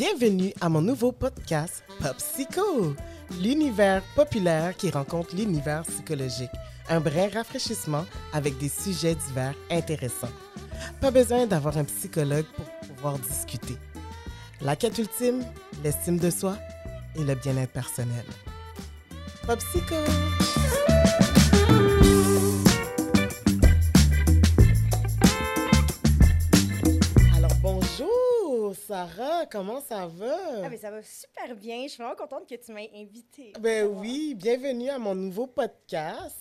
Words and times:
Bienvenue 0.00 0.54
à 0.62 0.70
mon 0.70 0.80
nouveau 0.80 1.12
podcast 1.12 1.84
Pop 2.00 2.16
l'univers 3.38 4.02
populaire 4.16 4.74
qui 4.74 4.88
rencontre 4.88 5.36
l'univers 5.36 5.82
psychologique. 5.82 6.48
Un 6.88 7.00
brin 7.00 7.28
rafraîchissement 7.28 8.06
avec 8.32 8.56
des 8.56 8.70
sujets 8.70 9.14
divers 9.14 9.52
intéressants. 9.70 10.32
Pas 11.02 11.10
besoin 11.10 11.46
d'avoir 11.46 11.76
un 11.76 11.84
psychologue 11.84 12.46
pour 12.56 12.64
pouvoir 12.88 13.18
discuter. 13.18 13.76
La 14.62 14.74
quête 14.74 14.96
ultime, 14.96 15.44
l'estime 15.84 16.16
de 16.16 16.30
soi 16.30 16.56
et 17.14 17.22
le 17.22 17.34
bien-être 17.34 17.72
personnel. 17.72 18.24
Pop! 19.46 19.58
Sarah, 29.00 29.46
comment 29.46 29.80
ça 29.80 30.06
va? 30.06 30.36
Ah, 30.64 30.68
mais 30.68 30.76
ça 30.76 30.90
va 30.90 31.02
super 31.02 31.56
bien. 31.56 31.84
Je 31.84 31.88
suis 31.88 32.02
vraiment 32.02 32.14
contente 32.16 32.46
que 32.46 32.54
tu 32.54 32.70
m'aies 32.70 32.90
invitée. 32.94 33.54
Ben 33.58 33.86
oui, 33.86 34.34
bienvenue 34.34 34.90
à 34.90 34.98
mon 34.98 35.14
nouveau 35.14 35.46
podcast, 35.46 36.36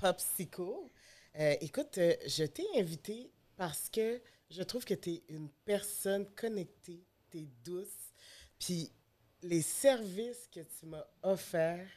Pop 0.00 0.16
Psycho. 0.18 0.92
Euh, 1.40 1.56
écoute, 1.60 1.98
euh, 1.98 2.14
je 2.24 2.44
t'ai 2.44 2.66
invité 2.76 3.32
parce 3.56 3.88
que 3.90 4.22
je 4.48 4.62
trouve 4.62 4.84
que 4.84 4.94
tu 4.94 5.10
es 5.14 5.22
une 5.28 5.48
personne 5.64 6.24
connectée, 6.36 7.02
tu 7.32 7.38
es 7.38 7.48
douce, 7.64 8.12
puis 8.60 8.92
les 9.42 9.62
services 9.62 10.48
que 10.54 10.60
tu 10.60 10.86
m'as 10.86 11.04
offerts, 11.24 11.88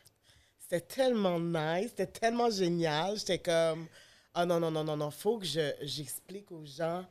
c'était 0.58 0.82
tellement 0.82 1.40
nice, 1.40 1.90
c'était 1.90 2.08
tellement 2.08 2.50
génial. 2.50 3.20
J'étais 3.20 3.38
comme, 3.38 3.86
ah 4.34 4.48
non, 4.48 4.60
non, 4.60 4.72
non, 4.72 4.84
non, 4.84 4.98
non, 4.98 5.12
faut 5.12 5.38
que 5.38 5.46
je- 5.46 5.76
j'explique 5.84 6.52
aux 6.52 6.66
gens 6.66 7.06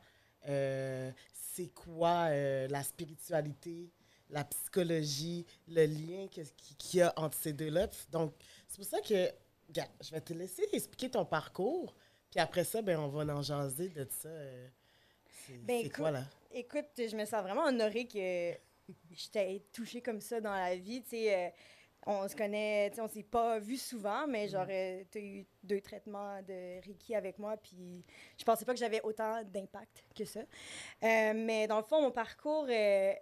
euh, 0.49 1.09
c'est 1.57 1.73
quoi 1.73 2.27
euh, 2.29 2.67
la 2.67 2.83
spiritualité, 2.83 3.89
la 4.29 4.43
psychologie, 4.43 5.43
le 5.67 5.85
lien 5.87 6.27
qu'il 6.27 6.99
y 6.99 7.01
a 7.01 7.11
entre 7.17 7.35
ces 7.35 7.51
deux-là. 7.51 7.89
Donc, 8.11 8.35
c'est 8.67 8.77
pour 8.77 8.85
ça 8.85 9.01
que, 9.01 9.31
regarde, 9.67 9.89
je 9.99 10.11
vais 10.11 10.21
te 10.21 10.33
laisser 10.33 10.63
expliquer 10.71 11.09
ton 11.09 11.25
parcours, 11.25 11.95
puis 12.29 12.39
après 12.39 12.63
ça, 12.63 12.83
ben, 12.83 12.99
on 12.99 13.07
va 13.07 13.33
en 13.35 13.41
jaser 13.41 13.89
de 13.89 14.07
ça. 14.07 14.29
euh, 14.29 14.67
c'est 15.47 15.57
Ben, 15.65 15.81
c'est 15.81 15.89
quoi, 15.89 16.11
là? 16.11 16.25
Écoute, 16.51 16.91
je 16.95 17.15
me 17.15 17.25
sens 17.25 17.41
vraiment 17.41 17.65
honorée 17.65 18.05
que 18.07 18.53
je 19.15 19.29
t'ai 19.31 19.65
touchée 19.73 20.01
comme 20.01 20.21
ça 20.21 20.39
dans 20.39 20.53
la 20.53 20.75
vie. 20.75 21.01
Tu 21.01 21.09
sais, 21.09 21.35
euh, 21.35 21.49
on 22.07 22.27
se 22.27 22.35
connaît, 22.35 22.91
on 22.99 23.07
s'est 23.07 23.23
pas 23.23 23.59
vu 23.59 23.75
souvent, 23.75 24.25
mais 24.27 24.47
genre, 24.47 24.65
tu 24.65 25.17
as 25.17 25.21
eu 25.21 25.45
deux 25.61 25.81
traitements 25.81 26.41
de 26.41 26.81
Reiki 26.85 27.13
avec 27.13 27.37
moi, 27.37 27.57
puis 27.57 28.03
je 28.37 28.45
pensais 28.45 28.63
pas 28.63 28.73
que 28.73 28.79
j'avais 28.79 29.01
autant 29.01 29.43
d'impact 29.43 30.05
que 30.15 30.23
ça. 30.23 30.39
Euh, 30.39 31.33
mais 31.35 31.67
dans 31.67 31.77
le 31.77 31.83
fond, 31.83 32.01
mon 32.01 32.11
parcours, 32.11 32.65
euh, 32.69 33.13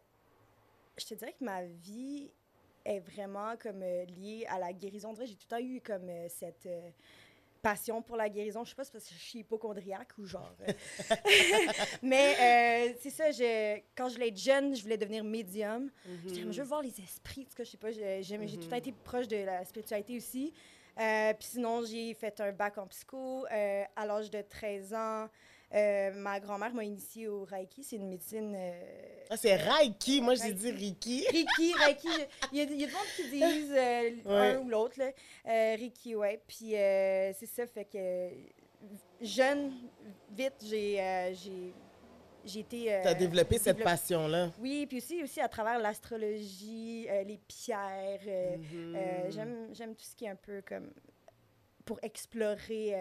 je 0.97 1.06
te 1.06 1.16
dirais 1.16 1.33
que 1.33 1.44
ma 1.44 1.63
vie 1.63 2.30
est 2.86 3.00
vraiment 3.00 3.56
comme 3.58 3.81
euh, 3.81 4.06
liée 4.06 4.45
à 4.47 4.59
la 4.59 4.72
guérison. 4.72 5.16
J'ai 5.16 5.33
tout 5.33 5.47
le 5.50 5.58
temps 5.58 5.63
eu 5.63 5.81
comme 5.81 6.11
cette 6.30 6.69
passion 7.66 8.00
pour 8.04 8.16
la 8.16 8.30
guérison. 8.30 8.64
Je 8.64 8.70
sais 8.70 8.76
pas 8.76 8.84
si 8.84 8.92
c'est 8.92 8.98
parce 9.00 9.10
que 9.10 9.16
je 9.16 9.20
suis 9.20 9.40
hypochondriaque 9.40 10.12
ou 10.20 10.26
genre. 10.26 10.54
euh, 10.70 10.72
mais 12.04 12.36
euh, 12.40 12.94
c'est 13.02 13.10
ça, 13.10 13.32
je, 13.32 13.80
quand 13.96 14.08
je 14.08 14.14
voulais 14.14 14.28
être 14.28 14.38
jeune, 14.38 14.76
je 14.76 14.84
voulais 14.84 15.00
devenir 15.00 15.24
médium. 15.24 15.90
Comme, 16.28 16.54
je 16.54 16.62
veux 16.62 16.68
voir 16.68 16.84
les 16.84 16.94
esprits. 17.02 17.48
Je 17.58 17.64
sais 17.64 17.78
pas, 17.78 17.92
j'ai 17.92 18.22
tout 18.22 18.60
le 18.60 18.70
temps 18.70 18.76
été 18.76 18.92
proche 18.92 19.28
de 19.28 19.38
la 19.38 19.66
spiritualité 19.66 20.16
aussi. 20.16 20.54
Euh, 21.00 21.34
Puis 21.34 21.48
sinon, 21.54 21.84
j'ai 21.84 22.14
fait 22.14 22.40
un 22.40 22.52
bac 22.52 22.78
en 22.78 22.86
psycho. 22.86 23.48
Euh, 23.52 23.84
à 23.96 24.06
l'âge 24.06 24.30
de 24.30 24.42
13 24.42 24.94
ans, 24.94 25.28
euh, 25.74 26.12
ma 26.14 26.40
grand-mère 26.40 26.74
m'a 26.74 26.84
initiée 26.84 27.28
au 27.28 27.44
Reiki. 27.44 27.84
C'est 27.84 27.96
une 27.98 28.10
médecine. 28.10 28.54
euh, 28.56 28.82
Ah, 29.30 29.38
c'est 29.38 29.56
Reiki, 29.56 30.22
moi 30.22 30.36
j'ai 30.36 30.54
dit 30.54 30.72
Reiki. 30.72 31.26
Reiki, 31.32 31.74
Reiki. 31.74 32.08
Il 32.52 32.58
y 32.60 32.62
a, 32.62 32.64
il 32.66 32.80
y 32.82 32.84
a 32.84 32.88
des 32.88 32.92
gens 32.92 32.98
qui 33.16 33.24
disent 33.32 33.72
euh, 33.76 34.12
Ouais. 34.26 34.56
un 34.56 34.60
ou 34.60 34.70
l'autre. 34.70 35.02
Reiki, 35.46 36.16
ouais. 36.16 36.42
Puis 36.48 36.72
c'est 36.72 37.48
ça, 37.48 37.66
fait 37.68 37.86
que 37.86 38.30
jeune, 39.22 39.72
vite, 40.31 40.54
j'ai 40.64 41.34
j'ai- 41.34 41.74
j'ai 42.48 42.59
été. 42.59 42.94
euh, 42.94 43.02
Tu 43.02 43.08
as 43.08 43.14
développé 43.16 43.58
cette 43.58 43.81
passion-là. 43.84 44.52
Oui, 44.59 44.86
puis 44.86 44.98
aussi, 45.00 45.24
aussi 45.24 45.42
à 45.42 45.50
travers 45.50 45.80
l'astrologie, 45.80 47.08
euh, 47.09 47.24
les 47.24 47.40
pierres. 47.48 48.20
euh, 48.28 48.56
euh, 48.96 49.31
j'aime- 49.31 49.70
J'aime 49.74 49.96
tout 49.96 50.06
ce 50.06 50.16
qui 50.16 50.25
est 50.25 50.30
un 50.30 50.36
peu 50.36 50.62
comme 50.62 50.92
pour 51.86 51.98
explorer 52.04 52.94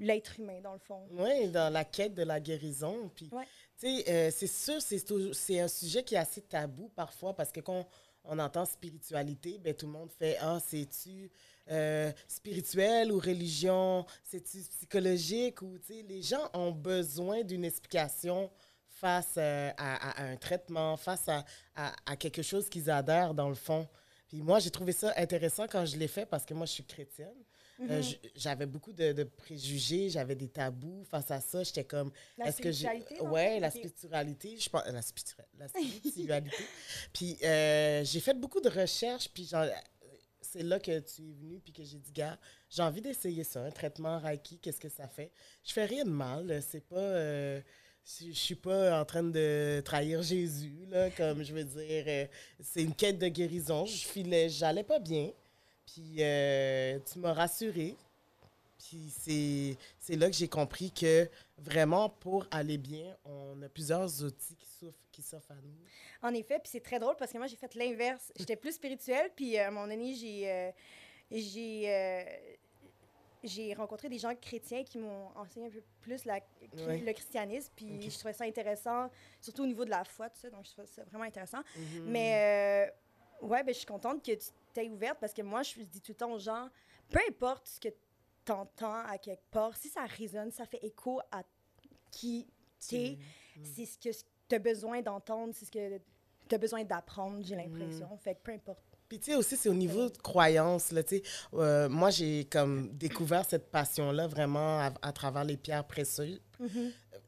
l'être 0.00 0.40
humain, 0.40 0.60
dans 0.60 0.72
le 0.72 0.78
fond. 0.80 1.06
Oui, 1.12 1.48
dans 1.50 1.72
la 1.72 1.84
quête 1.84 2.14
de 2.14 2.22
la 2.24 2.40
guérison. 2.40 3.10
Puis, 3.14 3.28
Ouais. 3.32 3.44
tu 3.78 3.86
sais, 4.02 4.10
euh, 4.10 4.30
c'est 4.34 4.46
sûr, 4.48 4.80
c'est 4.80 5.60
un 5.60 5.68
sujet 5.68 6.02
qui 6.02 6.14
est 6.16 6.18
assez 6.18 6.40
tabou 6.42 6.88
parfois 6.96 7.34
parce 7.34 7.52
que 7.52 7.60
quand 7.60 7.86
on 8.24 8.38
entend 8.38 8.64
spiritualité, 8.66 9.58
ben, 9.58 9.74
tout 9.74 9.86
le 9.86 9.92
monde 9.92 10.10
fait 10.10 10.36
Ah, 10.40 10.58
c'est-tu 10.60 11.30
euh, 11.70 12.10
spirituel 12.26 13.12
ou 13.12 13.18
religion? 13.18 14.04
C'est-tu 14.24 14.58
psychologique 14.58 15.62
ou, 15.62 15.78
tu 15.78 15.94
sais, 15.94 16.02
les 16.02 16.22
gens 16.22 16.48
ont 16.52 16.72
besoin 16.72 17.42
d'une 17.42 17.64
explication 17.64 18.50
face 18.88 19.34
euh, 19.38 19.70
à, 19.78 20.20
à 20.20 20.24
un 20.24 20.36
traitement, 20.36 20.96
face 20.96 21.28
à, 21.28 21.44
à- 21.74 21.94
à 22.04 22.16
quelque 22.16 22.42
chose 22.42 22.68
qu'ils 22.68 22.90
adhèrent 22.90 23.32
dans 23.34 23.48
le 23.48 23.54
fond. 23.54 23.88
Puis 24.28 24.42
moi, 24.42 24.58
j'ai 24.58 24.70
trouvé 24.70 24.92
ça 24.92 25.12
intéressant 25.16 25.66
quand 25.66 25.84
je 25.86 25.96
l'ai 25.96 26.06
fait 26.08 26.26
parce 26.26 26.44
que 26.44 26.52
moi, 26.54 26.66
je 26.66 26.72
suis 26.72 26.84
chrétienne. 26.84 27.42
Mhm. 27.80 27.90
Euh, 27.90 28.02
j- 28.02 28.18
j'avais 28.36 28.66
beaucoup 28.66 28.92
de, 28.92 29.12
de 29.12 29.24
préjugés, 29.24 30.10
j'avais 30.10 30.34
des 30.34 30.48
tabous 30.48 31.02
face 31.10 31.30
à 31.30 31.40
ça. 31.40 31.62
J'étais 31.62 31.84
comme, 31.84 32.12
La 32.36 32.46
est-ce 32.48 32.60
que 32.60 32.70
j'ai. 32.72 32.86
Ouais, 33.30 33.58
la 33.60 33.70
spiritualité. 33.70 34.56
Je 34.58 34.68
pense, 34.68 34.84
la, 34.86 34.92
la 34.92 35.68
spiritualité. 35.68 36.64
puis 37.12 37.38
euh, 37.42 38.04
j'ai 38.04 38.20
fait 38.20 38.34
beaucoup 38.34 38.60
de 38.60 38.68
recherches, 38.68 39.28
puis 39.32 39.46
genre, 39.46 39.64
c'est 40.42 40.62
là 40.62 40.78
que 40.78 40.98
tu 41.00 41.22
es 41.22 41.32
venu, 41.32 41.58
puis 41.60 41.72
que 41.72 41.82
j'ai 41.84 41.98
dit, 41.98 42.12
gars, 42.12 42.38
j'ai 42.68 42.82
envie 42.82 43.00
d'essayer 43.00 43.44
ça, 43.44 43.62
un 43.62 43.70
traitement 43.70 44.18
Reiki, 44.18 44.58
qu'est-ce 44.58 44.80
que 44.80 44.88
ça 44.88 45.08
fait? 45.08 45.32
Je 45.64 45.72
fais 45.72 45.84
rien 45.86 46.04
de 46.04 46.10
mal, 46.10 46.62
c'est 46.62 46.86
pas. 46.86 46.96
euh, 46.98 47.60
je 48.20 48.32
suis 48.32 48.54
pas 48.56 49.00
en 49.00 49.04
train 49.04 49.22
de 49.22 49.80
trahir 49.84 50.22
Jésus, 50.22 50.86
là, 50.88 51.10
comme 51.10 51.42
je 51.44 51.52
veux 51.52 51.64
dire. 51.64 52.28
c'est 52.60 52.82
une 52.82 52.94
quête 52.94 53.18
de 53.18 53.28
guérison. 53.28 53.84
Je 53.86 54.06
filais, 54.06 54.48
j'allais 54.48 54.82
pas 54.84 54.98
bien. 54.98 55.30
Puis 55.92 56.16
euh, 56.18 56.98
tu 57.10 57.18
m'as 57.18 57.32
rassuré. 57.32 57.96
Puis 58.78 59.76
c'est, 59.98 60.16
là 60.16 60.30
que 60.30 60.36
j'ai 60.36 60.48
compris 60.48 60.90
que 60.90 61.28
vraiment, 61.58 62.08
pour 62.08 62.46
aller 62.50 62.78
bien, 62.78 63.14
on 63.24 63.60
a 63.62 63.68
plusieurs 63.68 64.24
outils 64.24 64.56
qui 65.12 65.22
s'offrent, 65.22 65.50
à 65.50 65.54
nous. 65.56 65.74
En 66.22 66.32
effet, 66.32 66.58
puis 66.58 66.70
c'est 66.72 66.80
très 66.80 66.98
drôle 66.98 67.14
parce 67.16 67.30
que 67.30 67.36
moi, 67.38 67.46
j'ai 67.46 67.56
fait 67.56 67.74
l'inverse. 67.74 68.32
J'étais 68.38 68.56
plus 68.56 68.72
spirituelle, 68.72 69.30
puis 69.36 69.58
euh, 69.58 69.66
à 69.66 69.70
moment 69.70 69.86
donné, 69.86 70.14
j'ai, 70.14 70.50
euh, 70.50 70.70
j'ai, 71.30 72.50
j'ai 73.44 73.74
rencontré 73.74 74.08
des 74.08 74.18
gens 74.18 74.34
chrétiens 74.34 74.82
qui 74.82 74.98
m'ont 74.98 75.28
enseigné 75.36 75.66
un 75.66 75.70
peu 75.70 75.82
plus 76.00 76.24
la, 76.24 76.40
Ouais. 76.86 76.98
le 76.98 77.12
christianisme, 77.12 77.72
puis 77.74 78.10
je 78.10 78.18
trouvais 78.18 78.32
ça 78.32 78.44
intéressant, 78.44 79.10
surtout 79.40 79.64
au 79.64 79.66
niveau 79.66 79.84
de 79.84 79.90
la 79.90 80.04
foi, 80.04 80.30
tout 80.30 80.38
ça, 80.38 80.50
donc 80.50 80.64
je 80.64 80.70
trouvais 80.70 80.86
ça 80.86 81.02
vraiment 81.04 81.24
intéressant. 81.24 81.60
Mhm. 81.76 82.04
Mais 82.06 82.88
euh, 83.42 83.46
ouais, 83.46 83.62
ben, 83.62 83.72
je 83.72 83.78
suis 83.78 83.86
contente 83.86 84.24
que 84.24 84.32
tu 84.32 84.48
t'es 84.72 84.88
ouverte 84.88 85.18
parce 85.20 85.32
que 85.32 85.42
moi, 85.42 85.62
je 85.62 85.80
dis 85.82 86.00
tout 86.00 86.12
le 86.12 86.16
temps 86.16 86.32
aux 86.32 86.38
gens, 86.38 86.68
peu 87.08 87.18
importe 87.28 87.66
ce 87.66 87.80
que 87.80 87.88
tu 88.44 88.52
entends 88.52 89.04
à 89.04 89.18
quelque 89.18 89.44
part, 89.50 89.76
si 89.76 89.88
ça 89.88 90.04
résonne, 90.06 90.50
ça 90.50 90.66
fait 90.66 90.82
écho 90.82 91.20
à 91.30 91.42
qui 92.10 92.46
t'es, 92.88 93.18
c'est 93.62 93.86
ce 93.86 93.98
que 93.98 94.08
tu 94.48 94.54
as 94.54 94.58
besoin 94.58 95.02
d'entendre, 95.02 95.52
c'est 95.54 95.66
ce 95.66 95.70
que 95.70 95.98
tu 96.48 96.54
as 96.54 96.58
besoin 96.58 96.84
d'apprendre, 96.84 97.44
j'ai 97.44 97.54
l'impression. 97.56 98.16
Fait 98.18 98.34
que 98.34 98.40
peu 98.42 98.52
importe. 98.52 98.82
Puis 99.08 99.18
tu 99.18 99.32
sais 99.32 99.36
aussi, 99.36 99.56
c'est 99.56 99.68
au 99.68 99.74
niveau 99.74 100.08
de 100.08 100.16
croyance. 100.18 100.92
Là, 100.92 101.02
tu 101.02 101.16
sais. 101.16 101.22
Euh, 101.54 101.88
moi, 101.88 102.10
j'ai 102.10 102.44
comme 102.44 102.90
découvert 102.96 103.44
cette 103.44 103.68
passion-là 103.70 104.28
vraiment 104.28 104.78
à, 104.78 104.92
à 105.02 105.12
travers 105.12 105.42
les 105.44 105.56
pierres 105.56 105.84
précieuses. 105.84 106.40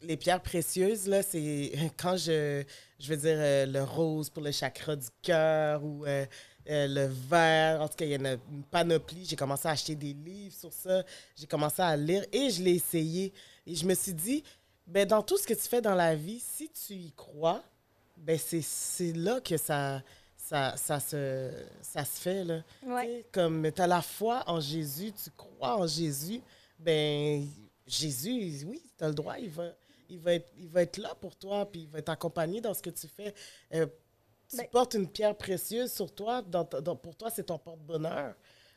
Les 0.00 0.16
pierres 0.16 0.42
précieuses, 0.42 1.09
là, 1.09 1.22
c'est 1.22 1.72
quand 1.98 2.16
je, 2.16 2.62
je 3.00 3.09
veux 3.09 3.16
dire, 3.16 3.36
euh, 3.36 3.66
le 3.66 3.82
rose 3.82 4.30
pour 4.30 4.44
le 4.44 4.53
chakra 4.53 4.94
du 4.94 5.09
cœur 5.22 5.83
ou 5.84 6.04
euh, 6.06 6.24
euh, 6.68 6.86
le 6.86 7.06
vert. 7.06 7.80
En 7.80 7.88
tout 7.88 7.97
cas, 7.97 8.04
il 8.04 8.12
y 8.12 8.16
en 8.16 8.24
a 8.24 8.32
une 8.32 8.64
panoplie. 8.70 9.24
J'ai 9.24 9.36
commencé 9.36 9.68
à 9.68 9.72
acheter 9.72 9.94
des 9.94 10.12
livres 10.12 10.54
sur 10.54 10.72
ça. 10.72 11.04
J'ai 11.36 11.47
commencé 11.47 11.82
à 11.82 11.97
lire 11.97 12.24
et 12.32 12.50
je 12.50 12.62
l'ai 12.62 12.74
essayé. 12.74 13.32
Et 13.66 13.74
je 13.74 13.84
me 13.86 13.94
suis 13.94 14.12
dit, 14.14 14.44
ben, 14.86 15.06
dans 15.06 15.22
tout 15.22 15.38
ce 15.38 15.47
que 15.47 15.54
tu 15.54 15.68
fais 15.68 15.80
dans 15.80 15.94
la 15.94 16.14
vie, 16.14 16.41
si 16.41 16.70
tu 16.70 16.94
y 16.94 17.12
crois, 17.12 17.62
ben, 18.16 18.38
c'est 18.38 18.62
c'est 18.62 19.12
là 19.12 19.41
que 19.41 19.56
ça, 19.56 20.03
ça, 20.36 20.76
ça, 20.76 21.00
se, 21.00 21.50
ça 21.82 22.04
se 22.04 22.20
fait. 22.20 22.44
Là. 22.44 22.62
Ouais. 22.86 23.06
Tu 23.06 23.12
sais, 23.12 23.26
Comme 23.32 23.72
tu 23.72 23.80
as 23.80 23.86
la 23.86 24.03
foi 24.03 24.42
en 24.47 24.60
Jésus, 24.60 25.12
tu 25.12 25.30
crois 25.30 25.78
en 25.78 25.86
Jésus, 25.86 26.41
ben 26.78 27.47
Jésus, 27.86 28.65
oui, 28.66 28.82
tu 28.98 29.04
as 29.04 29.08
le 29.08 29.15
droit, 29.15 29.38
il 29.38 29.50
va, 29.50 29.65
il, 30.08 30.18
va 30.18 30.34
être, 30.34 30.48
il 30.58 30.68
va 30.68 30.82
être 30.82 30.98
là 30.98 31.15
pour 31.20 31.36
toi, 31.36 31.70
puis 31.70 31.82
il 31.82 31.88
va 31.88 32.03
t'accompagner 32.03 32.60
dans 32.60 32.74
ce 32.74 32.82
que 32.82 32.91
tu 32.91 33.06
fais. 33.08 33.34
Euh, 33.74 33.86
tu 34.53 34.59
Ben- 34.59 34.69
portes 34.71 34.95
une 34.95 35.09
pierre 35.09 35.37
précieuse 35.37 35.93
sur 35.93 36.15
toi, 36.15 36.43
dans 36.43 36.65
pour 36.97 37.16
toi, 37.16 37.31
c'est 37.31 37.45
ton 37.45 37.59
porte-bonheur. 37.59 38.34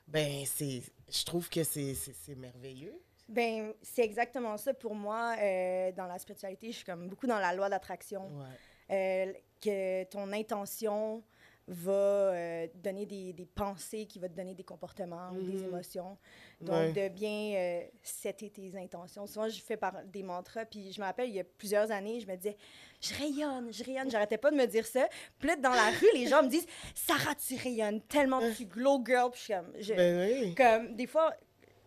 Ben, 0.07 0.44
c'est, 0.45 0.81
je 1.10 1.24
trouve 1.25 1.50
que 1.50 1.63
c'est, 1.63 1.95
merveilleux. 2.38 3.01
Ben, 3.27 3.74
c'est 3.81 4.04
exactement 4.04 4.56
ça 4.57 4.74
pour 4.74 4.94
moi. 4.95 5.36
euh, 5.39 5.92
dans 5.94 6.06
la 6.06 6.18
spiritualité, 6.19 6.72
je 6.72 6.77
suis 6.77 6.86
comme 6.86 7.07
beaucoup 7.07 7.27
dans 7.27 7.39
la 7.39 7.54
loi 7.54 7.69
d'attraction. 7.69 8.30
Ouais. 8.38 8.45
euh, 8.92 9.33
que 9.62 10.04
ton 10.06 10.31
intention 10.31 11.24
va 11.67 11.91
euh, 11.91 12.67
donner 12.75 13.06
des, 13.06 13.33
des, 13.33 13.45
pensées, 13.45 14.06
qui 14.06 14.19
va 14.19 14.29
te 14.29 14.35
donner 14.35 14.53
des 14.53 14.63
comportements 14.63 15.31
ou 15.31 15.41
des 15.41 15.57
mhm. 15.57 15.65
émotions. 15.65 16.17
Donc, 16.62 16.94
de 16.94 17.09
bien 17.09 17.53
euh, 17.56 17.81
setter 18.03 18.50
tes 18.50 18.77
intentions. 18.77 19.25
Souvent, 19.25 19.50
je 19.50 19.59
fais 19.59 19.77
par 19.77 20.03
des 20.06 20.21
mantras, 20.21 20.65
puis 20.65 20.91
je 20.91 21.01
me 21.01 21.06
rappelle, 21.06 21.29
il 21.29 21.35
y 21.35 21.39
a 21.39 21.44
plusieurs 21.44 21.91
années, 21.91 22.19
je 22.19 22.27
me 22.27 22.35
disais, 22.35 22.56
je 23.01 23.13
rayonne, 23.15 23.73
je 23.73 23.83
rayonne. 23.83 24.09
J'arrêtais 24.09 24.38
pas 24.38 24.51
de 24.51 24.56
me 24.56 24.65
dire 24.65 24.85
ça. 24.85 25.07
Puis 25.39 25.47
là, 25.47 25.56
dans 25.56 25.71
la 25.71 25.89
rue, 25.89 26.07
les 26.13 26.27
gens 26.27 26.44
me 26.44 26.50
disent, 26.50 26.67
Sarah, 26.94 27.35
tu 27.35 27.56
rayonnes 27.56 28.01
tellement, 28.01 28.41
tu 28.56 28.65
glow 28.67 29.03
girl. 29.06 29.31
Puis 29.31 29.39
je 29.39 29.44
suis 29.44 29.53
comme, 29.53 29.71
je, 29.79 29.94
ben 29.94 30.56
comme, 30.56 30.95
des 30.95 31.07
fois, 31.07 31.33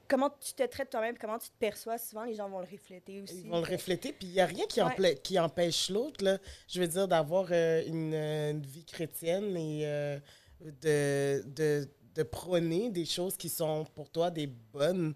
comment 0.08 0.30
tu 0.40 0.54
te 0.54 0.66
traites 0.66 0.90
toi-même, 0.90 1.16
comment 1.18 1.38
tu 1.38 1.48
te 1.48 1.58
perçois, 1.58 1.98
souvent 1.98 2.24
les 2.24 2.34
gens 2.34 2.48
vont 2.48 2.60
le 2.60 2.66
refléter 2.70 3.20
aussi. 3.20 3.42
Ils 3.44 3.50
vont 3.50 3.60
le 3.60 3.70
refléter, 3.70 4.12
puis 4.12 4.28
il 4.28 4.32
n'y 4.32 4.40
a 4.40 4.46
rien 4.46 4.64
qui, 4.66 4.80
qui 5.22 5.38
empêche 5.38 5.90
l'autre, 5.90 6.40
je 6.66 6.80
veux 6.80 6.88
dire, 6.88 7.06
d'avoir 7.06 7.46
euh, 7.50 7.82
euh, 7.82 8.50
une, 8.50 8.62
vie 8.62 8.84
chrétienne 8.84 9.56
et 9.56 9.82
euh, 9.84 10.18
de, 10.60 11.44
de, 11.54 11.88
de, 12.14 12.22
prôner 12.22 12.90
des 12.90 13.04
choses 13.04 13.36
qui 13.36 13.48
sont 13.48 13.84
pour 13.94 14.10
toi 14.10 14.30
des 14.30 14.46
bonnes 14.46 15.14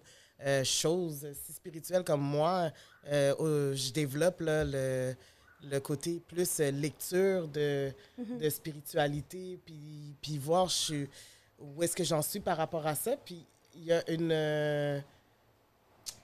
choses, 0.63 1.27
si 1.45 1.53
spirituelles 1.53 2.03
comme 2.03 2.21
moi. 2.21 2.71
je 3.05 3.91
développe 3.91 4.41
le, 4.41 5.15
le 5.63 5.79
côté 5.79 6.21
plus 6.27 6.59
lecture 6.59 7.47
de, 7.47 7.91
mm-hmm. 8.19 8.37
de 8.37 8.49
spiritualité, 8.49 9.59
puis, 9.65 10.15
puis 10.21 10.37
voir 10.37 10.67
je, 10.67 11.05
où 11.59 11.81
est-ce 11.83 11.95
que 11.95 12.03
j'en 12.03 12.21
suis 12.21 12.39
par 12.39 12.57
rapport 12.57 12.85
à 12.85 12.95
ça. 12.95 13.15
Puis 13.17 13.45
il 13.75 13.85
y 13.85 13.93
a 13.93 14.03
une 14.09 14.31
euh, 14.31 14.99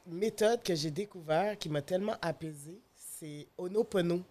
méthode 0.07 0.61
que 0.63 0.75
j'ai 0.75 0.91
découverte 0.91 1.59
qui 1.59 1.69
m'a 1.69 1.81
tellement 1.81 2.15
apaisée. 2.21 2.79
C'est 2.95 3.47
Onopono. 3.57 4.21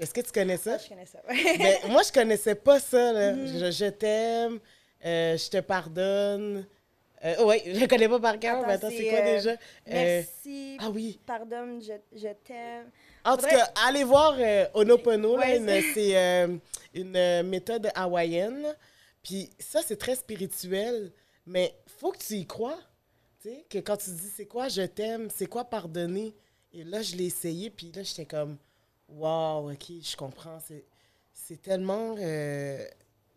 Est-ce 0.00 0.14
que 0.14 0.20
tu 0.22 0.32
connais 0.32 0.56
ça? 0.56 0.70
Moi, 0.70 0.78
je 0.82 0.88
connais 0.88 1.06
ça. 1.06 1.18
Ben, 1.26 1.90
moi, 1.90 2.02
je 2.02 2.12
connaissais 2.12 2.54
pas 2.54 2.80
ça. 2.80 3.12
Mm-hmm. 3.12 3.72
je, 3.72 3.88
t'aime, 3.90 4.58
euh, 5.04 5.36
je 5.36 5.50
te 5.50 5.60
pardonne. 5.60 6.66
Euh, 7.24 7.34
oui, 7.44 7.62
je 7.66 7.78
ne 7.78 7.86
connais 7.86 8.08
pas 8.08 8.18
par 8.18 8.38
cœur, 8.38 8.66
mais 8.66 8.72
attends, 8.72 8.90
c'est 8.90 9.08
quoi 9.08 9.20
déjà? 9.20 9.52
merci. 9.86 10.76
ah 10.80 10.90
oui. 10.90 11.20
Pardonne, 11.24 11.80
je, 11.80 11.92
je 12.18 12.28
t'aime. 12.44 12.90
En 13.24 13.36
tout 13.36 13.46
cas, 13.46 13.70
allez 13.86 14.02
voir 14.02 14.36
Onopono. 14.74 15.38
c'est 15.94 16.48
une 16.94 17.42
méthode 17.44 17.90
hawaïenne. 17.94 18.74
Puis 19.22 19.50
ça, 19.58 19.82
c'est 19.86 19.96
très 19.96 20.16
spirituel. 20.16 21.12
Mais 21.46 21.74
faut 21.86 22.12
que 22.12 22.18
tu 22.18 22.34
y 22.34 22.46
crois. 22.46 22.78
Tu 23.40 23.48
sais, 23.48 23.66
que 23.68 23.78
quand 23.78 23.96
tu 23.96 24.10
dis 24.10 24.30
c'est 24.34 24.46
quoi 24.46 24.68
je 24.68 24.82
t'aime, 24.82 25.28
c'est 25.34 25.46
quoi 25.46 25.64
pardonner? 25.64 26.34
Et 26.72 26.84
là, 26.84 27.02
je 27.02 27.16
l'ai 27.16 27.26
essayé, 27.26 27.70
puis 27.70 27.92
là, 27.92 28.02
j'étais 28.02 28.24
comme, 28.24 28.56
waouh, 29.08 29.72
ok, 29.72 29.92
je 30.00 30.16
comprends. 30.16 30.58
C'est 31.32 31.60
tellement 31.60 32.14
euh, 32.18 32.86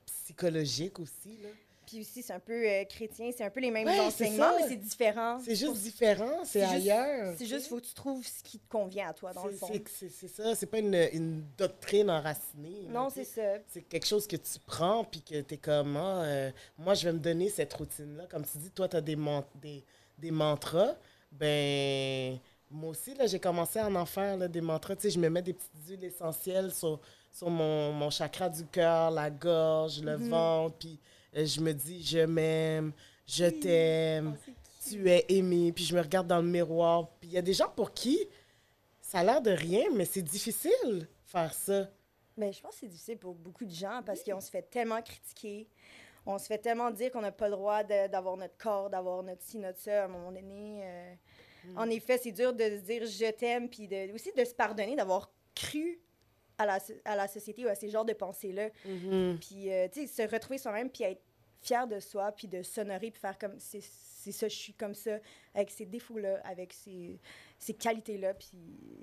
psychologique 0.05 0.99
aussi. 0.99 1.37
Là. 1.41 1.49
Puis 1.85 2.01
aussi, 2.01 2.21
c'est 2.21 2.33
un 2.33 2.39
peu 2.39 2.67
euh, 2.67 2.83
chrétien, 2.85 3.29
c'est 3.35 3.43
un 3.43 3.49
peu 3.49 3.59
les 3.59 3.71
mêmes 3.71 3.87
enseignements, 3.87 4.53
mais 4.57 4.67
c'est 4.67 4.75
différent. 4.75 5.39
C'est 5.43 5.55
juste 5.55 5.81
différent, 5.81 6.43
c'est 6.43 6.63
ailleurs. 6.63 7.35
C'est 7.37 7.45
juste, 7.45 7.67
faut 7.67 7.77
que 7.77 7.85
tu 7.85 7.93
trouves 7.93 8.25
ce 8.25 8.43
qui 8.43 8.59
te 8.59 8.69
convient 8.69 9.09
à 9.09 9.13
toi, 9.13 9.33
dans 9.33 9.45
le 9.45 9.51
fond. 9.53 9.67
C'est 9.95 10.27
ça, 10.27 10.55
c'est 10.55 10.65
pas 10.65 10.79
une, 10.79 10.95
une, 11.13 11.43
doctrine 11.57 12.09
enracinée. 12.09 12.87
Non, 12.89 13.09
c'est 13.09 13.23
ça. 13.23 13.59
C'est 13.67 13.81
quelque 13.81 14.05
chose 14.05 14.27
que 14.27 14.35
tu 14.35 14.59
prends, 14.65 15.03
puis 15.03 15.21
que 15.21 15.41
tu 15.41 15.53
es 15.55 15.57
comme, 15.57 15.97
ah, 15.97 16.23
euh, 16.23 16.51
moi, 16.77 16.93
je 16.93 17.05
vais 17.05 17.13
me 17.13 17.19
donner 17.19 17.49
cette 17.49 17.73
routine-là. 17.73 18.25
Comme 18.29 18.45
tu 18.45 18.57
dis, 18.57 18.71
toi, 18.71 18.88
tu 18.88 18.97
as 18.97 19.01
des, 19.01 19.17
des, 19.61 19.83
des 20.17 20.31
mantras. 20.31 20.95
Ben, 21.31 22.39
moi 22.71 22.91
aussi, 22.91 23.13
là, 23.15 23.27
j'ai 23.27 23.39
commencé 23.39 23.79
à 23.79 23.88
en 23.88 24.05
faire 24.05 24.38
là, 24.38 24.47
des 24.47 24.61
mantras. 24.61 24.95
Tu 24.95 25.03
sais, 25.03 25.09
je 25.11 25.19
me 25.19 25.29
mets 25.29 25.41
des 25.41 25.53
petites 25.53 25.88
huiles 25.88 26.03
essentielles 26.03 26.71
sur, 26.71 26.99
sur 27.31 27.49
mon, 27.49 27.91
mon 27.91 28.09
chakra 28.09 28.49
du 28.49 28.65
cœur, 28.65 29.11
la 29.11 29.29
gorge, 29.29 30.01
le 30.01 30.17
mm-hmm. 30.17 30.29
ventre, 30.29 30.75
puis 30.77 30.99
je 31.35 31.59
me 31.61 31.73
dis, 31.73 32.03
je 32.03 32.19
m'aime, 32.19 32.93
je 33.27 33.45
t'aime, 33.45 34.37
tu 34.87 35.09
es 35.09 35.25
aimé, 35.29 35.71
puis 35.73 35.83
je 35.83 35.95
me 35.95 36.01
regarde 36.01 36.27
dans 36.27 36.41
le 36.41 36.47
miroir. 36.47 37.09
Puis 37.19 37.29
il 37.29 37.33
y 37.33 37.37
a 37.37 37.41
des 37.41 37.53
gens 37.53 37.69
pour 37.69 37.93
qui 37.93 38.19
ça 39.01 39.19
a 39.19 39.23
l'air 39.23 39.41
de 39.41 39.51
rien, 39.51 39.85
mais 39.93 40.05
c'est 40.05 40.21
difficile 40.21 41.07
faire 41.25 41.53
ça. 41.53 41.87
Mais 42.37 42.51
je 42.51 42.61
pense 42.61 42.71
que 42.71 42.79
c'est 42.81 42.87
difficile 42.87 43.17
pour 43.17 43.35
beaucoup 43.35 43.65
de 43.65 43.71
gens 43.71 44.01
parce 44.05 44.23
qu'on 44.23 44.41
se 44.41 44.49
fait 44.49 44.63
tellement 44.63 45.01
critiquer. 45.01 45.67
On 46.25 46.37
se 46.37 46.47
fait 46.47 46.57
tellement 46.57 46.89
dire 46.89 47.11
qu'on 47.11 47.21
n'a 47.21 47.31
pas 47.31 47.47
le 47.47 47.55
droit 47.55 47.83
d'avoir 47.83 48.35
notre 48.35 48.57
corps, 48.57 48.89
d'avoir 48.89 49.21
notre 49.21 49.43
ci, 49.43 49.59
notre 49.59 49.79
ça 49.79 50.03
à 50.03 50.05
un 50.05 50.07
moment 50.07 50.31
donné. 50.31 50.81
Euh. 50.83 51.13
Mm. 51.65 51.77
En 51.77 51.89
effet, 51.89 52.17
c'est 52.17 52.31
dur 52.31 52.51
de 52.53 52.63
se 52.63 52.81
dire 52.81 53.05
je 53.05 53.31
t'aime, 53.31 53.69
puis 53.69 53.88
de, 53.88 54.13
aussi 54.13 54.31
de 54.35 54.43
se 54.43 54.53
pardonner 54.53 54.95
d'avoir 54.95 55.31
cru 55.53 55.99
à 56.57 56.65
la, 56.65 56.79
à 57.05 57.15
la 57.15 57.27
société 57.27 57.63
ou 57.65 57.67
à 57.67 57.75
ces 57.75 57.89
genres 57.89 58.05
de 58.05 58.13
pensées-là. 58.13 58.69
Mm-hmm. 58.88 59.38
Puis, 59.38 59.71
euh, 59.71 59.88
tu 59.91 60.07
sais, 60.07 60.23
se 60.25 60.33
retrouver 60.33 60.57
soi-même, 60.57 60.89
puis 60.89 61.03
être 61.03 61.21
fier 61.65 61.88
de 61.88 62.00
soi, 62.00 62.31
puis 62.31 62.47
de 62.47 62.62
s'honorer, 62.62 63.12
puis 63.12 63.19
faire 63.19 63.38
comme 63.38 63.56
c'est 63.59 63.81
ça, 64.31 64.47
je 64.47 64.56
suis 64.56 64.73
comme 64.73 64.95
ça, 64.95 65.19
avec 65.53 65.69
ces 65.69 65.85
défauts-là, 65.85 66.41
avec 66.44 66.73
ces, 66.73 67.19
ces 67.59 67.73
qualités-là, 67.73 68.33
puis 68.33 68.50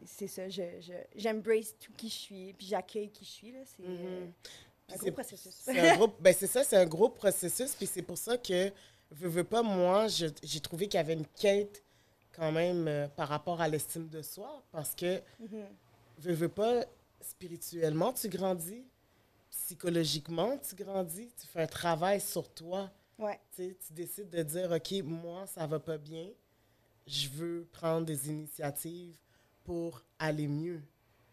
c'est 0.05 0.27
ça, 0.27 0.49
j'embrace 0.49 1.75
je, 1.81 1.87
tout 1.87 1.93
qui 1.97 2.09
je 2.09 2.15
suis, 2.15 2.53
puis 2.55 2.67
j'accueille 2.67 3.11
qui 3.11 3.25
je 3.25 3.31
suis. 3.31 3.55
C'est 3.65 3.85
un 3.85 4.97
gros 4.97 5.13
processus. 5.13 5.55
C'est 5.55 5.79
un 5.79 5.97
gros, 5.97 6.09
ben 6.19 6.35
c'est 6.35 6.47
ça, 6.47 6.65
c'est 6.65 6.77
un 6.77 6.87
gros 6.87 7.09
processus, 7.09 7.75
puis 7.75 7.87
c'est 7.87 8.03
pour 8.03 8.19
ça 8.19 8.37
que, 8.37 8.71
veux, 9.11 9.29
veux 9.29 9.45
pas, 9.45 9.63
moi, 9.63 10.07
j'ai 10.09 10.61
trouvé 10.61 10.89
qu'il 10.89 10.99
y 10.99 11.01
avait 11.01 11.15
une 11.15 11.27
quête 11.27 11.83
quand 12.33 12.51
même 12.51 12.89
euh, 12.89 13.09
par 13.09 13.29
rapport 13.29 13.61
à 13.61 13.69
l'estime 13.69 14.09
de 14.09 14.23
soi, 14.23 14.63
parce 14.73 14.95
que, 14.95 15.19
mm-hmm. 15.19 15.67
veux, 16.19 16.35
veux 16.35 16.49
pas, 16.49 16.85
spirituellement, 17.21 18.13
tu 18.13 18.29
grandis, 18.29 18.85
psychologiquement, 19.65 20.59
tu 20.59 20.75
grandis, 20.75 21.33
tu 21.41 21.47
fais 21.47 21.63
un 21.63 21.67
travail 21.67 22.21
sur 22.21 22.53
toi. 22.53 22.91
Ouais. 23.19 23.39
Tu 23.55 23.77
décides 23.91 24.31
de 24.31 24.43
dire, 24.43 24.71
OK, 24.73 24.93
moi, 25.05 25.47
ça 25.47 25.67
va 25.67 25.79
pas 25.79 25.99
bien. 25.99 26.29
Je 27.07 27.29
veux 27.29 27.69
prendre 27.73 28.07
des 28.07 28.29
initiatives 28.29 29.17
pour 29.65 30.03
aller 30.19 30.49
mieux. 30.49 30.83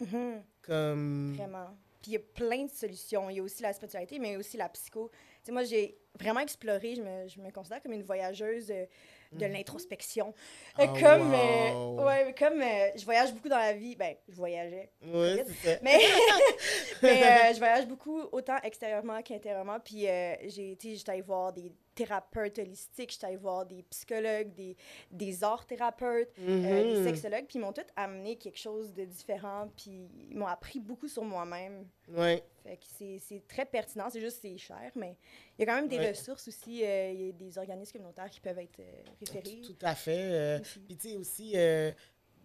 Mm-hmm. 0.02 0.42
Comme... 0.62 1.34
Vraiment. 1.36 1.76
Puis 2.02 2.12
il 2.12 2.14
y 2.14 2.18
a 2.18 2.20
plein 2.20 2.66
de 2.66 2.72
solutions. 2.72 3.30
Il 3.30 3.38
y 3.38 3.40
a 3.40 3.44
aussi 3.44 3.62
la 3.62 3.74
spiritualité, 3.74 4.20
mais 4.20 4.38
aussi 4.38 4.56
la 4.56 4.70
psycho. 4.70 5.12
Moi, 5.50 5.64
j'ai 5.64 5.98
vraiment 6.18 6.40
exploré. 6.40 6.96
Je 6.96 7.02
me, 7.02 7.28
je 7.28 7.42
me, 7.42 7.52
considère 7.52 7.82
comme 7.82 7.94
une 7.94 8.04
voyageuse 8.04 8.72
euh, 8.72 8.86
de 9.32 9.46
mhm. 9.46 9.54
l'introspection. 9.54 10.34
Euh, 10.80 10.86
ah, 10.88 11.00
comme, 11.00 11.34
euh, 11.34 12.04
ouais, 12.04 12.36
comme 12.38 12.62
euh, 12.62 12.90
je 12.96 13.06
voyage 13.06 13.34
beaucoup 13.34 13.50
dans 13.50 13.58
la 13.58 13.74
vie, 13.74 13.96
ben, 13.96 14.16
je 14.28 14.36
voyageais. 14.36 14.92
Oui, 15.04 15.38
ça. 15.64 15.72
Mais, 15.82 16.00
mais 17.04 17.54
je 17.54 17.60
voyage 17.60 17.88
beaucoup, 17.88 18.22
autant 18.32 18.58
extérieurement 18.64 19.22
qu'intérieurement. 19.22 19.80
Puis 19.80 20.08
j'ai 20.48 20.72
été, 20.72 20.96
j'étais 20.96 21.12
allée 21.12 21.22
voir 21.22 21.54
des 21.54 21.72
thérapeutes 22.00 22.60
holistiques, 22.60 23.12
j'étais 23.12 23.28
allée 23.28 23.36
voir 23.36 23.66
des 23.66 23.84
psychologues, 23.84 24.54
des, 24.56 24.78
des 25.12 25.44
art 25.44 25.66
thérapeutes, 25.66 26.32
des 26.38 26.54
mhm. 26.54 27.04
sexologues. 27.04 27.46
Puis 27.46 27.60
ils 27.60 27.62
m'ont 27.62 27.74
tous 27.74 27.84
amené 27.98 28.38
quelque 28.38 28.58
chose 28.58 28.94
de 28.94 29.04
différent. 29.04 29.70
Puis 29.76 30.10
ils 30.30 30.38
m'ont 30.38 30.48
appris 30.48 30.80
beaucoup 30.80 31.10
sur 31.10 31.26
moi-même. 31.26 31.86
Oui. 32.08 32.42
Fait 32.64 32.78
que 32.78 33.20
c'est 33.20 33.44
très 33.50 33.66
pertinent. 33.66 34.10
C'est 34.10 34.22
juste 34.22 34.40
c'est 34.42 34.58
cher, 34.58 34.92
mais 34.96 35.18
il 35.58 35.62
y 35.62 35.64
a 35.64 35.66
quand 35.66 35.76
même 35.76 35.90
des 35.90 36.08
ressources 36.08 36.48
aussi. 36.48 36.86
Euh, 36.86 37.12
il 37.12 37.22
y 37.22 37.30
a 37.30 37.32
des 37.34 37.58
organismes 37.58 37.94
communautaires 37.94 38.30
qui 38.30 38.40
peuvent 38.40 38.60
être 38.60 38.80
euh, 38.80 39.04
référés. 39.20 39.62
Tout, 39.62 39.76
à 39.82 39.96
fait. 39.96 40.30
Euh, 40.32 40.60
puis 40.88 40.96
tu 40.96 41.10
sais 41.10 41.18
aussi 41.18 41.56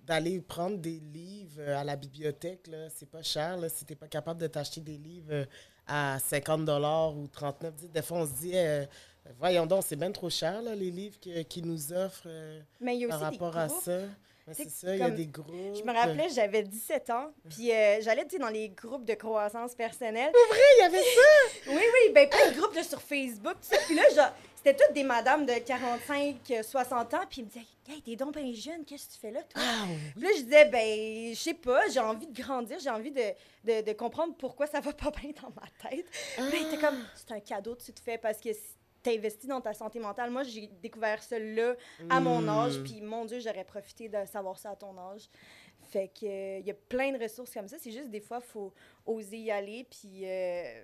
d'aller 0.03 0.41
prendre 0.41 0.79
des 0.79 0.99
livres 0.99 1.63
à 1.63 1.85
la 1.85 1.97
bibliothèque, 1.97 2.67
là, 2.67 2.91
c'est 2.91 3.09
pas 3.09 3.23
cher. 3.23 3.57
Là, 3.57 3.69
si 3.69 3.85
t'es 3.85 3.95
pas 3.95 4.09
capable 4.09 4.41
de 4.41 4.49
t'acheter 4.49 4.81
des 4.81 4.99
livres 4.99 5.47
à 5.87 6.19
50 6.19 6.69
ou 7.15 7.29
39 7.29 7.91
des 7.91 8.03
fois 8.03 8.19
on 8.19 8.27
se 8.27 8.33
dit 8.33 8.53
voyons 9.39 9.67
donc, 9.67 9.85
c'est 9.87 9.97
bien 9.97 10.13
trop 10.13 10.31
cher 10.31 10.63
là, 10.63 10.75
les 10.75 10.91
livres 10.91 11.19
qu'ils 11.21 11.67
nous 11.67 11.93
offrent 11.93 12.29
par 13.09 13.21
rapport 13.21 13.57
à 13.57 13.69
ça. 13.69 14.01
c'est 14.53 14.71
ça, 14.71 14.95
il 14.95 15.01
y 15.01 15.03
a 15.03 15.11
des 15.11 15.27
groupes. 15.27 15.75
Je 15.75 15.83
me 15.83 15.93
rappelais, 15.93 16.29
j'avais 16.29 16.63
17 16.63 17.11
ans, 17.11 17.33
puis 17.49 17.73
euh, 17.73 18.01
j'allais 18.03 18.27
dans 18.39 18.49
les 18.49 18.69
groupes 18.69 19.05
de 19.05 19.15
croissance 19.15 19.75
personnelle. 19.75 20.33
C'est 20.35 20.55
vrai, 20.55 20.65
il 20.79 20.81
y 20.81 20.85
avait 20.85 20.99
ça! 20.99 21.61
oui, 21.69 21.83
oui, 21.83 22.13
ben 22.13 22.29
plein 22.29 22.51
de 22.51 22.57
groupes 22.59 22.79
sur 22.83 23.01
Facebook, 23.01 23.55
tout 23.55 23.75
ça. 23.75 23.77
Puis 23.87 23.97
là, 23.97 24.03
c'était 24.57 24.75
toutes 24.75 24.95
des 24.95 25.05
madames 25.05 25.47
de 25.47 25.59
45, 25.59 26.37
60 26.63 27.15
ans, 27.15 27.19
puis 27.29 27.41
ils 27.41 27.45
me 27.45 27.49
disaient 27.51 27.67
Hey, 27.87 28.01
t'es 28.01 28.17
donc 28.17 28.35
bien 28.35 28.51
jeune, 28.55 28.83
qu'est-ce 28.87 29.09
que 29.09 29.13
tu 29.13 29.19
fais 29.19 29.31
là, 29.31 29.43
toi? 29.43 29.63
Ah, 29.63 29.85
oui. 29.87 30.23
là, 30.23 30.29
je 30.35 30.43
disais, 30.43 30.65
ben, 30.65 31.35
je 31.35 31.39
sais 31.39 31.53
pas, 31.53 31.87
j'ai 31.91 32.01
envie 32.01 32.27
de 32.27 32.43
grandir, 32.43 32.79
j'ai 32.83 32.89
envie 32.89 33.11
de, 33.11 33.21
de, 33.63 33.83
de, 33.83 33.93
comprendre 33.93 34.35
pourquoi 34.39 34.67
ça 34.67 34.81
va 34.81 34.95
pas 34.95 35.11
bien 35.21 35.33
dans 35.43 35.51
ma 35.51 35.91
tête. 35.91 36.07
Ah. 36.39 36.43
Là, 36.43 36.79
comme, 36.81 37.05
c'est 37.15 37.33
un 37.33 37.41
cadeau 37.41 37.75
que 37.75 37.83
tu 37.83 37.93
te 37.93 38.01
fais 38.01 38.17
parce 38.17 38.41
que 38.41 38.49
t'investis 39.05 39.47
dans 39.47 39.61
ta 39.61 39.75
santé 39.75 40.01
mentale. 40.01 40.31
Moi, 40.31 40.43
j'ai 40.43 40.67
découvert 40.83 41.23
ça 41.23 41.39
là, 41.39 41.77
à 42.11 42.21
mon 42.21 42.41
hmm. 42.41 42.49
âge, 42.49 42.83
puis 42.83 43.01
mon 43.03 43.25
Dieu, 43.27 43.39
j'aurais 43.39 43.65
profité 43.65 44.09
de 44.09 44.25
savoir 44.27 44.59
ça 44.59 44.71
à 44.71 44.77
ton 44.77 44.99
âge. 44.99 45.29
Fait 45.83 46.09
que 46.09 46.25
il 46.25 46.63
euh, 46.63 46.67
y 46.67 46.71
a 46.71 46.75
plein 46.75 47.13
de 47.13 47.23
ressources 47.23 47.53
comme 47.53 47.69
ça. 47.69 47.77
C'est 47.79 47.93
juste 47.93 48.11
des 48.11 48.21
fois, 48.21 48.41
il 48.43 48.49
faut 48.51 48.73
oser 49.05 49.37
y 49.37 49.51
aller, 49.51 49.85
puis 49.85 50.23
euh, 50.25 50.83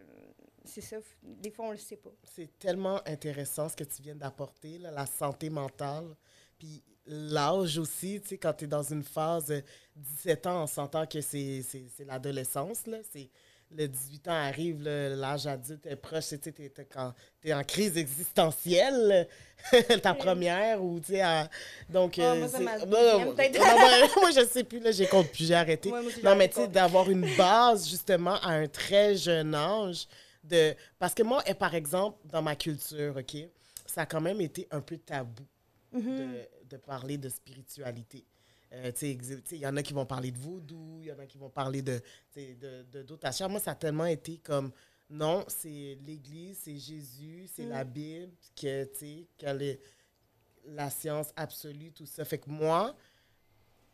c'est 0.65 0.83
ça. 0.83 0.99
Des 1.23 1.51
fois, 1.51 1.67
on 1.67 1.71
le 1.71 1.79
sait 1.79 1.97
pas. 1.97 2.11
C'est 2.23 2.59
tellement 2.59 3.01
intéressant 3.07 3.69
ce 3.69 3.77
que 3.77 3.85
tu 3.85 4.03
viens 4.03 4.15
d'apporter, 4.15 4.79
la 4.79 5.07
santé 5.07 5.49
mentale. 5.49 6.15
Puis 6.59 6.83
l'âge 7.07 7.79
aussi, 7.79 8.21
tu 8.21 8.29
sais, 8.29 8.39
quand 8.39 8.53
tu 8.53 8.67
es 8.67 8.69
dans 8.69 8.83
une 8.83 9.03
phase 9.03 9.63
17 9.97 10.47
ans, 10.47 10.65
on 10.65 10.67
s'entend 10.67 11.07
que 11.07 11.23
c'est 11.23 11.65
l'adolescence, 12.01 12.87
là. 12.87 12.99
C'est 13.11 13.31
le 13.77 13.87
18 13.87 14.29
ans 14.29 14.33
arrive, 14.33 14.83
l'âge 14.83 15.47
adulte 15.47 15.87
est 15.87 15.97
proche, 15.97 16.29
tu 16.43 16.53
t'es 17.41 17.53
en 17.55 17.63
crise 17.63 17.97
existentielle, 17.97 19.29
ta 20.03 20.15
première, 20.15 20.83
ou 20.83 20.99
tu 21.01 21.13
sais, 21.15 21.23
donc... 21.89 22.17
Moi, 22.19 22.49
ça 22.49 22.59
Non, 22.59 22.75
non, 22.87 23.35
non, 23.35 23.35
je 24.35 24.47
sais 24.51 24.65
plus, 24.65 24.81
là, 24.81 24.91
j'ai 24.93 25.07
compte 25.07 25.29
plus, 25.31 25.47
j'ai 25.47 25.55
arrêté. 25.55 25.91
Ouais, 25.91 26.01
moi 26.01 26.11
aussi, 26.11 26.23
non, 26.23 26.35
mais 26.37 26.49
tu 26.49 26.57
sais, 26.57 26.69
d'avoir 26.69 27.09
une 27.11 27.27
base, 27.37 27.89
justement, 27.89 28.35
à 28.41 28.51
un 28.53 28.67
très 28.67 29.17
jeune 29.17 29.55
âge, 29.55 30.07
de... 30.43 30.75
Parce 30.99 31.15
que 31.15 31.23
moi, 31.23 31.43
et 31.47 31.55
par 31.55 31.75
exemple, 31.75 32.19
dans 32.25 32.43
ma 32.43 32.57
culture, 32.57 33.15
OK, 33.17 33.37
ça 33.87 34.03
a 34.03 34.07
quand 34.07 34.21
même 34.21 34.41
été 34.41 34.67
un 34.71 34.81
peu 34.81 34.97
tabou 34.97 35.43
Mhm. 35.93 36.19
de, 36.19 36.29
de 36.71 36.77
parler 36.77 37.19
de 37.19 37.29
spiritualité. 37.29 38.25
Euh, 38.73 38.93
il 39.03 39.59
y 39.59 39.67
en 39.67 39.77
a 39.77 39.83
qui 39.83 39.93
vont 39.93 40.07
parler 40.07 40.31
de 40.31 40.39
voodoo, 40.39 40.99
il 41.01 41.07
y 41.07 41.13
en 41.13 41.19
a 41.19 41.27
qui 41.27 41.39
vont 41.39 41.51
parler 41.51 41.83
de 41.83 42.01
de- 42.37 42.83
de-. 43.03 43.49
Moi, 43.49 43.59
ça 43.61 43.73
a 43.73 43.75
tellement 43.75 44.07
été 44.07 44.39
comme, 44.39 44.71
non, 45.09 45.45
c'est 45.49 45.99
l'Église, 46.07 46.59
c'est 46.63 46.77
Jésus, 46.79 47.49
c'est 47.53 47.65
Mm. 47.67 47.71
la 47.71 47.85
Bible, 47.85 48.33
que, 48.55 48.85
qu'elle 49.37 49.63
est 49.63 49.81
la 50.67 50.89
science 50.89 51.33
absolue, 51.35 51.91
tout 51.91 52.07
ça. 52.07 52.25
Fait 52.25 52.39
que 52.39 52.49
moi, 52.49 52.95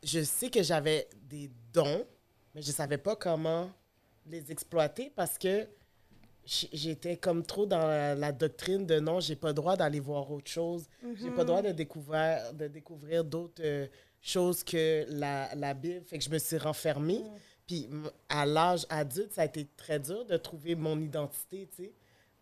je 0.03 0.23
sais 0.23 0.51
que 0.51 0.63
j'avais 0.63 1.09
des 1.23 1.51
dons, 1.73 2.07
mais 2.55 2.61
je 2.61 2.71
savais 2.71 2.99
pas 2.99 3.17
comment 3.17 3.71
les 4.27 4.53
exploiter 4.53 5.11
parce 5.15 5.39
que 5.39 5.67
j'étais 6.47 7.17
comme 7.17 7.45
trop 7.45 7.67
dans 7.67 7.87
la, 7.87 8.15
la 8.15 8.33
doctrine 8.33 8.87
de 8.87 9.01
non, 9.01 9.21
j'ai 9.21 9.37
pas 9.37 9.49
le 9.49 9.55
droit 9.55 9.77
d'aller 9.77 10.01
voir 10.01 10.31
autre 10.31 10.51
chose. 10.51 10.87
J'ai 11.17 11.31
pas 11.31 11.43
le 11.43 11.45
droit 11.47 11.63
de 11.63 11.73
découvrir, 11.73 12.53
de 12.55 12.69
découvrir 12.69 13.25
d'autres 13.25 13.63
euh, 13.65 13.87
choses 14.21 14.63
que 14.63 15.05
la, 15.09 15.55
la 15.55 15.75
Bible. 15.75 16.05
Fait 16.07 16.19
que 16.19 16.25
je 16.25 16.31
me 16.31 16.39
suis 16.39 16.59
renfermée. 16.59 17.23
Puis 17.67 17.89
à 18.29 18.47
l'âge 18.47 18.87
adulte, 18.89 19.33
ça 19.33 19.43
a 19.43 19.45
été 19.47 19.67
très 19.77 19.99
dur 19.99 20.25
de 20.25 20.37
trouver 20.37 20.77
mon 20.77 21.01
identité, 21.01 21.69
tu 21.75 21.85
sais, 21.85 21.93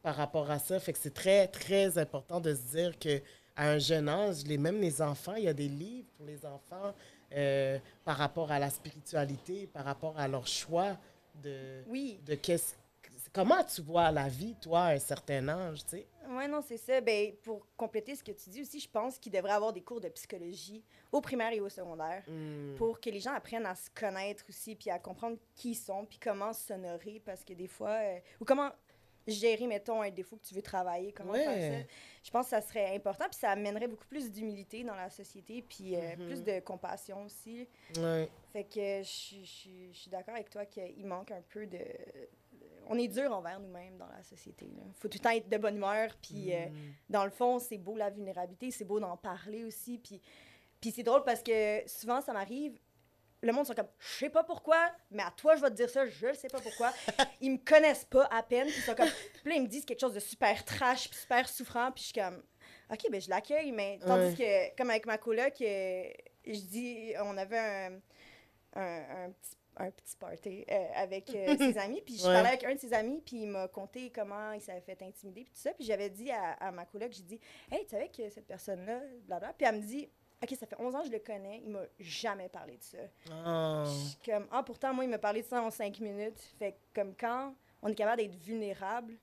par 0.02 0.16
rapport 0.16 0.50
à 0.50 0.58
ça. 0.58 0.78
Fait 0.78 0.92
que 0.92 0.98
c'est 0.98 1.14
très, 1.14 1.46
très 1.48 1.96
important 1.96 2.40
de 2.40 2.54
se 2.54 2.76
dire 2.76 2.98
que 2.98 3.20
à 3.56 3.70
un 3.70 3.78
jeune 3.78 4.08
âge, 4.08 4.42
les, 4.44 4.58
même 4.58 4.80
les 4.80 5.00
enfants, 5.00 5.34
il 5.36 5.44
y 5.44 5.48
a 5.48 5.54
des 5.54 5.68
livres 5.68 6.08
pour 6.16 6.26
les 6.26 6.44
enfants 6.44 6.92
euh, 7.34 7.78
par 8.04 8.18
rapport 8.18 8.52
à 8.52 8.58
la 8.58 8.68
spiritualité, 8.68 9.66
par 9.72 9.84
rapport 9.84 10.18
à 10.18 10.28
leur 10.28 10.46
choix 10.46 10.98
de, 11.42 11.82
Oui. 11.88 12.18
de 12.26 12.34
qu'est-ce 12.34 12.74
comment 13.34 13.62
tu 13.64 13.82
vois 13.82 14.10
la 14.10 14.28
vie, 14.28 14.54
toi, 14.60 14.84
à 14.84 14.92
un 14.94 14.98
certain 14.98 15.46
âge, 15.48 15.84
tu 15.84 15.90
sais? 15.98 16.06
Oui, 16.26 16.48
non, 16.48 16.62
c'est 16.66 16.78
ça. 16.78 17.00
Ben, 17.02 17.32
pour 17.42 17.66
compléter 17.76 18.16
ce 18.16 18.24
que 18.24 18.32
tu 18.32 18.48
dis 18.48 18.62
aussi, 18.62 18.80
je 18.80 18.88
pense 18.88 19.18
qu'il 19.18 19.30
devrait 19.32 19.52
avoir 19.52 19.72
des 19.74 19.82
cours 19.82 20.00
de 20.00 20.08
psychologie 20.08 20.82
au 21.12 21.20
primaire 21.20 21.52
et 21.52 21.60
au 21.60 21.68
secondaire 21.68 22.22
Mm. 22.28 22.76
pour 22.76 22.98
que 23.00 23.10
les 23.10 23.20
gens 23.20 23.34
apprennent 23.34 23.66
à 23.66 23.74
se 23.74 23.90
connaître 23.90 24.44
aussi, 24.48 24.74
puis 24.74 24.88
à 24.90 24.98
comprendre 24.98 25.36
qui 25.54 25.72
ils 25.72 25.74
sont, 25.74 26.06
puis 26.06 26.18
comment 26.18 26.52
s'honorer, 26.54 27.20
parce 27.24 27.44
que 27.44 27.52
des 27.52 27.68
fois, 27.68 27.90
euh, 27.90 28.18
ou 28.40 28.44
comment 28.46 28.70
gérer, 29.26 29.66
mettons, 29.66 30.02
un 30.02 30.10
défaut 30.10 30.36
que 30.36 30.44
tu 30.46 30.54
veux 30.54 30.60
travailler, 30.62 31.10
comment 31.12 31.32
faire 31.32 31.48
Ouais. 31.48 31.80
ça. 31.82 31.94
Je 32.24 32.30
pense 32.30 32.44
que 32.46 32.50
ça 32.50 32.60
serait 32.60 32.94
important, 32.94 33.24
puis 33.30 33.38
ça 33.38 33.50
amènerait 33.50 33.88
beaucoup 33.88 34.06
plus 34.06 34.30
d'humilité 34.30 34.84
dans 34.84 34.94
la 34.94 35.08
société, 35.10 35.62
puis 35.62 35.96
euh, 35.96 36.16
Mhm. 36.16 36.26
plus 36.26 36.42
de 36.42 36.60
compassion 36.60 37.24
aussi. 37.24 37.66
Ouais. 37.98 38.28
Fait 38.52 38.64
que 38.64 39.02
je 39.02 39.44
suis 39.44 40.10
d'accord 40.10 40.34
avec 40.34 40.50
toi 40.50 40.64
qu'il 40.66 41.06
manque 41.06 41.30
un 41.30 41.42
peu 41.42 41.66
de... 41.66 41.78
On 42.88 42.98
est 42.98 43.08
dur 43.08 43.32
envers 43.32 43.58
nous-mêmes 43.60 43.96
dans 43.96 44.08
la 44.08 44.22
société. 44.22 44.66
Il 44.66 44.92
faut 45.00 45.08
tout 45.08 45.18
le 45.18 45.22
temps 45.22 45.30
être 45.30 45.48
de 45.48 45.56
bonne 45.58 45.76
humeur, 45.76 46.10
puis... 46.22 46.52
euh, 46.54 46.66
Mm. 46.66 46.92
dans 47.10 47.24
le 47.24 47.30
fond, 47.30 47.58
c'est 47.58 47.78
beau 47.78 47.96
la 47.96 48.10
vulnérabilité, 48.10 48.70
c'est 48.70 48.84
beau 48.84 49.00
d'en 49.00 49.16
parler 49.16 49.64
aussi. 49.64 49.98
Puis, 49.98 50.20
puis 50.80 50.90
c'est 50.90 51.02
drôle 51.02 51.22
parce 51.24 51.42
que 51.42 51.82
souvent, 51.86 52.20
ça 52.20 52.32
m'arrive, 52.32 52.78
le 53.42 53.52
monde 53.52 53.66
sont 53.66 53.74
comme, 53.74 53.88
je 53.98 54.06
sais 54.24 54.30
pas 54.30 54.42
pourquoi, 54.44 54.90
mais 55.10 55.22
à 55.22 55.30
toi, 55.36 55.54
je 55.56 55.60
vais 55.60 55.68
te 55.70 55.74
dire 55.74 55.90
ça, 55.90 56.06
je 56.06 56.32
sais 56.34 56.48
pas 56.48 56.60
pourquoi. 56.60 56.92
ils 57.40 57.50
me 57.52 57.58
connaissent 57.58 58.06
pas 58.06 58.24
à 58.30 58.42
peine, 58.42 58.66
puis 58.68 58.76
ils 58.78 58.82
sont 58.82 58.94
comme, 58.94 59.08
puis 59.42 59.50
là, 59.50 59.56
ils 59.56 59.62
me 59.62 59.66
disent 59.68 59.84
quelque 59.84 60.00
chose 60.00 60.14
de 60.14 60.20
super 60.20 60.64
trash, 60.64 61.08
puis 61.10 61.18
super 61.18 61.48
souffrant, 61.48 61.90
puis 61.92 62.02
je 62.04 62.08
suis 62.12 62.20
comme, 62.20 62.42
ok, 62.90 63.10
ben 63.10 63.20
je 63.20 63.28
l'accueille, 63.30 63.72
mais 63.72 63.98
tandis 64.06 64.34
que, 64.36 64.76
comme 64.76 64.90
avec 64.90 65.04
ma 65.06 65.18
coloc, 65.18 65.54
euh, 65.60 66.04
je 66.46 66.60
dis, 66.60 67.12
on 67.22 67.36
avait 67.36 67.58
un, 67.58 67.92
un, 68.74 69.24
un 69.26 69.30
petit 69.30 69.56
un 69.76 69.90
petit 69.90 70.16
party 70.16 70.64
euh, 70.70 70.86
avec 70.94 71.30
euh, 71.34 71.56
ses 71.56 71.76
amis. 71.78 72.00
Puis 72.04 72.18
je 72.18 72.26
Ouais. 72.26 72.32
parlais 72.34 72.48
avec 72.50 72.64
un 72.64 72.74
de 72.74 72.78
ses 72.80 72.92
amis, 72.92 73.20
puis 73.24 73.42
il 73.42 73.46
m'a 73.48 73.68
conté 73.68 74.10
comment 74.10 74.52
il 74.52 74.60
s'avait 74.60 74.80
fait 74.80 75.00
intimider, 75.02 75.42
puis 75.42 75.52
tout 75.52 75.60
ça. 75.60 75.72
Puis 75.72 75.84
j'avais 75.84 76.10
dit 76.10 76.30
à, 76.30 76.52
à 76.54 76.70
ma 76.70 76.84
coloc, 76.86 77.12
j'ai 77.12 77.22
dit, 77.22 77.40
hey, 77.70 77.84
tu 77.84 77.90
savais 77.90 78.08
que 78.08 78.28
cette 78.30 78.46
personne-là, 78.46 79.00
blablabla. 79.26 79.52
Puis 79.56 79.66
elle 79.66 79.76
me 79.76 79.80
dit, 79.86 80.08
OK, 80.42 80.50
ça 80.58 80.66
fait 80.66 80.76
11 80.78 80.94
ans 80.94 81.00
que 81.00 81.06
je 81.06 81.12
le 81.12 81.18
connais, 81.20 81.60
il 81.64 81.70
m'a 81.70 81.82
jamais 81.98 82.48
parlé 82.48 82.76
de 82.76 82.82
ça. 82.82 82.98
Je 83.86 83.90
suis 83.90 84.30
comme, 84.30 84.46
ah, 84.50 84.62
pourtant, 84.62 84.92
moi, 84.92 85.04
il 85.04 85.10
m'a 85.10 85.18
parlé 85.18 85.42
de 85.42 85.46
ça 85.46 85.62
en 85.62 85.70
5 85.70 86.00
minutes. 86.00 86.38
Fait 86.58 86.72
que 86.72 86.78
comme 87.00 87.14
quand 87.18 87.54
on 87.82 87.88
est 87.88 87.94
capable 87.94 88.22
d'être 88.22 88.34
vulnérable, 88.36 89.14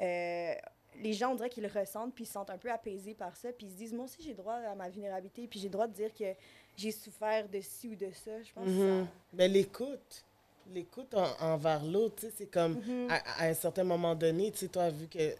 euh, 0.00 0.54
les 0.96 1.12
gens, 1.12 1.30
on 1.32 1.34
dirait 1.34 1.48
qu'ils 1.48 1.62
le 1.62 1.68
ressentent, 1.68 2.14
puis 2.14 2.24
ils 2.24 2.26
se 2.26 2.32
sentent 2.32 2.50
un 2.50 2.58
peu 2.58 2.70
apaisés 2.70 3.14
par 3.14 3.36
ça, 3.36 3.52
puis 3.52 3.66
ils 3.66 3.72
se 3.72 3.76
disent, 3.76 3.92
moi 3.94 4.04
aussi, 4.04 4.22
j'ai 4.22 4.34
droit 4.34 4.54
à 4.54 4.74
ma 4.74 4.88
vulnérabilité, 4.88 5.46
puis 5.46 5.60
j'ai 5.60 5.68
droit 5.68 5.86
de 5.86 5.92
dire 5.94 6.12
que 6.12 6.34
j'ai 6.80 6.92
souffert 6.92 7.48
de 7.48 7.60
ci 7.60 7.88
ou 7.88 7.94
de 7.96 8.10
ça. 8.24 8.42
Je 8.42 8.52
pense 8.52 8.68
ça... 8.68 9.06
Ben, 9.32 9.50
l'écoute. 9.52 10.24
L'écoute 10.72 11.14
en- 11.14 11.40
envers 11.40 11.84
l'autre, 11.84 12.24
c'est 12.36 12.46
comme 12.50 12.74
Mhm. 12.74 13.08
à, 13.10 13.42
à 13.42 13.46
un 13.48 13.54
certain 13.54 13.84
moment 13.84 14.14
donné, 14.14 14.50
tu 14.52 14.58
sais, 14.58 14.68
toi, 14.68 14.88
vu 14.90 15.08
que 15.08 15.34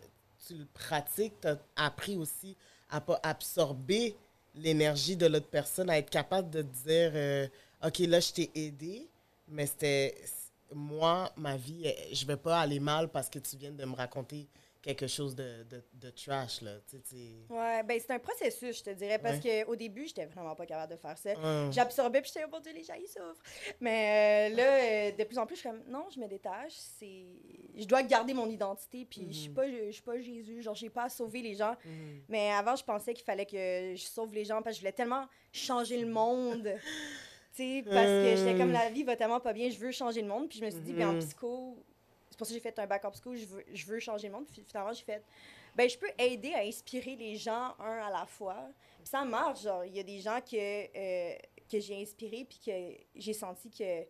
tu 0.47 0.55
le 0.55 0.67
pratiques, 0.75 1.35
tu 1.41 1.49
as 1.49 1.59
appris 1.77 2.17
aussi 2.17 2.57
à 2.91 3.01
pas 3.01 3.21
absorber 3.23 4.17
l'énergie 4.57 5.17
de 5.17 5.27
l'autre 5.27 5.47
personne, 5.47 5.89
à 5.91 5.99
être 5.99 6.11
capable 6.11 6.51
de 6.51 6.63
dire 6.63 7.13
euh, 7.15 7.47
OK, 7.87 7.99
là, 8.01 8.19
je 8.19 8.33
t'ai 8.33 8.51
aidé, 8.55 9.07
mais 9.49 9.67
c'était 9.67 10.17
moi, 10.73 11.31
ma 11.37 11.57
vie, 11.57 11.85
je 12.13 12.27
vais 12.27 12.37
pas 12.37 12.61
aller 12.61 12.81
mal 12.81 13.09
parce 13.09 13.29
que 13.29 13.39
tu 13.39 13.57
viens 13.57 13.71
de 13.73 13.85
me 13.85 13.95
raconter 13.95 14.47
quelque 14.83 15.07
chose 15.07 15.35
de, 15.35 15.63
de, 15.65 15.83
de 15.95 16.11
trash, 16.11 16.63
là. 16.63 16.77
Ouais, 17.51 17.83
ben 17.83 18.01
c'est 18.01 18.13
un 18.13 18.19
processus, 18.19 18.79
je 18.79 18.83
te 18.85 18.91
dirais, 18.91 19.19
parce 19.19 19.39
qu'au 19.41 19.77
début, 19.77 20.07
j'étais 20.07 20.27
vraiment 20.27 20.55
pas 20.55 20.65
capable 20.67 20.93
de 20.93 20.99
faire 20.99 21.19
ça. 21.19 21.31
Hum. 21.39 21.71
J'absorbais, 21.73 22.23
puis 22.23 22.31
j'étais, 22.33 22.47
oh 22.47 22.51
mon 22.51 22.61
Dieu, 22.61 22.73
les 22.73 22.83
gens, 22.83 22.95
ils 22.95 23.07
souffrent. 23.07 23.43
Mais 23.81 24.51
euh, 24.51 24.57
là, 24.57 24.63
euh, 24.63 25.11
de 25.13 25.25
plus 25.25 25.39
en 25.39 25.47
plus, 25.47 25.57
je 25.57 25.61
suis 25.61 25.69
comme, 25.69 25.83
non, 25.89 26.07
je 26.15 26.19
me 26.19 26.27
détache. 26.29 26.73
C'est... 26.73 27.27
Je 27.77 27.85
dois 27.85 28.03
garder 28.03 28.33
mon 28.35 28.49
identité, 28.49 29.05
puis 29.09 29.27
je 29.29 29.37
suis 29.39 29.49
Mhm. 29.51 29.55
pas, 29.55 29.69
je 29.69 29.91
suis 29.91 30.03
pas 30.03 30.19
Jésus, 30.21 30.63
genre, 30.63 30.75
j'ai 30.75 30.91
pas 30.91 31.05
à 31.05 31.09
sauver 31.09 31.43
les 31.43 31.55
gens. 31.55 31.77
Mhm. 31.85 32.23
Mais 32.29 32.51
avant, 32.53 32.75
je 32.77 32.85
pensais 32.85 33.13
qu'il 33.15 33.25
fallait 33.25 33.47
que 33.47 33.95
je 33.97 34.03
sauve 34.03 34.33
les 34.35 34.45
gens, 34.45 34.63
parce 34.63 34.75
que 34.75 34.77
je 34.77 34.81
voulais 34.81 34.93
tellement 34.93 35.27
changer 35.53 35.99
le 35.99 36.07
monde. 36.07 36.73
Tu 37.57 37.65
sais, 37.65 37.83
parce 37.85 38.07
que 38.07 38.37
j'étais 38.37 38.57
comme, 38.57 38.71
Euh. 38.71 38.73
la 38.75 38.91
vie 38.91 39.03
va 39.03 39.17
tellement 39.17 39.41
pas 39.41 39.53
bien, 39.53 39.69
je 39.71 39.77
veux 39.77 39.91
changer 39.91 40.23
le 40.23 40.29
monde. 40.29 40.49
Puis 40.49 40.61
je 40.61 40.65
me 40.65 40.71
suis 40.71 40.81
dit, 40.83 40.93
ben 40.93 41.09
en 41.09 41.13
Mhm. 41.15 41.19
psycho, 41.19 41.85
pour 42.41 42.47
ça 42.47 42.53
que 42.53 42.59
j'ai 42.59 42.63
fait 42.63 42.79
un 42.79 42.87
bac 42.87 43.05
en 43.05 43.11
psycho, 43.11 43.35
je 43.37 43.45
veux, 43.45 43.65
je 43.73 43.87
veux 43.87 43.99
changer 44.01 44.29
le 44.29 44.35
monde. 44.35 44.47
Puis 44.47 44.65
finalement, 44.67 44.93
j'ai 44.93 45.05
fait, 45.05 45.23
ben 45.77 45.89
je 45.89 45.99
peux 45.99 46.11
aider 46.19 46.55
à 46.55 46.61
inspirer 46.61 47.15
les 47.17 47.37
gens 47.37 47.75
un 47.79 47.99
à 47.99 48.11
la 48.11 48.27
fois. 48.27 48.69
Puis 48.99 49.09
ça 49.09 49.25
marche, 49.25 49.63
genre, 49.63 49.85
il 49.85 49.95
y 49.95 50.01
a 50.01 50.03
des 50.03 50.21
gens 50.21 50.41
que, 50.41 50.57
euh, 50.57 51.35
que 51.71 51.79
j'ai 51.79 52.01
inspirés, 52.01 52.47
puis 52.49 52.59
que 52.65 52.97
j'ai 53.15 53.33
senti 53.35 53.71
que. 53.71 54.03
tu 54.03 54.09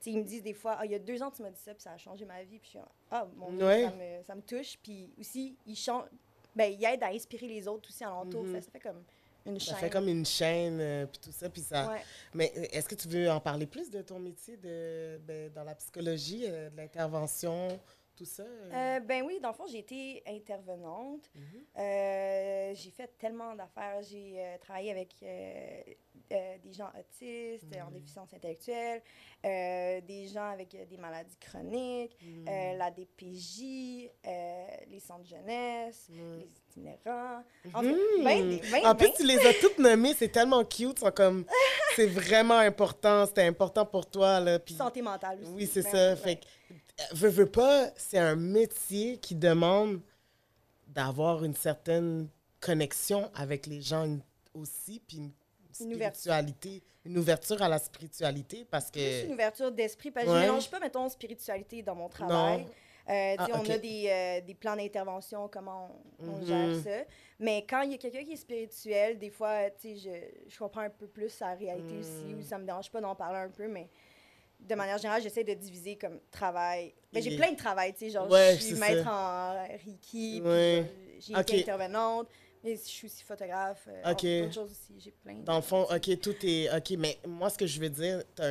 sais, 0.00 0.10
ils 0.10 0.18
me 0.18 0.24
disent 0.24 0.42
des 0.42 0.54
fois, 0.54 0.76
ah, 0.78 0.86
il 0.86 0.92
y 0.92 0.94
a 0.94 0.98
deux 0.98 1.22
ans, 1.22 1.30
tu 1.30 1.42
m'as 1.42 1.50
dit 1.50 1.60
ça, 1.60 1.74
puis 1.74 1.82
ça 1.82 1.92
a 1.92 1.98
changé 1.98 2.24
ma 2.24 2.42
vie. 2.42 2.58
Puis 2.58 2.70
je 2.72 2.78
suis 2.78 2.88
ah, 3.10 3.26
mon 3.36 3.52
Dieu, 3.52 3.64
Ouais. 3.66 3.84
ça, 3.84 3.90
me, 3.90 4.22
ça 4.22 4.34
me 4.34 4.42
touche. 4.42 4.78
Puis 4.82 5.12
aussi, 5.20 5.56
ils, 5.66 5.76
changent, 5.76 6.08
ben, 6.56 6.72
ils 6.72 6.84
aident 6.84 7.02
à 7.02 7.08
inspirer 7.08 7.46
les 7.46 7.68
autres 7.68 7.88
aussi 7.90 8.02
alentour. 8.04 8.46
Fait, 8.46 8.60
ça 8.60 8.70
fait 8.70 8.80
comme 8.80 9.04
une 9.46 9.60
Ça 9.60 9.72
chaîne. 9.72 9.76
fait 9.80 9.90
comme 9.90 10.08
une 10.08 10.24
chaîne, 10.24 10.78
euh, 10.80 11.06
puis 11.06 11.20
tout 11.22 11.32
ça, 11.32 11.48
puis 11.48 11.60
ça... 11.62 11.88
Ouais. 11.88 12.00
Mais 12.32 12.52
euh, 12.56 12.64
est-ce 12.72 12.88
que 12.88 12.94
tu 12.94 13.08
veux 13.08 13.30
en 13.30 13.40
parler 13.40 13.66
plus 13.66 13.90
de 13.90 14.00
ton 14.02 14.18
métier 14.18 14.56
de, 14.56 15.18
ben, 15.18 15.52
dans 15.52 15.64
la 15.64 15.74
psychologie, 15.74 16.44
euh, 16.48 16.70
de 16.70 16.76
l'intervention, 16.76 17.78
tout 18.16 18.24
ça? 18.24 18.42
euh? 18.44 18.70
Euh, 18.72 19.00
ben 19.00 19.22
oui, 19.24 19.38
dans 19.40 19.48
le 19.50 19.54
fond, 19.54 19.66
j'ai 19.66 19.78
été 19.78 20.22
intervenante. 20.26 21.30
Mhm. 21.34 21.42
Euh, 21.78 22.74
j'ai 22.74 22.90
fait 22.90 23.10
tellement 23.18 23.54
d'affaires. 23.54 24.00
J'ai 24.02 24.34
euh, 24.38 24.58
travaillé 24.58 24.90
avec 24.90 25.10
des 25.20 26.72
gens 26.72 26.90
autistes, 26.98 27.64
en 27.80 27.86
Mhm. 27.90 27.92
déficience 27.94 28.32
intellectuelle, 28.34 29.02
des 29.42 30.26
gens 30.32 30.50
avec 30.50 30.70
des 30.88 30.96
maladies 30.96 31.36
chroniques, 31.38 32.16
euh, 32.48 32.76
la 32.76 32.90
DPJ, 32.90 34.10
les 34.88 35.00
centres 35.00 35.22
de 35.22 35.28
jeunesse, 35.28 36.08
les 36.10 36.48
itinérants. 36.68 37.42
En 37.74 37.82
fait, 37.82 37.88
Mhm. 37.92 38.24
ben, 38.24 38.48
des- 38.48 38.70
ben, 38.70 38.86
en 38.86 38.94
plus, 38.94 39.08
ben. 39.08 39.14
tu 39.16 39.26
les 39.26 39.38
as 39.46 39.54
toutes 39.60 39.78
nommées, 39.78 40.14
c'est 40.14 40.28
tellement 40.30 40.64
cute, 40.64 40.98
sont 40.98 41.10
comme... 41.10 41.44
c'est 41.94 42.06
vraiment 42.06 42.58
important, 42.58 43.26
c'était 43.26 43.42
important 43.42 43.84
pour 43.86 44.06
toi, 44.10 44.40
là, 44.40 44.58
puis... 44.58 44.74
Santé 44.74 45.02
mentale 45.02 45.40
aussi. 45.42 45.52
Oui, 45.52 45.66
c'est 45.72 45.82
Ben 45.82 45.90
ça, 45.92 46.10
ouais. 46.10 46.16
fait 46.16 46.36
que, 46.36 46.46
veux, 47.12 47.28
veux 47.28 47.50
pas, 47.50 47.90
c'est 47.96 48.18
un 48.18 48.36
métier 48.36 49.18
qui 49.18 49.34
demande 49.34 50.00
d'avoir 50.88 51.44
une 51.44 51.54
certaine 51.54 52.28
connexion 52.60 53.30
avec 53.34 53.66
les 53.66 53.80
gens 53.82 54.04
une- 54.04 54.20
aussi, 54.54 55.00
puis 55.06 55.16
une 55.18 55.32
spiritualité, 55.72 56.82
une 57.04 57.18
ouverture 57.18 57.60
à 57.62 57.68
la 57.68 57.78
spiritualité, 57.78 58.64
parce 58.70 58.90
que... 58.90 59.26
une 59.26 59.32
ouverture 59.34 59.72
d'esprit, 59.72 60.10
parce 60.10 60.26
que 60.26 60.30
Ouais. 60.30 60.36
je 60.36 60.42
mélange 60.42 60.70
pas, 60.70 60.78
mettons, 60.78 61.08
spiritualité 61.08 61.82
dans 61.82 61.94
mon 61.96 62.08
travail. 62.08 62.66
Euh, 63.06 63.34
Ah, 63.38 63.48
On 63.52 63.68
a 63.68 63.76
des, 63.76 64.06
euh, 64.08 64.40
des 64.46 64.54
plans 64.54 64.76
d'intervention, 64.76 65.46
comment 65.48 65.90
on, 66.20 66.28
on 66.28 66.36
Mhm. 66.38 66.46
gère 66.46 66.82
ça. 66.82 67.04
Mais 67.38 67.66
quand 67.68 67.82
il 67.82 67.90
y 67.90 67.94
a 67.94 67.98
quelqu'un 67.98 68.24
qui 68.24 68.32
est 68.32 68.36
spirituel, 68.36 69.18
des 69.18 69.28
fois, 69.28 69.68
je, 69.82 69.98
je 70.48 70.58
comprends 70.58 70.80
un 70.80 70.88
peu 70.90 71.06
plus 71.06 71.28
sa 71.28 71.52
réalité 71.54 71.98
aussi, 71.98 72.24
Mhm. 72.32 72.38
ou 72.38 72.42
ça 72.42 72.56
me 72.56 72.64
dérange 72.64 72.90
pas 72.90 73.02
d'en 73.02 73.14
parler 73.14 73.40
un 73.40 73.50
peu, 73.50 73.66
mais 73.68 73.90
de 74.60 74.74
manière 74.74 74.98
générale, 74.98 75.22
j'essaie 75.22 75.44
de 75.44 75.54
diviser 75.54 75.96
comme 75.96 76.18
travail. 76.30 76.94
Ben, 77.12 77.22
j'ai 77.22 77.36
plein 77.36 77.52
de 77.52 77.56
travail, 77.56 77.92
tu 77.92 78.00
sais, 78.00 78.10
genre, 78.10 78.30
Ouais, 78.30 78.56
je 78.58 78.64
suis 78.64 78.74
maître 78.76 79.04
ça. 79.04 79.12
en 79.12 79.66
Reiki, 79.84 80.40
Ouais. 80.42 80.84
genre, 80.84 81.20
j'ai 81.20 81.34
Ok. 81.34 81.40
été 81.42 81.60
intervenante, 81.62 82.28
mais 82.62 82.76
je 82.76 82.80
suis 82.82 83.06
aussi 83.06 83.22
photographe, 83.22 83.86
euh, 83.88 84.12
Ok. 84.12 84.24
autre 84.46 84.54
chose 84.54 84.70
aussi, 84.70 84.98
j'ai 84.98 85.10
plein. 85.10 85.34
Dans 85.44 85.56
le 85.56 85.62
fond, 85.62 85.82
OK, 85.90 86.20
tout 86.20 86.34
est... 86.42 86.74
OK, 86.74 86.90
mais 86.98 87.18
moi, 87.26 87.50
ce 87.50 87.58
que 87.58 87.66
je 87.66 87.78
veux 87.78 87.90
dire, 87.90 88.22
tu 88.34 88.42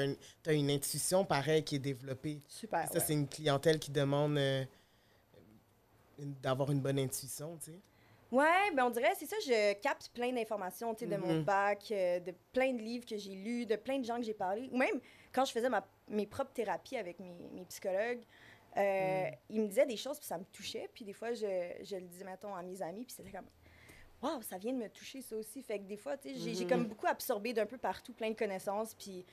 as, 0.50 0.54
une 0.54 0.70
intuition, 0.70 1.26
pareil, 1.26 1.64
qui 1.64 1.76
est 1.76 1.80
développée. 1.80 2.40
Super, 2.48 2.88
Ça, 2.88 2.94
ouais. 2.96 3.00
c'est 3.00 3.14
une 3.14 3.28
clientèle 3.28 3.80
qui 3.80 3.92
demande 3.92 4.38
euh, 4.38 4.64
d'avoir 6.42 6.72
une 6.72 6.80
bonne 6.80 7.00
intuition, 7.00 7.58
tu 7.58 7.72
sais. 7.72 7.80
Ouais, 8.32 8.72
ben 8.76 8.86
on 8.86 8.90
dirait, 8.90 9.14
c'est 9.16 9.28
ça, 9.28 9.36
je 9.46 9.74
capte 9.74 10.10
plein 10.12 10.32
d'informations, 10.34 10.96
tu 10.96 11.06
sais, 11.06 11.12
de 11.12 11.18
mon 11.18 11.36
Mhm. 11.36 11.44
bac, 11.44 11.84
euh, 11.92 12.20
de 12.20 12.34
plein 12.52 12.74
de 12.74 12.82
livres 12.82 13.06
que 13.06 13.16
j'ai 13.16 13.36
lus, 13.36 13.68
de 13.68 13.76
plein 13.76 14.00
de 14.00 14.06
gens 14.06 14.18
que 14.18 14.24
j'ai 14.24 14.34
parlé. 14.34 14.70
Ou 14.72 14.78
même 14.78 15.00
quand 15.34 15.46
je 15.46 15.52
faisais 15.52 15.70
ma, 15.70 15.86
mes 16.08 16.26
propres 16.28 16.54
thérapies 16.54 16.98
avec 16.98 17.20
mes, 17.20 17.34
mes 17.52 17.66
psychologues, 17.66 18.22
euh, 18.78 19.26
Mm. 19.30 19.36
ils 19.50 19.62
me 19.62 19.68
disaient 19.68 19.86
des 19.86 19.98
choses, 19.98 20.18
puis 20.18 20.28
ça 20.28 20.38
me 20.38 20.46
touchait. 20.46 20.90
Puis 20.94 21.06
des 21.06 21.14
fois, 21.14 21.34
je, 21.34 21.46
je 21.84 21.96
le 21.96 22.04
disais, 22.08 22.24
mettons, 22.26 22.56
à 22.56 22.62
mes 22.64 22.82
amis, 22.82 23.04
puis 23.06 23.14
c'était 23.16 23.32
comme, 23.32 23.46
waouh, 24.22 24.42
ça 24.42 24.58
vient 24.58 24.74
de 24.74 24.78
me 24.80 24.90
toucher, 24.90 25.22
ça 25.22 25.36
aussi. 25.36 25.62
Fait 25.62 25.78
que 25.80 25.84
des 25.84 25.98
fois, 25.98 26.18
tu 26.18 26.30
sais, 26.30 26.36
j'ai 26.36 26.54
j'ai 26.56 26.64
Mhm. 26.64 26.70
comme 26.70 26.86
beaucoup 26.88 27.08
absorbé 27.08 27.54
d'un 27.54 27.66
peu 27.66 27.78
partout, 27.78 28.14
plein 28.14 28.30
de 28.32 28.36
connaissances, 28.36 28.94
puis 28.96 29.26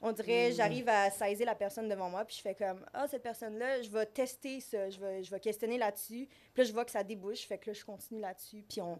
on 0.00 0.10
dirait, 0.12 0.48
Mhm. 0.50 0.54
j'arrive 0.54 0.88
à 0.88 1.10
saisir 1.10 1.46
la 1.46 1.54
personne 1.54 1.88
devant 1.88 2.08
moi, 2.10 2.24
puis 2.24 2.36
je 2.36 2.42
fais 2.42 2.54
comme, 2.54 2.84
ah, 2.92 3.06
cette 3.08 3.22
personne-là, 3.22 3.82
je 3.82 3.90
vais 3.90 4.06
tester 4.06 4.60
ça, 4.60 4.88
je 4.90 4.98
vais, 5.00 5.22
je 5.22 5.30
vais 5.30 5.40
questionner 5.40 5.76
là-dessus. 5.78 6.26
Puis 6.54 6.62
là, 6.62 6.64
je 6.64 6.72
vois 6.72 6.84
que 6.84 6.90
ça 6.92 7.02
débouche, 7.04 7.46
fait 7.46 7.58
que 7.58 7.70
là, 7.70 7.72
je 7.74 7.84
continue 7.84 8.20
là-dessus, 8.20 8.64
puis 8.68 8.80
on, 8.80 8.98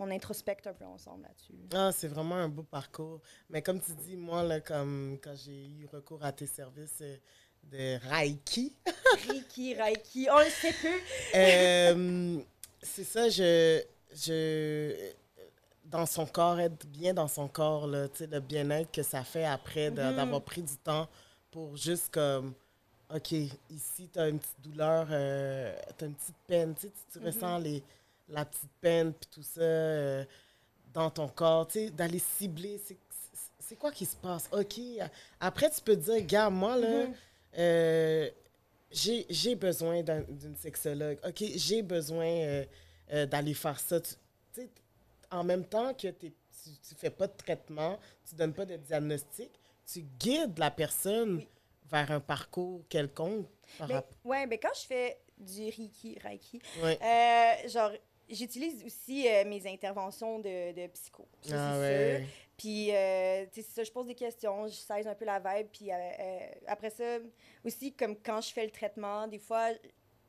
on 0.00 0.10
introspecte 0.10 0.66
un 0.66 0.72
peu 0.72 0.84
ensemble 0.86 1.22
là-dessus. 1.24 1.54
Ah, 1.74 1.92
c'est 1.92 2.08
vraiment 2.08 2.34
un 2.36 2.48
beau 2.48 2.62
parcours. 2.62 3.20
Mais 3.50 3.60
comme 3.62 3.80
tu 3.80 3.92
dis, 3.92 4.16
moi, 4.16 4.42
là, 4.42 4.60
comme 4.60 5.18
quand 5.22 5.34
j'ai 5.36 5.66
eu 5.68 5.86
recours 5.92 6.24
à 6.24 6.32
tes 6.32 6.46
services 6.46 6.98
euh, 7.02 7.16
de 7.64 7.98
Reiki, 8.08 8.72
Reiki, 9.28 9.74
Reiki, 9.74 10.26
on 10.30 10.38
le 10.38 10.50
sait 10.50 10.72
peu. 10.72 11.00
euh, 11.36 12.38
c'est 12.82 13.04
ça, 13.04 13.28
je, 13.28 13.82
je... 14.14 15.12
Dans 15.84 16.06
son 16.06 16.24
corps, 16.24 16.58
être 16.60 16.86
bien 16.86 17.12
dans 17.12 17.28
son 17.28 17.48
corps, 17.48 17.86
là, 17.86 18.08
tu 18.08 18.18
sais, 18.18 18.26
le 18.26 18.40
bien-être 18.40 18.90
que 18.92 19.02
ça 19.02 19.22
fait 19.24 19.44
après 19.44 19.90
Mhm. 19.90 19.96
d'avoir 20.16 20.40
pris 20.42 20.62
du 20.62 20.76
temps 20.78 21.08
pour 21.50 21.76
juste 21.76 22.08
comme... 22.12 22.54
OK, 23.12 23.32
ici, 23.32 24.08
tu 24.12 24.18
as 24.20 24.28
une 24.28 24.38
petite 24.38 24.60
douleur, 24.62 25.08
euh, 25.10 25.74
tu 25.98 26.04
as 26.04 26.06
une 26.06 26.14
petite 26.14 26.36
peine, 26.46 26.74
tu, 26.76 26.82
sais, 26.82 26.88
tu, 26.90 27.12
tu 27.12 27.18
Mhm. 27.18 27.26
ressens 27.26 27.58
les, 27.58 27.82
la 28.30 28.44
petite 28.44 28.70
peine, 28.80 29.12
puis 29.12 29.28
tout 29.30 29.42
ça 29.42 29.60
euh, 29.60 30.24
dans 30.92 31.10
ton 31.10 31.28
corps, 31.28 31.66
tu 31.68 31.78
sais, 31.78 31.90
d'aller 31.90 32.18
cibler, 32.18 32.78
c'est- 32.78 32.96
quoi 33.76 33.92
qui 33.92 34.04
se 34.04 34.16
passe? 34.16 34.48
OK, 34.52 34.80
après, 35.38 35.70
tu 35.70 35.80
peux 35.80 35.94
te 35.94 36.00
dire, 36.00 36.26
gars, 36.26 36.50
moi, 36.50 36.76
là, 36.76 37.06
Mhm. 37.06 37.14
euh, 37.58 38.30
j'ai 38.90 39.54
besoin 39.54 40.02
d'un- 40.02 40.24
d'une 40.28 40.56
sexologue. 40.56 41.18
OK, 41.24 41.44
j'ai 41.54 41.80
besoin 41.82 42.64
euh, 43.12 43.26
d'aller 43.26 43.54
faire 43.54 43.78
ça. 43.80 44.00
Tu 44.00 44.10
sais, 44.52 44.68
en 45.30 45.42
même 45.44 45.64
temps 45.64 45.92
que 45.94 46.08
tu 46.08 46.26
ne 46.66 46.96
fais 46.96 47.10
pas 47.10 47.26
de 47.28 47.32
traitement, 47.36 47.98
tu 48.28 48.34
donnes 48.36 48.52
pas 48.54 48.64
de 48.64 48.76
diagnostic, 48.76 49.50
tu 49.86 50.02
guides 50.18 50.58
la 50.58 50.70
personne 50.70 51.36
Oui. 51.38 51.48
vers 51.90 52.10
un 52.12 52.20
parcours 52.20 52.82
quelconque. 52.88 53.46
par 53.78 53.88
ouais, 54.24 54.46
ben 54.48 54.58
quand 54.60 54.74
je 54.74 54.86
fais 54.86 55.18
du 55.38 55.62
Reiki, 55.70 56.18
Reiki, 56.22 56.60
euh, 56.82 57.68
genre, 57.68 57.92
j'utilise 58.30 58.84
aussi 58.84 59.28
euh, 59.28 59.44
mes 59.44 59.66
interventions 59.66 60.38
de, 60.38 60.72
de 60.72 60.86
psycho. 60.88 61.26
Ça, 61.42 61.70
Ah 61.70 61.74
c'est 61.74 61.80
ouais. 61.80 62.18
sûr. 62.18 62.28
Puis, 62.56 62.94
euh, 62.94 63.46
tu 63.50 63.62
sais, 63.62 63.68
ça, 63.70 63.84
je 63.84 63.90
pose 63.90 64.06
des 64.06 64.14
questions, 64.14 64.66
je 64.68 64.74
sais 64.74 65.06
un 65.06 65.14
peu 65.14 65.24
la 65.24 65.38
vibe. 65.38 65.68
Puis 65.72 65.90
euh, 65.90 65.94
euh, 65.94 66.38
après 66.66 66.90
ça, 66.90 67.16
aussi, 67.64 67.94
comme 67.94 68.14
quand 68.16 68.42
je 68.42 68.52
fais 68.52 68.64
le 68.66 68.70
traitement, 68.70 69.26
des 69.26 69.38
fois, 69.38 69.70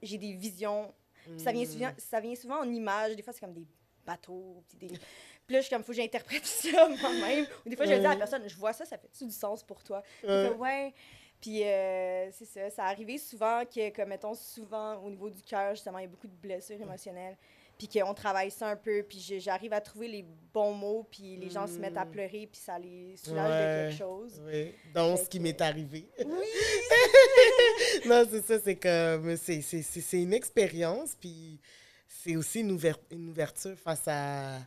j'ai 0.01 0.17
des 0.17 0.31
visions. 0.31 0.93
Puis 1.25 1.41
ça, 1.41 1.51
vient 1.51 1.65
souvent, 1.65 1.91
ça 1.97 2.19
vient 2.21 2.35
souvent 2.35 2.61
en 2.61 2.71
images. 2.71 3.17
Des 3.17 3.21
fois, 3.21 3.33
c'est 3.33 3.41
comme 3.41 3.53
des 3.53 3.67
bateaux. 4.05 4.63
Puis, 4.69 4.77
des... 4.77 4.87
puis 5.45 5.55
là, 5.55 5.59
je 5.59 5.65
suis 5.65 5.75
comme, 5.75 5.83
faut 5.83 5.91
que 5.91 5.97
j'interprète 5.97 6.45
ça 6.47 6.87
moi-même. 6.87 7.45
Ou 7.65 7.69
des 7.69 7.75
fois, 7.75 7.85
je 7.85 7.95
dis 7.95 8.05
à 8.05 8.09
la 8.13 8.15
personne, 8.15 8.47
je 8.47 8.55
vois 8.55 8.71
ça, 8.71 8.85
ça 8.85 8.97
fait-tu 8.97 9.25
du 9.25 9.33
sens 9.33 9.61
pour 9.61 9.83
toi? 9.83 10.01
Ouais. 10.23 10.93
Puis 11.41 11.63
euh, 11.63 12.31
c'est 12.31 12.45
ça, 12.45 12.69
ça 12.69 12.85
arrivait 12.85 13.17
souvent 13.17 13.63
que, 13.65 13.89
comme 13.89 14.07
mettons, 14.07 14.35
souvent 14.35 15.03
au 15.03 15.09
niveau 15.09 15.29
du 15.29 15.41
cœur, 15.41 15.75
justement, 15.75 15.97
il 15.97 16.03
y 16.03 16.05
a 16.05 16.07
beaucoup 16.07 16.27
de 16.27 16.35
blessures 16.35 16.79
émotionnelles. 16.79 17.35
Puis 17.81 17.87
qu'on 17.99 18.13
travaille 18.13 18.51
ça 18.51 18.67
un 18.67 18.75
peu, 18.75 19.01
puis 19.01 19.17
j'arrive 19.39 19.73
à 19.73 19.81
trouver 19.81 20.07
les 20.07 20.23
bons 20.53 20.71
mots, 20.73 21.07
puis 21.09 21.35
les 21.37 21.49
gens 21.49 21.65
se 21.65 21.79
mettent 21.79 21.97
à 21.97 22.05
Mm. 22.05 22.11
pleurer, 22.11 22.47
puis 22.51 22.61
ça 22.61 22.77
les 22.77 23.17
soulage 23.17 23.47
de 23.49 23.53
Ouais. 23.53 23.89
quelque 23.89 23.97
chose. 23.97 24.39
Oui, 24.45 24.71
donc 24.93 25.17
Fait 25.17 25.23
ce 25.23 25.29
qui 25.31 25.37
que- 25.39 25.43
m'est 25.43 25.61
arrivé. 25.61 26.07
Oui! 26.23 26.45
non, 28.05 28.23
c'est 28.29 28.45
ça, 28.45 28.59
c'est 28.63 28.75
comme. 28.75 29.35
C'est, 29.35 30.21
une 30.21 30.33
expérience, 30.33 31.15
puis 31.19 31.59
c'est 32.07 32.35
aussi 32.35 32.59
une, 32.59 32.77
une 33.09 33.29
ouverture 33.29 33.75
face 33.79 34.03
à, 34.07 34.57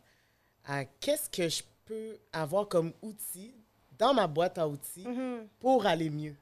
à 0.67 0.85
qu'est-ce 0.85 1.31
que 1.31 1.49
je 1.49 1.63
peux 1.85 2.19
avoir 2.33 2.67
comme 2.69 2.93
outil 3.01 3.55
dans 3.97 4.13
ma 4.13 4.27
boîte 4.27 4.59
à 4.59 4.67
outils 4.67 5.07
Mhm. 5.07 5.47
pour 5.61 5.87
aller 5.87 6.11
mieux. 6.11 6.35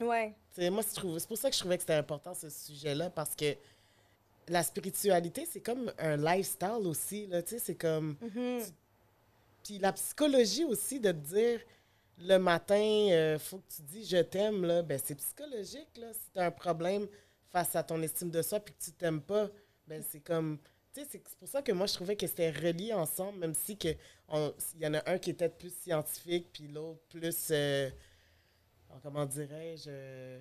Ouais. 0.00 0.34
Moi, 0.70 0.82
c'est 0.82 1.00
pour 1.26 1.38
ça 1.38 1.48
que 1.48 1.54
je 1.54 1.60
trouvais 1.60 1.76
que 1.76 1.82
c'était 1.82 1.94
important 1.94 2.34
ce 2.34 2.50
sujet-là, 2.50 3.08
parce 3.08 3.34
que 3.34 3.54
la 4.48 4.62
spiritualité, 4.62 5.46
c'est 5.50 5.60
comme 5.60 5.92
un 5.98 6.16
lifestyle 6.16 6.84
aussi. 6.86 7.26
Là, 7.26 7.42
tu 7.42 7.50
sais, 7.50 7.58
c'est 7.58 7.74
comme. 7.76 8.16
Mhm. 8.20 8.62
Puis 9.64 9.78
la 9.78 9.92
psychologie 9.92 10.64
aussi, 10.64 10.98
de 11.00 11.12
te 11.12 11.16
dire 11.16 11.60
le 12.18 12.38
matin, 12.38 12.76
il 12.76 13.38
faut 13.38 13.58
que 13.58 13.72
tu 13.76 13.82
dis 13.82 14.04
je 14.04 14.18
t'aime, 14.18 14.64
là, 14.64 14.82
ben 14.82 14.98
c'est 15.02 15.14
psychologique. 15.14 15.88
Là. 15.96 16.12
Si 16.12 16.30
tu 16.32 16.38
as 16.38 16.46
un 16.46 16.50
problème 16.50 17.06
face 17.52 17.74
à 17.76 17.82
ton 17.82 18.00
estime 18.02 18.30
de 18.30 18.42
soi 18.42 18.60
puis 18.60 18.74
que 18.74 18.82
tu 18.84 18.92
t'aimes 18.92 19.22
pas, 19.22 19.48
ben 19.86 20.02
c'est 20.08 20.20
comme. 20.20 20.58
Tu 20.92 21.02
sais, 21.02 21.06
c'est 21.10 21.22
pour 21.38 21.46
ça 21.48 21.62
que 21.62 21.70
moi, 21.72 21.86
je 21.86 21.94
trouvais 21.94 22.16
que 22.16 22.26
c'était 22.26 22.50
relié 22.50 22.92
ensemble, 22.92 23.38
même 23.38 23.54
si 23.54 23.76
que 23.78 23.88
on- 24.28 24.52
il 24.74 24.82
y 24.82 24.86
en 24.88 24.94
a 24.94 25.08
un 25.10 25.18
qui 25.18 25.30
était 25.30 25.48
plus 25.48 25.72
scientifique 25.72 26.48
puis 26.52 26.66
l'autre 26.66 27.00
plus. 27.08 27.48
euh, 27.52 27.88
comment 29.02 29.24
dirais-je 29.24 29.84
euh, 29.88 30.40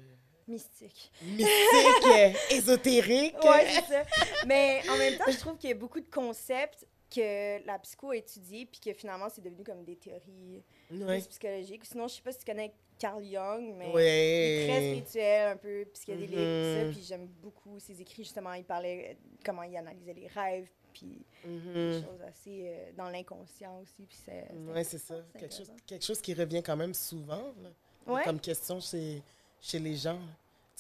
Mystique. 0.49 1.11
Mystique, 1.21 2.37
ésotérique. 2.51 3.35
Ouais, 3.43 3.65
c'est 3.69 3.93
ça. 3.93 4.03
Mais 4.45 4.81
en 4.89 4.97
même 4.97 5.17
temps, 5.17 5.31
je 5.31 5.37
trouve 5.39 5.57
qu'il 5.57 5.69
y 5.69 5.73
a 5.73 5.75
beaucoup 5.75 5.99
de 5.99 6.09
concepts 6.09 6.85
que 7.13 7.65
la 7.65 7.79
psycho 7.79 8.11
a 8.11 8.17
étudiés, 8.17 8.65
puis 8.65 8.79
que 8.79 8.93
finalement, 8.93 9.27
c'est 9.29 9.41
devenu 9.41 9.63
comme 9.63 9.83
des 9.83 9.95
théories 9.95 10.63
Ouais. 10.91 11.19
psychologiques. 11.21 11.85
Sinon, 11.85 12.07
je 12.07 12.15
sais 12.15 12.21
pas 12.21 12.31
si 12.31 12.39
tu 12.39 12.45
connais 12.45 12.71
Carl 12.99 13.23
Jung, 13.23 13.75
mais 13.77 13.89
il 13.93 13.99
est 13.99 14.67
très 14.67 14.79
spirituel, 14.81 15.47
un 15.49 15.57
peu 15.57 15.85
psychédélique, 15.93 16.37
Mhm. 16.37 16.83
tout 16.83 16.85
ça. 16.87 16.91
Puis 16.99 17.05
j'aime 17.07 17.27
beaucoup 17.41 17.79
ses 17.79 17.99
écrits, 18.01 18.23
justement. 18.23 18.53
Il 18.53 18.63
parlait 18.65 19.11
euh, 19.11 19.13
comment 19.45 19.63
il 19.63 19.75
analysait 19.77 20.13
les 20.13 20.27
rêves, 20.27 20.69
puis 20.93 21.23
des 21.45 22.01
choses 22.01 22.21
assez 22.27 22.63
euh, 22.67 22.91
dans 22.97 23.09
l'inconscient 23.09 23.79
aussi. 23.81 24.05
Puis 24.05 24.17
c'est. 24.25 24.45
Oui, 24.53 24.83
c'est 24.85 24.97
ça. 24.97 25.15
c'est 25.33 25.39
Quelque 25.39 25.51
chose, 25.51 25.61
intéressant. 25.61 25.85
quelque 25.87 26.05
chose 26.05 26.21
qui 26.21 26.33
revient 26.33 26.61
quand 26.63 26.77
même 26.77 26.93
souvent 26.93 27.53
là, 28.07 28.21
comme 28.23 28.39
question 28.39 28.79
chez, 28.79 29.21
chez 29.61 29.79
les 29.79 29.95
gens. 29.95 30.19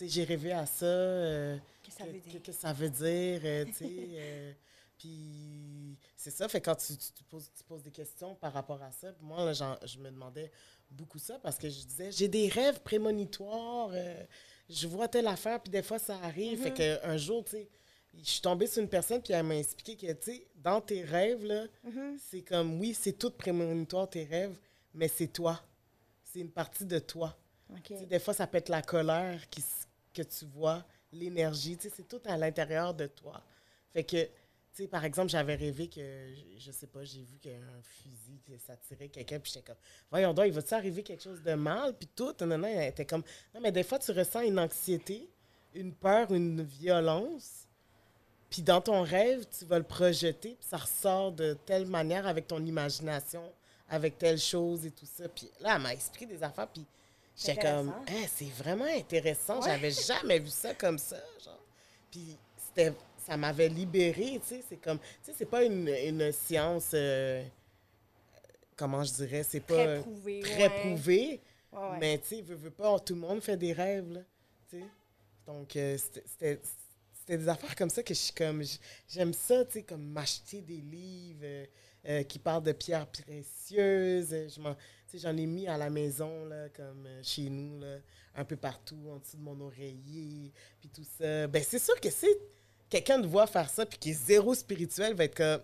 J'ai 0.01 0.23
rêvé 0.23 0.51
à 0.53 0.65
ça. 0.65 0.85
euh, 0.85 1.57
Qu'est-ce 1.83 1.97
que 1.97 2.03
ça 2.03 2.05
veut 2.11 2.19
dire? 2.19 2.41
que 2.43 2.51
ça 2.51 2.73
veut 2.73 2.89
dire, 2.89 3.41
euh, 3.43 3.65
euh, 3.81 4.53
puis 4.97 5.97
c'est 6.15 6.31
ça, 6.31 6.47
fait 6.47 6.61
quand 6.61 6.75
tu, 6.75 6.95
tu, 6.95 7.11
tu 7.13 7.23
poses, 7.23 7.49
tu 7.57 7.63
poses 7.63 7.83
des 7.83 7.91
questions 7.91 8.35
par 8.35 8.53
rapport 8.53 8.81
à 8.81 8.91
ça, 8.91 9.13
moi, 9.21 9.43
là, 9.45 9.53
je 9.85 9.97
me 9.99 10.09
demandais 10.09 10.51
beaucoup 10.91 11.19
ça 11.19 11.37
parce 11.39 11.57
que 11.57 11.69
je 11.69 11.83
disais, 11.85 12.11
j'ai 12.11 12.27
des 12.27 12.47
rêves 12.47 12.79
prémonitoires, 12.81 13.89
euh, 13.93 14.23
je 14.69 14.87
vois 14.87 15.07
telle 15.07 15.27
affaire, 15.27 15.61
puis 15.61 15.71
des 15.71 15.83
fois, 15.83 15.99
ça 15.99 16.17
arrive. 16.23 16.61
Fait 16.61 16.69
Mhm. 16.71 16.99
qu'un 17.01 17.17
jour, 17.17 17.43
tu 17.43 17.51
sais, 17.51 17.67
je 18.17 18.23
suis 18.29 18.41
tombée 18.41 18.67
sur 18.67 18.81
une 18.81 18.89
personne, 18.89 19.21
puis 19.21 19.33
elle 19.33 19.43
m'a 19.43 19.57
expliqué 19.57 19.95
que, 19.95 20.11
tu 20.13 20.31
sais, 20.31 20.47
dans 20.55 20.79
tes 20.81 21.03
rêves, 21.03 21.43
là, 21.43 21.65
Mhm. 21.83 22.17
c'est 22.21 22.41
comme, 22.41 22.79
oui, 22.79 22.93
c'est 22.93 23.13
tout 23.13 23.31
prémonitoire, 23.31 24.09
tes 24.09 24.23
rêves, 24.23 24.57
mais 24.93 25.07
c'est 25.07 25.27
toi. 25.27 25.61
C'est 26.23 26.39
une 26.39 26.51
partie 26.51 26.85
de 26.85 26.99
toi. 26.99 27.35
Ok. 27.71 27.83
Tu 27.83 27.97
sais, 27.97 28.05
des 28.05 28.19
fois, 28.19 28.33
ça 28.33 28.47
peut 28.47 28.57
être 28.57 28.69
la 28.69 28.81
colère 28.81 29.41
que 30.13 30.21
tu 30.21 30.45
vois, 30.45 30.83
l'énergie, 31.11 31.77
c'est 31.79 32.07
tout 32.07 32.21
à 32.25 32.37
l'intérieur 32.37 32.93
de 32.93 33.07
toi. 33.07 33.41
Fait 33.91 34.03
que, 34.03 34.27
par 34.87 35.03
exemple, 35.03 35.29
j'avais 35.29 35.55
rêvé 35.55 35.87
que, 35.87 36.33
je, 36.57 36.71
sais 36.71 36.87
pas, 36.87 37.03
j'ai 37.03 37.23
vu 37.23 37.37
qu'un 37.37 37.81
fusil, 37.83 38.39
ça 38.65 38.77
tirait 38.77 39.09
quelqu'un, 39.09 39.39
puis 39.39 39.51
j'étais 39.53 39.65
comme, 39.65 39.81
voyons 40.09 40.33
donc, 40.33 40.45
il 40.47 40.53
va-tu 40.53 40.73
arriver 40.73 41.03
quelque 41.03 41.23
chose 41.23 41.41
de 41.41 41.53
mal, 41.53 41.93
puis 41.97 42.07
tout, 42.15 42.33
non, 42.41 42.57
non, 42.57 42.67
elle 42.67 42.89
était 42.89 43.05
comme, 43.05 43.23
non, 43.53 43.61
mais 43.61 43.71
des 43.71 43.83
fois, 43.83 43.99
tu 43.99 44.11
ressens 44.11 44.41
une 44.41 44.59
anxiété, 44.59 45.29
une 45.73 45.93
peur, 45.93 46.31
une 46.31 46.63
violence, 46.63 47.67
puis 48.49 48.61
dans 48.61 48.81
ton 48.81 49.01
rêve, 49.01 49.45
tu 49.57 49.65
vas 49.65 49.77
le 49.77 49.83
projeter, 49.83 50.55
puis 50.55 50.67
ça 50.67 50.77
ressort 50.77 51.31
de 51.31 51.57
telle 51.65 51.85
manière 51.85 52.25
avec 52.25 52.47
ton 52.47 52.63
imagination, 52.65 53.43
avec 53.89 54.17
telle 54.17 54.39
chose 54.39 54.85
et 54.85 54.91
tout 54.91 55.05
ça. 55.05 55.27
Puis 55.27 55.49
là, 55.59 55.75
elle 55.75 55.81
m'a 55.81 55.93
expliqué 55.93 56.25
des 56.25 56.41
affaires, 56.41 56.67
puis 56.67 56.85
j'étais 57.39 57.61
comme. 57.61 57.89
Hein, 58.07 58.25
c'est 58.35 58.49
vraiment 58.51 58.85
intéressant. 58.85 59.59
Ouais. 59.61 59.65
J'avais 59.69 59.91
jamais 59.91 60.39
vu 60.39 60.49
ça 60.49 60.73
comme 60.75 60.97
ça, 60.97 61.17
genre. 61.43 61.59
Puis 62.11 62.37
c'était, 62.57 62.93
ça 63.25 63.37
m'avait 63.37 63.69
libéré, 63.69 64.39
tu 64.41 64.47
sais. 64.55 64.63
C'est 64.67 64.77
comme, 64.77 64.99
tu 64.99 65.05
sais, 65.23 65.33
c'est 65.37 65.45
pas 65.45 65.63
une, 65.63 65.87
une 65.87 66.31
science, 66.31 66.91
euh, 66.93 67.43
comment 68.75 69.03
je 69.03 69.13
dirais, 69.13 69.43
c'est 69.43 69.59
pas 69.59 69.75
Très 69.85 69.99
prouvé. 69.99 70.39
très 70.41 70.63
ouais. 70.67 70.79
prouvé, 70.81 71.41
Ouais, 71.71 71.79
ouais. 71.79 71.97
Mais 71.99 72.17
tu 72.17 72.27
sais, 72.35 72.41
veux, 72.41 72.55
veux 72.55 72.71
pas, 72.71 72.99
tout 72.99 73.13
le 73.13 73.19
monde 73.19 73.41
fait 73.41 73.55
des 73.57 73.73
rêves, 73.73 74.11
là. 74.11 74.21
Tu 74.69 74.79
sais. 74.79 74.85
Donc, 75.45 75.75
euh, 75.75 75.97
c'était- 76.25 76.59
des 77.27 77.47
affaires 77.47 77.75
comme 77.75 77.91
ça 77.91 78.01
que 78.01 78.11
je 78.15 78.19
suis 78.19 78.33
comme. 78.33 78.63
J'aime 79.07 79.33
ça, 79.33 79.63
tu 79.65 79.73
sais, 79.73 79.83
comme 79.83 80.01
m'acheter 80.03 80.61
des 80.61 80.77
livres 80.81 81.41
euh, 81.43 81.65
euh, 82.07 82.23
qui 82.23 82.39
parlent 82.39 82.63
de 82.63 82.71
pierres 82.71 83.05
précieuses. 83.05 84.29
Je 84.55 84.59
J'en 85.17 85.35
ai 85.37 85.45
mis 85.45 85.67
à 85.67 85.77
la 85.77 85.89
maison, 85.89 86.45
là, 86.45 86.69
comme 86.69 87.05
euh, 87.07 87.19
chez 87.23 87.49
nous, 87.49 87.79
là, 87.79 87.97
un 88.35 88.45
peu 88.45 88.55
partout, 88.55 88.99
en 89.09 89.17
dessous 89.17 89.37
de 89.37 89.41
mon 89.43 89.59
oreiller, 89.61 90.51
puis 90.79 90.89
tout 90.89 91.05
ça. 91.17 91.47
Ben, 91.47 91.63
c'est 91.63 91.79
sûr 91.79 91.99
que 91.99 92.09
si 92.09 92.27
quelqu'un 92.89 93.21
te 93.21 93.27
voit 93.27 93.47
faire 93.47 93.69
ça, 93.69 93.85
puis 93.85 93.97
qui 93.97 94.11
est 94.11 94.13
zéro 94.13 94.53
spirituel, 94.53 95.13
va 95.15 95.23
être 95.25 95.35
comme. 95.35 95.61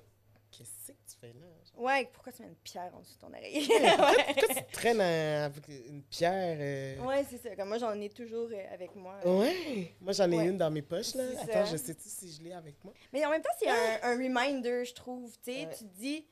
Qu'est-ce 0.52 0.92
que 0.92 0.98
tu 1.08 1.18
fais 1.20 1.28
là? 1.34 1.46
Ouais, 1.78 2.10
pourquoi 2.14 2.32
tu 2.32 2.42
mets 2.42 2.48
une 2.48 2.56
pierre 2.56 2.90
en 2.96 3.02
dessous 3.02 3.16
de 3.16 3.20
ton 3.20 3.28
oreiller? 3.28 3.68
Pourquoi, 3.68 4.10
ouais, 4.12 4.34
pourquoi 4.38 4.56
tu 4.64 4.72
traînes 4.72 5.02
avec 5.02 5.68
une 5.68 6.02
pierre? 6.04 6.58
euh? 6.58 7.06
Ouais, 7.06 7.26
c'est 7.30 7.38
ça. 7.38 7.54
Comme 7.58 7.68
moi, 7.68 7.78
j'en 7.78 8.00
ai 8.00 8.08
toujours 8.10 8.48
euh, 8.54 8.74
avec 8.74 8.96
moi. 8.96 9.20
Ouais? 9.26 9.94
Moi, 10.00 10.14
j'en 10.14 10.32
ai 10.32 10.38
Ouais. 10.38 10.46
une 10.46 10.58
dans 10.58 10.72
mes 10.72 10.82
poches, 10.82 11.16
là. 11.16 11.24
Attends, 11.42 11.66
ça. 11.66 11.66
je 11.66 11.76
sais-tu 11.76 12.08
si 12.08 12.32
je 12.32 12.42
l'ai 12.42 12.54
avec 12.54 12.82
moi? 12.82 12.94
Mais 13.12 13.26
en 13.26 13.30
même 13.30 13.42
temps, 13.42 13.50
c'est 13.60 13.68
un, 13.68 14.00
un 14.04 14.14
reminder, 14.16 14.86
je 14.86 14.94
trouve. 14.94 15.34
Tu 15.44 15.52
sais, 15.52 15.68
tu 15.78 15.84
te 15.84 15.94
dis, 16.00 16.26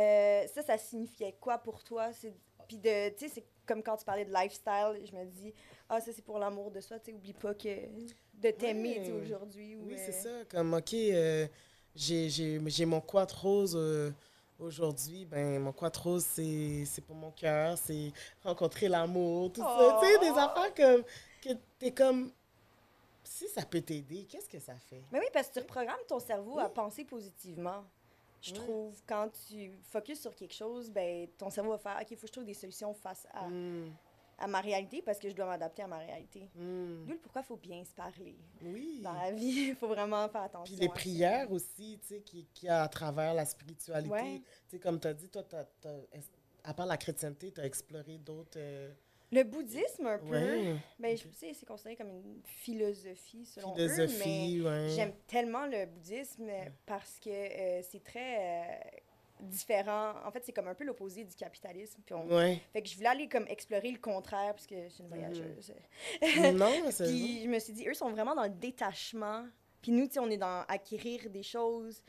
euh, 0.00 0.46
ça, 0.48 0.62
ça 0.62 0.78
signifiait 0.78 1.34
quoi 1.40 1.58
pour 1.58 1.82
toi? 1.84 2.12
C'est- 2.12 2.34
Puis 2.66 2.78
de, 2.78 3.08
tu 3.10 3.26
sais, 3.26 3.32
c'est 3.34 3.44
comme 3.66 3.82
quand 3.82 3.96
tu 3.96 4.04
parlais 4.04 4.24
de 4.24 4.32
lifestyle, 4.32 5.00
je 5.04 5.14
me 5.14 5.24
dis, 5.26 5.52
ah, 5.88 6.00
ça, 6.00 6.12
c'est 6.12 6.24
pour 6.24 6.38
l'amour 6.38 6.70
de 6.70 6.80
soi. 6.80 6.98
Tu 6.98 7.10
sais, 7.10 7.16
oublie 7.16 7.32
pas 7.34 7.54
que 7.54 7.68
de 7.68 8.50
t'aimer, 8.52 9.12
aujourd'hui. 9.12 9.76
ou, 9.76 9.86
Oui, 9.86 9.94
euh, 9.94 10.02
c'est 10.06 10.12
ça. 10.12 10.44
Comme, 10.48 10.74
OK, 10.74 10.94
euh, 10.94 11.46
j'ai- 11.94 12.28
j'ai 12.30 12.60
j'ai 12.66 12.86
mon 12.86 13.00
quad 13.00 13.30
rose 13.32 13.74
euh, 13.76 14.10
aujourd'hui. 14.58 15.24
Ben, 15.24 15.58
mon 15.60 15.72
quad 15.72 15.96
rose, 15.96 16.24
c'est 16.24 16.84
c'est 16.86 17.02
pour 17.04 17.16
mon 17.16 17.30
cœur. 17.32 17.76
C'est 17.78 18.12
rencontrer 18.42 18.88
l'amour, 18.88 19.52
tout 19.52 19.62
ça. 19.62 19.98
Tu 20.00 20.06
sais, 20.06 20.18
des 20.20 20.30
Oh. 20.30 20.38
affaires 20.38 20.74
comme... 20.74 21.04
Que 21.42 21.50
t'es 21.78 21.90
comme... 21.90 22.30
Si 23.24 23.48
ça 23.48 23.62
peut 23.62 23.80
t'aider, 23.80 24.24
qu'est-ce 24.28 24.48
que 24.48 24.58
ça 24.58 24.74
fait? 24.74 25.02
Mais 25.12 25.18
oui, 25.20 25.26
parce 25.32 25.48
que 25.48 25.54
tu 25.54 25.58
reprogrammes 25.60 26.04
ton 26.08 26.18
cerveau 26.18 26.58
à 26.58 26.68
penser 26.68 27.04
positivement. 27.04 27.84
Je 28.40 28.52
Ouais. 28.52 28.58
trouve, 28.58 29.00
quand 29.06 29.28
tu 29.48 29.70
focuses 29.82 30.20
sur 30.20 30.34
quelque 30.34 30.54
chose, 30.54 30.90
ben, 30.90 31.28
ton 31.38 31.50
cerveau 31.50 31.70
va 31.72 31.78
faire, 31.78 31.98
OK, 32.00 32.10
il 32.10 32.16
faut 32.16 32.22
que 32.22 32.26
je 32.28 32.32
trouve 32.32 32.44
des 32.44 32.54
solutions 32.54 32.94
face 32.94 33.26
à, 33.32 33.46
Hmm, 33.48 33.90
à 34.38 34.46
ma 34.46 34.60
réalité 34.62 35.02
parce 35.02 35.18
que 35.18 35.28
je 35.28 35.34
dois 35.34 35.44
m'adapter 35.46 35.82
à 35.82 35.86
ma 35.86 35.98
réalité. 35.98 36.48
D'où 36.54 37.04
le 37.12 37.18
pourquoi 37.18 37.42
il 37.42 37.44
faut 37.44 37.56
bien 37.58 37.84
se 37.84 37.92
parler. 37.94 38.38
Oui. 38.62 39.00
Dans 39.02 39.12
la 39.12 39.30
vie, 39.32 39.68
il 39.68 39.74
faut 39.78 39.88
vraiment 39.88 40.26
faire 40.30 40.42
attention. 40.42 40.64
Puis 40.74 40.80
les 40.80 40.86
ça. 40.88 40.94
prières 40.94 41.52
aussi, 41.52 41.98
tu 42.00 42.08
sais, 42.08 42.20
qui, 42.22 42.46
qui 42.54 42.66
à 42.68 42.88
travers 42.88 43.34
la 43.34 43.44
spiritualité. 43.44 44.08
Ouais. 44.10 44.40
Tu 44.68 44.76
sais, 44.76 44.78
comme 44.78 44.98
tu 44.98 45.08
as 45.08 45.12
dit, 45.14 45.28
toi, 45.28 45.42
t'as- 45.42 45.66
à 46.64 46.72
part 46.74 46.86
la 46.86 46.96
chrétienté, 46.96 47.52
tu 47.52 47.60
as 47.60 47.66
exploré 47.66 48.16
d'autres... 48.18 48.56
euh, 48.58 48.90
Le 49.32 49.44
bouddhisme, 49.44 50.06
un 50.06 50.18
peu, 50.18 50.26
ouais, 50.30 50.74
ben, 50.98 51.16
je 51.16 51.28
sais, 51.32 51.52
c'est 51.54 51.64
considéré 51.66 51.94
comme 51.96 52.10
une 52.10 52.40
philosophie, 52.44 53.46
selon 53.46 53.76
eux, 53.78 53.88
philosophie, 53.88 54.60
ouais. 54.60 54.70
mais 54.70 54.88
j'aime 54.90 55.12
tellement 55.28 55.66
le 55.66 55.86
bouddhisme 55.86 56.50
parce 56.84 57.18
que 57.20 57.30
euh, 57.30 57.80
c'est 57.82 58.02
très 58.02 58.38
euh, 58.38 58.74
différent. 59.42 60.14
En 60.26 60.30
fait, 60.32 60.44
c'est 60.44 60.52
comme 60.52 60.66
un 60.66 60.74
peu 60.74 60.82
l'opposé 60.84 61.22
du 61.24 61.34
capitalisme. 61.36 62.02
Puis 62.04 62.14
on... 62.14 62.26
Ouais. 62.26 62.60
Fait 62.72 62.82
que 62.82 62.88
je 62.88 62.96
voulais 62.96 63.08
aller 63.08 63.28
comme 63.28 63.46
explorer 63.46 63.92
le 63.92 63.98
contraire, 63.98 64.52
parce 64.52 64.66
que 64.66 64.74
je 64.84 64.88
suis 64.88 65.02
une 65.04 65.10
Mhm. 65.10 65.14
voyageuse. 65.16 65.74
non, 66.54 66.70
mais 66.84 66.90
c'est 66.90 67.04
Puis 67.04 67.42
je 67.44 67.48
me 67.48 67.58
suis 67.60 67.72
dit, 67.72 67.88
eux 67.88 67.94
sont 67.94 68.10
vraiment 68.10 68.34
dans 68.34 68.42
le 68.44 68.50
détachement. 68.50 69.46
Puis 69.80 69.92
nous, 69.92 70.08
tu 70.08 70.18
on 70.18 70.28
est 70.28 70.36
dans 70.38 70.64
acquérir 70.68 71.30
des 71.30 71.42
choses. 71.44 72.02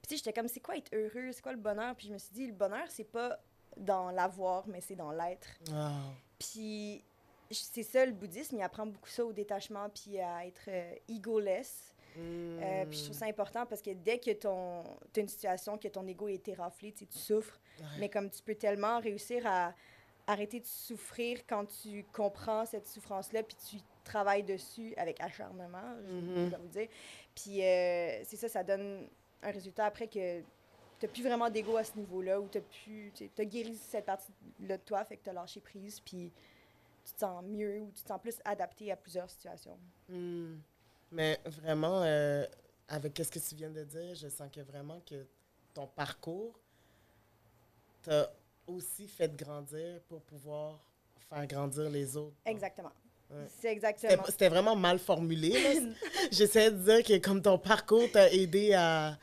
Puis 0.00 0.06
tu 0.06 0.08
sais, 0.10 0.16
j'étais 0.18 0.32
comme, 0.32 0.46
c'est 0.48 0.60
quoi 0.60 0.76
être 0.76 0.94
heureux? 0.94 1.32
C'est 1.32 1.42
quoi 1.42 1.52
le 1.52 1.58
bonheur? 1.58 1.96
Puis 1.96 2.06
je 2.06 2.12
me 2.12 2.18
suis 2.18 2.32
dit, 2.32 2.46
le 2.46 2.52
bonheur, 2.52 2.86
c'est 2.88 3.02
pas 3.10 3.36
dans 3.76 4.10
l'avoir, 4.12 4.66
mais 4.68 4.80
c'est 4.80 4.94
dans 4.96 5.10
l'être. 5.10 5.48
Wow. 5.70 6.12
Puis 6.38 7.02
c'est 7.50 7.82
ça, 7.82 8.04
le 8.04 8.12
bouddhisme, 8.12 8.56
il 8.56 8.62
apprend 8.62 8.86
beaucoup 8.86 9.08
ça 9.08 9.24
au 9.24 9.32
détachement, 9.32 9.88
puis 9.90 10.20
à 10.20 10.46
être 10.46 10.68
euh, 10.68 10.94
egoless. 11.08 11.94
Euh, 12.16 12.84
puis 12.86 12.98
je 12.98 13.04
trouve 13.04 13.16
ça 13.16 13.26
important 13.26 13.64
parce 13.64 13.80
que 13.80 13.90
dès 13.90 14.18
que 14.18 14.32
ton 14.32 14.82
as 14.82 15.20
une 15.20 15.28
situation 15.28 15.78
que 15.78 15.86
ton 15.88 16.06
ego 16.06 16.26
est 16.28 16.34
été 16.34 16.54
raflé, 16.54 16.92
tu 16.92 17.06
souffres. 17.10 17.60
Ouais. 17.78 17.86
Mais 18.00 18.08
comme 18.08 18.28
tu 18.28 18.42
peux 18.42 18.54
tellement 18.56 18.98
réussir 19.00 19.46
à 19.46 19.72
arrêter 20.26 20.58
de 20.60 20.66
souffrir 20.66 21.46
quand 21.46 21.64
tu 21.66 22.04
comprends 22.12 22.66
cette 22.66 22.86
souffrance-là, 22.88 23.42
puis 23.44 23.56
tu 23.70 23.76
travailles 24.04 24.42
dessus 24.42 24.94
avec 24.96 25.20
acharnement, 25.20 25.94
je 26.06 26.12
Mhm. 26.12 26.44
je 26.46 26.50
dois 26.50 26.58
vous 26.58 26.68
dire. 26.68 26.88
Puis 27.34 27.62
euh, 27.62 28.24
c'est 28.24 28.36
ça, 28.36 28.48
ça 28.48 28.64
donne 28.64 29.06
un 29.42 29.50
résultat 29.52 29.84
après 29.86 30.08
que 30.08 30.42
tu 30.98 31.08
plus 31.08 31.22
vraiment 31.22 31.48
d'ego 31.50 31.76
à 31.76 31.84
ce 31.84 31.96
niveau-là, 31.96 32.40
ou 32.40 32.48
tu 32.48 32.58
as 33.38 33.44
guéri 33.44 33.76
cette 33.76 34.06
partie-là 34.06 34.76
de 34.76 34.82
toi, 34.82 35.04
fait 35.04 35.16
que 35.16 35.24
tu 35.24 35.30
as 35.30 35.32
lâché 35.32 35.60
prise, 35.60 36.00
puis 36.00 36.32
tu 37.04 37.12
te 37.12 37.20
sens 37.20 37.42
mieux, 37.44 37.80
ou 37.80 37.90
tu 37.94 38.02
te 38.02 38.08
sens 38.08 38.20
plus 38.20 38.36
adapté 38.44 38.90
à 38.92 38.96
plusieurs 38.96 39.30
situations. 39.30 39.78
Hmm. 40.08 40.56
Mais 41.10 41.38
vraiment, 41.46 42.02
euh, 42.02 42.44
avec 42.88 43.16
ce 43.16 43.30
que 43.30 43.38
tu 43.38 43.54
viens 43.54 43.70
de 43.70 43.84
dire, 43.84 44.14
je 44.14 44.28
sens 44.28 44.48
que 44.52 44.60
vraiment 44.60 45.00
que 45.06 45.26
ton 45.72 45.86
parcours 45.86 46.58
t'a 48.02 48.30
aussi 48.66 49.08
fait 49.08 49.34
grandir 49.34 50.00
pour 50.08 50.20
pouvoir 50.22 50.78
faire 51.30 51.46
grandir 51.46 51.88
les 51.88 52.16
autres. 52.16 52.36
Exactement. 52.44 52.92
Ouais. 53.30 53.36
C'est 53.46 53.54
C'était 53.56 53.72
exactement. 53.72 54.22
c'était 54.26 54.48
vraiment 54.48 54.76
mal 54.76 54.98
formulé. 54.98 55.52
J'essaie 56.32 56.70
de 56.70 56.76
dire 56.78 57.02
que 57.02 57.18
comme 57.18 57.42
ton 57.42 57.58
parcours 57.58 58.10
t'a 58.10 58.30
aidé 58.32 58.72
à, 58.74 59.18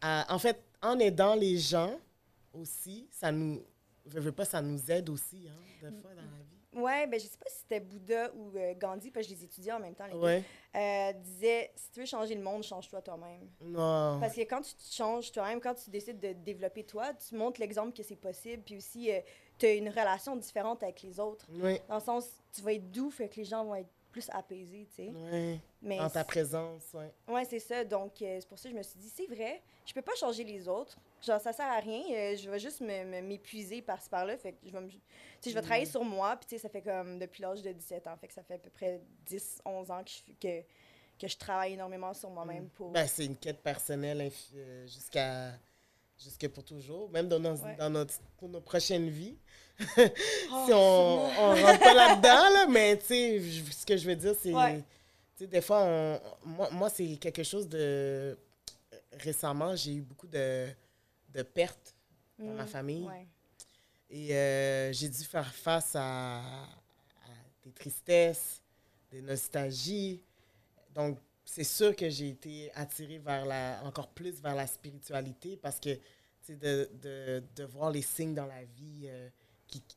à- 0.00 0.32
En 0.34 0.38
fait, 0.38 0.60
en 0.82 0.98
aidant 0.98 1.34
les 1.34 1.58
gens 1.58 1.98
aussi, 2.52 3.08
ça 3.10 3.32
nous... 3.32 3.62
Je 4.06 4.18
veux 4.18 4.32
pas, 4.32 4.44
ça 4.44 4.60
nous 4.60 4.90
aide 4.90 5.08
aussi, 5.08 5.48
hein, 5.48 5.56
des 5.80 6.00
fois, 6.00 6.10
dans 6.10 6.22
la 6.22 6.42
vie. 6.42 6.52
Ouais, 6.74 7.06
ben 7.06 7.20
je 7.20 7.26
sais 7.26 7.36
pas 7.36 7.50
si 7.50 7.58
c'était 7.58 7.80
Bouddha 7.80 8.32
ou 8.34 8.56
euh, 8.56 8.74
Gandhi, 8.74 9.10
parce 9.10 9.26
que 9.26 9.32
je 9.32 9.38
les 9.38 9.44
étudiais 9.44 9.72
en 9.72 9.78
même 9.78 9.94
temps. 9.94 10.06
Les 10.06 10.12
deux. 10.12 10.18
Ouais. 10.18 10.42
Euh, 10.74 11.12
disait 11.12 11.70
si 11.76 11.90
tu 11.90 12.00
veux 12.00 12.06
changer 12.06 12.34
le 12.34 12.42
monde, 12.42 12.62
change-toi 12.62 13.02
toi-même. 13.02 13.46
Non. 13.60 14.18
Parce 14.18 14.34
que 14.34 14.40
quand 14.40 14.62
tu 14.62 14.74
te 14.74 14.90
changes 14.90 15.30
toi-même, 15.30 15.60
quand 15.60 15.74
tu 15.74 15.90
décides 15.90 16.18
de 16.18 16.32
développer 16.32 16.84
toi, 16.84 17.12
tu 17.12 17.36
montres 17.36 17.60
l'exemple 17.60 17.92
que 17.92 18.02
c'est 18.02 18.16
possible, 18.16 18.62
puis 18.64 18.78
aussi 18.78 19.10
tu 19.58 19.66
as 19.66 19.74
une 19.74 19.90
relation 19.90 20.34
différente 20.34 20.82
avec 20.82 21.02
les 21.02 21.20
autres. 21.20 21.46
Oui. 21.50 21.78
Dans 21.88 21.96
le 21.96 22.00
sens, 22.00 22.26
tu 22.52 22.62
vas 22.62 22.72
être 22.72 22.90
doux, 22.90 23.10
fait 23.10 23.28
que 23.28 23.36
les 23.36 23.44
gens 23.44 23.66
vont 23.66 23.74
être 23.74 23.92
plus 24.12 24.28
apaisés, 24.30 24.86
tu 24.94 25.06
sais. 25.12 25.58
Mais 25.82 25.98
En 25.98 26.08
ta 26.10 26.22
présence. 26.22 26.94
Ouais, 27.26 27.44
c'est 27.44 27.58
ça. 27.58 27.84
Donc, 27.84 28.20
euh, 28.22 28.38
c'est 28.40 28.48
pour 28.48 28.58
ça 28.58 28.68
que 28.68 28.74
je 28.74 28.78
me 28.78 28.82
suis 28.82 28.98
dit, 29.00 29.08
c'est 29.08 29.26
vrai, 29.26 29.60
je 29.86 29.92
peux 29.92 30.02
pas 30.02 30.14
changer 30.14 30.44
les 30.44 30.68
autres. 30.68 30.96
Genre, 31.26 31.40
ça 31.40 31.52
sert 31.52 31.66
à 31.66 31.80
rien. 31.80 32.02
euh, 32.10 32.36
je 32.36 32.48
vais 32.50 32.58
juste 32.58 32.80
m'épuiser 32.80 33.82
par-ci 33.82 34.08
par-là. 34.08 34.36
Fait 34.36 34.52
que 34.52 34.58
je 34.64 34.70
vais, 34.70 34.80
me- 34.80 34.88
je 35.44 35.50
vais 35.50 35.60
travailler 35.62 35.86
Mm. 35.86 35.90
sur 35.90 36.04
moi. 36.04 36.36
Puis, 36.36 36.46
tu 36.48 36.54
sais, 36.56 36.62
ça 36.62 36.68
fait 36.68 36.82
comme 36.82 37.18
depuis 37.18 37.42
l'âge 37.42 37.62
de 37.62 37.72
17 37.72 38.06
ans. 38.06 38.16
Fait 38.16 38.28
que 38.28 38.34
ça 38.34 38.42
fait 38.42 38.54
à 38.54 38.58
peu 38.58 38.70
près 38.70 39.00
10, 39.26 39.60
11 39.64 39.90
ans 39.90 40.02
que 40.04 40.10
je, 40.10 40.32
que, 40.40 40.62
que 41.18 41.28
je 41.28 41.36
travaille 41.36 41.72
énormément 41.74 42.12
sur 42.14 42.30
moi-même 42.30 42.68
pour. 42.70 42.90
Ben, 42.90 43.06
c'est 43.06 43.24
une 43.26 43.36
quête 43.36 43.62
personnelle 43.62 44.30
euh, 44.54 44.86
jusqu'à 44.86 45.52
jusque 46.18 46.46
pour 46.48 46.62
toujours, 46.64 47.10
même 47.10 47.28
dans 47.28 47.40
nos, 47.40 47.56
Ouais. 47.56 47.74
dans 47.76 47.90
notre, 47.90 48.14
pour 48.36 48.48
nos 48.48 48.60
prochaines 48.60 49.08
vies. 49.08 49.36
Oh, 50.54 50.64
si 50.66 50.72
on 50.72 50.76
on 50.78 51.62
rentre 51.62 51.80
pas 51.80 51.94
là-dedans, 51.94 52.50
là, 52.54 52.66
mais 52.68 52.98
tu 52.98 53.06
sais, 53.06 53.40
ce 53.70 53.86
que 53.86 53.96
je 53.96 54.06
veux 54.06 54.16
dire, 54.16 54.34
c'est. 54.40 54.52
Ouais. 54.52 54.78
Tu 55.36 55.44
sais, 55.44 55.46
des 55.46 55.60
fois, 55.60 55.82
on- 55.84 56.20
moi, 56.44 56.70
moi 56.70 56.90
c'est 56.90 57.16
quelque 57.16 57.42
chose 57.42 57.68
de. 57.68 58.36
Récemment, 59.20 59.74
j'ai 59.76 59.94
eu 59.94 60.00
beaucoup 60.02 60.26
de, 60.26 60.68
de 61.30 61.42
pertes 61.42 61.94
dans 62.38 62.52
ma 62.52 62.64
Mm, 62.64 62.68
famille. 62.68 63.04
ouais. 63.06 63.26
Et 64.10 64.34
euh, 64.36 64.92
j'ai 64.92 65.08
dû 65.08 65.24
faire 65.24 65.52
face 65.54 65.96
à, 65.96 66.38
à 66.38 67.28
des 67.64 67.72
tristesses, 67.72 68.60
des 69.10 69.22
nostalgies. 69.22 70.22
Donc, 70.94 71.18
c'est 71.44 71.64
sûr 71.64 71.96
que 71.96 72.08
j'ai 72.10 72.28
été 72.30 72.70
attirée 72.74 73.18
vers 73.18 73.44
la, 73.46 73.80
encore 73.84 74.08
plus 74.08 74.40
vers 74.42 74.54
la 74.54 74.66
spiritualité 74.66 75.56
parce 75.56 75.80
que, 75.80 75.98
de, 76.48 76.90
de, 77.00 77.42
de 77.56 77.64
voir 77.64 77.90
les 77.90 78.02
signes 78.02 78.34
dans 78.34 78.46
la 78.46 78.64
vie 78.64 79.04
euh, 79.06 79.28
qui, 79.80 79.96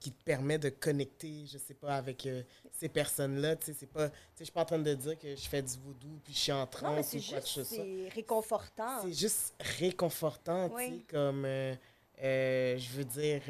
qui 0.00 0.12
te 0.12 0.22
permet 0.24 0.58
de 0.58 0.68
connecter, 0.68 1.44
je 1.46 1.58
sais 1.58 1.74
pas, 1.74 1.96
avec 1.96 2.24
euh, 2.26 2.42
ces 2.70 2.88
personnes-là. 2.88 3.56
Tu 3.56 3.66
sais, 3.66 3.76
c'est 3.80 3.86
pas... 3.86 4.08
Tu 4.08 4.14
sais, 4.16 4.20
je 4.40 4.44
suis 4.44 4.52
pas 4.52 4.62
en 4.62 4.66
train 4.66 4.78
de 4.78 4.94
dire 4.94 5.18
que 5.18 5.34
je 5.34 5.48
fais 5.48 5.60
du 5.62 5.76
voodoo 5.78 6.20
puis 6.24 6.32
je 6.34 6.38
suis 6.38 6.52
en 6.52 6.66
c'est 7.02 7.18
ou 7.18 7.22
quoi 7.30 7.40
que 7.40 7.46
juste, 7.46 7.46
ce 7.46 7.64
soit. 7.64 7.76
c'est 7.76 8.08
réconfortant. 8.14 9.02
C'est 9.02 9.12
juste 9.12 9.54
réconfortant, 9.60 10.68
tu 10.70 10.76
sais, 10.76 10.88
Oui. 10.90 11.04
comme, 11.08 11.44
euh, 11.44 11.74
euh, 12.22 12.78
je 12.78 12.90
veux 12.90 13.04
dire, 13.04 13.42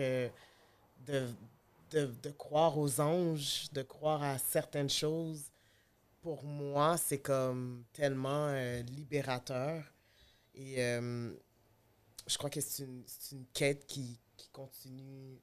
de, 1.06 1.28
de, 1.90 2.06
de 2.22 2.30
croire 2.30 2.78
aux 2.78 3.00
anges, 3.00 3.70
de 3.72 3.82
croire 3.82 4.22
à 4.22 4.38
certaines 4.38 4.90
choses. 4.90 5.42
Pour 6.22 6.42
moi, 6.44 6.96
c'est 6.96 7.18
comme 7.20 7.84
tellement 7.92 8.52
libérateur. 8.96 9.84
Et 10.54 10.76
je 10.76 12.36
crois 12.36 12.50
que 12.50 12.60
c'est 12.60 12.82
une, 12.84 13.04
une 13.32 13.46
quête 13.54 13.86
qui, 13.86 14.18
qui 14.36 14.48
continue 14.48 15.38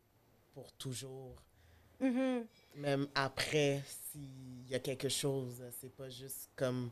pour 0.56 0.72
toujours. 0.74 1.36
Mhm. 2.00 2.48
Même 2.76 3.08
après, 3.14 3.84
s'il 4.12 4.68
y 4.70 4.74
a 4.74 4.80
quelque 4.80 5.10
chose, 5.10 5.62
c'est 5.80 5.94
pas 5.96 6.10
juste 6.10 6.50
comme 6.56 6.90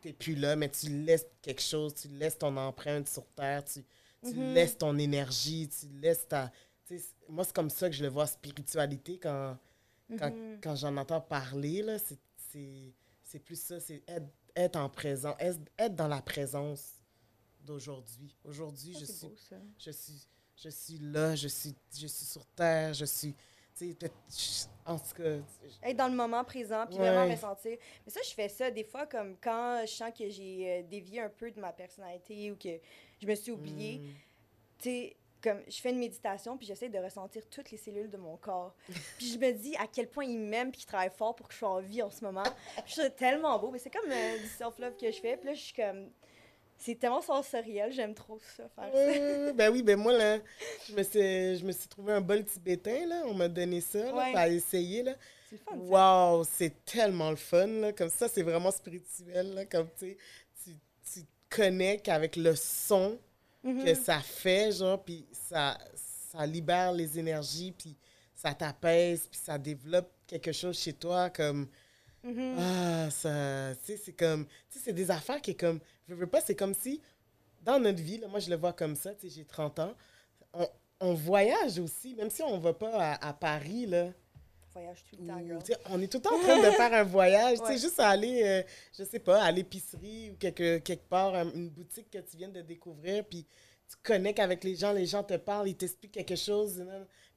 t'es 0.00 0.12
plus 0.12 0.34
là, 0.34 0.56
mais 0.56 0.70
tu 0.70 0.88
laisses 1.04 1.26
quelque 1.42 1.62
chose, 1.62 1.94
tu 1.94 2.08
laisses 2.08 2.38
ton 2.38 2.56
empreinte 2.56 3.08
sur 3.08 3.26
Terre, 3.28 3.64
tu, 3.64 3.84
tu 4.22 4.34
Mhm. 4.34 4.54
laisses 4.54 4.76
ton 4.78 4.96
énergie, 4.98 5.68
tu 5.68 5.86
laisses 6.00 6.26
ta, 6.26 6.50
moi, 7.28 7.44
c'est 7.44 7.54
comme 7.54 7.70
ça 7.70 7.88
que 7.90 7.94
je 7.96 8.02
le 8.02 8.08
vois, 8.08 8.26
spiritualité, 8.26 9.18
quand, 9.18 9.58
quand, 10.18 10.30
Mhm. 10.30 10.60
quand 10.62 10.76
j'en 10.76 10.96
entends 10.96 11.20
parler, 11.20 11.82
là, 11.82 11.98
c'est- 11.98 12.18
plus 13.44 13.60
ça, 13.60 13.78
c'est 13.80 14.02
être, 14.08 14.28
être 14.54 14.76
en 14.76 14.88
présent, 14.88 15.34
être, 15.38 15.60
être 15.78 15.94
dans 15.94 16.08
la 16.08 16.22
présence 16.22 16.94
d'aujourd'hui. 17.60 18.34
Aujourd'hui, 18.44 18.94
Ça, 18.94 19.00
je 19.00 19.04
c'est 19.04 19.12
suis, 19.12 19.26
beau, 19.28 19.36
ça. 19.36 19.56
je, 19.78 19.90
suis, 19.90 20.26
je 20.62 20.68
suis 20.68 20.98
là, 21.00 21.34
je 21.34 21.48
suis, 21.48 21.74
je 21.92 22.06
suis 22.06 22.24
sur 22.26 22.44
Terre, 22.46 22.94
je 22.94 23.04
suis... 23.04 23.34
tu 23.34 23.88
sais, 23.88 23.94
peut-être- 23.94 24.14
je- 24.30 24.66
En 24.90 24.98
tout 24.98 25.14
cas, 25.16 25.36
Être 25.82 25.96
dans 25.96 26.06
le 26.08 26.14
moment 26.14 26.44
présent, 26.44 26.86
puis 26.86 26.96
Ouais. 26.98 27.10
vraiment 27.10 27.30
ressentir. 27.32 27.76
Mais 28.06 28.12
ça, 28.12 28.20
je 28.24 28.32
fais 28.34 28.48
ça 28.48 28.70
des 28.70 28.84
fois, 28.84 29.06
comme 29.06 29.36
quand 29.42 29.80
je 29.84 29.90
sens 29.92 30.12
que 30.16 30.28
j'ai 30.30 30.70
euh, 30.70 30.82
dévié 30.88 31.20
un 31.20 31.28
peu 31.28 31.50
de 31.50 31.58
ma 31.60 31.72
personnalité 31.72 32.52
ou 32.52 32.56
que 32.56 32.78
je 33.20 33.26
me 33.26 33.34
suis 33.34 33.50
oubliée. 33.52 33.98
mm, 33.98 34.14
Tu 34.78 34.84
sais, 34.90 35.16
comme 35.42 35.60
je 35.68 35.80
fais 35.80 35.90
une 35.90 35.98
méditation, 35.98 36.56
puis 36.56 36.66
j'essaie 36.66 36.88
de 36.88 36.98
ressentir 36.98 37.42
toutes 37.50 37.70
les 37.72 37.76
cellules 37.78 38.08
de 38.10 38.16
mon 38.16 38.36
corps. 38.36 38.74
puis 39.18 39.26
je 39.32 39.38
me 39.38 39.52
dis 39.52 39.74
à 39.76 39.86
quel 39.88 40.08
point 40.08 40.24
il 40.24 40.38
m'aime, 40.38 40.70
puis 40.70 40.80
qu'il 40.82 40.86
travaille 40.88 41.10
fort 41.10 41.34
pour 41.34 41.48
que 41.48 41.52
je 41.54 41.58
sois 41.58 41.68
en 41.70 41.80
vie 41.80 42.00
en 42.02 42.10
ce 42.10 42.24
moment. 42.24 42.44
Je 42.86 42.94
ça 42.94 43.10
tellement 43.10 43.58
beau. 43.58 43.70
Mais 43.72 43.78
c'est 43.80 43.90
comme 43.90 44.10
euh, 44.10 44.38
du 44.38 44.46
self-love 44.46 44.96
que 44.96 45.10
je 45.10 45.20
fais. 45.20 45.36
Puis 45.36 45.46
là, 45.48 45.54
je 45.54 45.60
suis 45.60 45.74
comme. 45.74 46.10
C'est 46.78 46.94
tellement 46.98 47.22
sensoriel, 47.22 47.90
j'aime 47.92 48.14
trop 48.14 48.38
ça, 48.56 48.68
faire 48.68 48.94
Ouais, 48.94 49.46
ça. 49.46 49.52
ben 49.54 49.72
oui, 49.72 49.82
ben 49.82 49.96
moi, 49.98 50.12
là, 50.12 50.38
je 50.88 50.94
me 50.94 51.02
suis, 51.02 51.58
je 51.58 51.64
me 51.64 51.72
suis 51.72 51.88
trouvé 51.88 52.12
un 52.12 52.20
bol 52.20 52.44
tibétain, 52.44 53.06
là. 53.06 53.22
On 53.26 53.34
m'a 53.34 53.48
donné 53.48 53.80
ça, 53.80 53.98
là, 53.98 54.14
Ouais. 54.14 54.32
pour 54.32 54.40
essayer, 54.42 55.02
là. 55.02 55.14
C'est 55.48 55.56
le 55.56 55.62
fun. 55.64 55.76
Wow, 55.76 56.44
c'est 56.44 56.84
tellement 56.84 57.30
le 57.30 57.36
fun, 57.36 57.66
là. 57.66 57.92
Comme 57.92 58.10
ça, 58.10 58.28
c'est 58.28 58.42
vraiment 58.42 58.70
spirituel, 58.70 59.54
là. 59.54 59.64
Comme, 59.64 59.88
tu 59.98 60.10
sais, 60.10 60.16
tu, 60.62 60.70
tu 61.12 61.22
te 61.22 61.56
connectes 61.56 62.08
avec 62.08 62.36
le 62.36 62.54
son 62.54 63.18
Mhm. 63.64 63.84
que 63.84 63.94
ça 63.94 64.20
fait, 64.20 64.70
genre, 64.72 65.02
puis 65.02 65.26
ça, 65.32 65.76
ça 66.30 66.46
libère 66.46 66.92
les 66.92 67.18
énergies, 67.18 67.72
puis 67.72 67.96
ça 68.34 68.54
t'apaise, 68.54 69.26
puis 69.30 69.40
ça 69.42 69.58
développe 69.58 70.08
quelque 70.26 70.52
chose 70.52 70.78
chez 70.78 70.92
toi, 70.92 71.30
comme... 71.30 71.66
Mhm. 72.26 72.54
Ah, 72.58 73.08
ça, 73.10 73.72
tu 73.76 73.92
sais, 73.92 73.96
c'est 74.04 74.12
comme, 74.12 74.46
tu 74.46 74.78
sais, 74.78 74.80
c'est 74.86 74.92
des 74.92 75.10
affaires 75.10 75.40
qui 75.40 75.52
est 75.52 75.60
comme, 75.60 75.80
je 76.08 76.14
veux 76.14 76.26
pas, 76.26 76.40
c'est 76.40 76.56
comme 76.56 76.74
si, 76.74 77.00
dans 77.62 77.78
notre 77.78 78.02
vie, 78.02 78.18
là, 78.18 78.28
moi 78.28 78.40
je 78.40 78.50
le 78.50 78.56
vois 78.56 78.72
comme 78.72 78.96
ça, 78.96 79.14
tu 79.14 79.28
sais, 79.28 79.34
j'ai 79.34 79.44
30 79.44 79.78
ans, 79.78 79.94
on, 80.52 80.66
on 81.00 81.14
voyage 81.14 81.78
aussi, 81.78 82.14
même 82.14 82.30
si 82.30 82.42
on 82.42 82.58
va 82.58 82.72
pas 82.72 82.92
à, 83.12 83.28
à 83.28 83.32
Paris, 83.32 83.86
là, 83.86 84.10
Voyage 84.72 85.04
tout 85.08 85.16
le 85.18 85.26
temps, 85.26 85.34
on 85.90 86.00
est 86.02 86.06
tout 86.08 86.18
le 86.18 86.22
temps 86.22 86.36
en 86.36 86.38
train 86.40 86.58
de 86.58 86.70
faire 86.72 86.92
un 86.92 87.02
voyage, 87.02 87.56
tu 87.58 87.62
Ouais. 87.64 87.76
sais, 87.78 87.78
juste 87.86 87.98
aller, 87.98 88.42
euh, 88.44 88.62
je 88.98 89.04
sais 89.04 89.20
pas, 89.20 89.42
à 89.42 89.50
l'épicerie 89.50 90.32
ou 90.32 90.36
quelque, 90.36 90.78
quelque 90.78 91.08
part, 91.08 91.34
un- 91.34 91.50
une 91.54 91.70
boutique 91.70 92.10
que 92.10 92.18
tu 92.18 92.36
viens 92.36 92.50
de 92.50 92.60
découvrir, 92.60 93.24
puis 93.24 93.46
tu 93.88 93.96
connectes 94.02 94.38
avec 94.40 94.64
les 94.64 94.76
gens, 94.76 94.92
les 94.92 95.06
gens 95.06 95.22
te 95.22 95.34
parlent, 95.38 95.68
ils 95.68 95.76
t'expliquent 95.76 96.12
quelque 96.12 96.36
chose, 96.36 96.84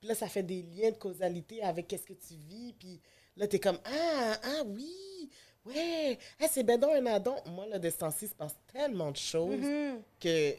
puis 0.02 0.10
là, 0.10 0.16
ça 0.16 0.28
fait 0.28 0.44
des 0.44 0.64
liens 0.64 0.92
de 0.92 0.98
causalité 0.98 1.62
avec 1.64 1.88
qu'est-ce 1.88 2.06
que 2.08 2.14
tu 2.14 2.34
vis, 2.34 2.74
puis 2.74 3.00
là, 3.40 3.48
t'es 3.48 3.60
comme, 3.60 3.80
ah, 3.86 4.38
ah 4.44 4.64
oui, 4.68 5.30
ouais, 5.66 6.18
ah, 6.40 6.46
c'est 6.52 6.64
donc 6.64 6.92
un 6.94 7.06
addon. 7.08 7.36
Moi, 7.48 7.66
là, 7.68 7.80
de 7.80 7.90
ce 7.90 7.98
temps-ci, 7.98 8.26
il 8.26 8.30
se 8.30 8.36
passe 8.36 8.56
tellement 8.72 9.12
de 9.12 9.18
choses 9.18 9.60
Mhm. 9.62 10.02
que 10.20 10.54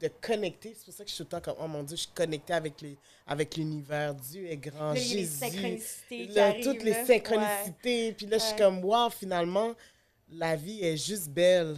de 0.00 0.08
connecter, 0.22 0.72
c'est 0.74 0.86
pour 0.86 0.94
ça 0.94 1.04
que 1.04 1.10
je 1.10 1.14
suis 1.14 1.24
tout 1.24 1.36
le 1.36 1.40
temps 1.42 1.52
comme, 1.54 1.62
oh 1.62 1.68
mon 1.68 1.82
Dieu, 1.82 1.94
je 1.94 2.02
suis 2.04 2.10
connectée 2.14 2.54
avec 2.54 2.80
les- 2.80 2.96
avec 3.26 3.54
l'univers, 3.56 4.14
Dieu 4.14 4.46
est 4.46 4.56
grand, 4.56 4.92
les 4.94 5.00
Jésus, 5.00 5.38
synchronicités 5.38 6.26
qui 6.26 6.32
là, 6.32 6.46
arrivent, 6.48 6.64
toutes 6.64 6.82
les 6.82 6.94
synchronicités, 7.04 8.12
puis 8.14 8.24
là, 8.26 8.38
je 8.38 8.42
suis 8.44 8.52
Ouais. 8.54 8.58
comme, 8.58 8.82
wow, 8.82 9.10
finalement, 9.10 9.74
la 10.30 10.56
vie 10.56 10.82
est 10.82 10.96
juste 10.96 11.28
belle. 11.28 11.76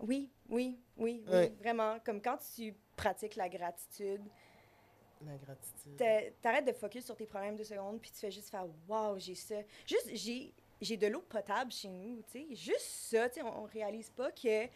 Oui, 0.00 0.30
oui, 0.48 0.78
oui, 0.96 1.22
oui, 1.26 1.32
Ouais. 1.34 1.52
vraiment. 1.60 1.98
Comme 2.04 2.20
quand 2.22 2.38
tu 2.56 2.74
pratiques 2.96 3.36
la 3.36 3.48
gratitude, 3.50 4.22
La 5.26 5.36
gratitude. 5.36 5.96
t'a- 5.96 6.30
t'arrêtes 6.40 6.66
de 6.66 6.72
focus 6.72 7.04
sur 7.04 7.16
tes 7.16 7.26
problèmes 7.26 7.56
deux 7.56 7.64
secondes, 7.64 8.00
puis 8.00 8.10
tu 8.10 8.18
fais 8.18 8.30
juste 8.30 8.50
faire 8.50 8.66
Waouh, 8.88 9.18
j'ai 9.18 9.34
ça. 9.34 9.56
Juste, 9.86 10.10
j'ai, 10.14 10.52
j'ai 10.80 10.96
de 10.96 11.06
l'eau 11.06 11.22
potable 11.22 11.70
chez 11.72 11.88
nous, 11.88 12.22
tu 12.30 12.46
sais. 12.48 12.54
Juste 12.54 12.80
ça, 13.10 13.28
tu 13.28 13.36
sais, 13.36 13.42
on, 13.42 13.62
on 13.62 13.64
réalise 13.64 14.10
pas 14.10 14.30
que 14.32 14.66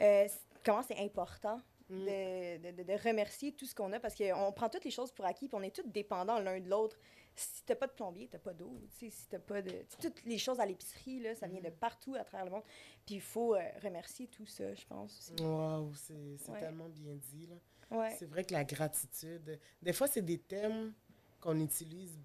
euh, 0.00 0.28
comment 0.64 0.82
c'est 0.82 0.98
important. 0.98 1.60
Mm. 1.88 2.04
De, 2.04 2.82
de, 2.84 2.92
remercier 3.08 3.50
tout 3.50 3.66
ce 3.66 3.74
qu'on 3.74 3.92
a 3.92 3.98
parce 3.98 4.14
qu'on 4.14 4.52
prend 4.52 4.68
toutes 4.68 4.84
les 4.84 4.92
choses 4.92 5.10
pour 5.10 5.24
acquis 5.24 5.48
puis 5.48 5.56
on 5.58 5.62
est 5.62 5.74
tous 5.74 5.88
dépendants 5.88 6.38
l'un 6.38 6.60
de 6.60 6.68
l'autre. 6.68 6.96
Si 7.34 7.64
t'as 7.64 7.74
pas 7.74 7.88
de 7.88 7.92
plombier, 7.92 8.28
t'as 8.28 8.38
pas 8.38 8.52
d'eau. 8.52 8.80
Tu 8.96 9.06
sais, 9.06 9.10
si 9.10 9.26
t'as 9.28 9.40
pas 9.40 9.60
de. 9.60 9.72
Toutes 10.00 10.24
les 10.24 10.38
choses 10.38 10.60
à 10.60 10.66
l'épicerie, 10.66 11.18
là, 11.18 11.34
ça 11.34 11.48
vient 11.48 11.60
de 11.60 11.70
partout 11.70 12.14
à 12.14 12.22
travers 12.22 12.44
le 12.44 12.52
monde. 12.52 12.62
Puis 13.06 13.16
il 13.16 13.20
faut 13.20 13.56
euh, 13.56 13.60
remercier 13.82 14.28
tout 14.28 14.46
ça, 14.46 14.72
je 14.72 14.86
pense. 14.86 15.18
aussi. 15.18 15.42
Wow, 15.42 15.92
c'est 15.94 16.36
c'est 16.38 16.50
Ouais. 16.52 16.60
tellement 16.60 16.88
bien 16.88 17.14
dit, 17.16 17.46
là. 17.48 17.56
Ouais. 17.90 18.14
C'est 18.18 18.26
vrai 18.26 18.44
que 18.44 18.52
la 18.52 18.64
gratitude, 18.64 19.58
des 19.82 19.92
fois, 19.92 20.06
c'est 20.06 20.22
des 20.22 20.38
thèmes 20.38 20.92
qu'on 21.40 21.58
utilise 21.60 22.18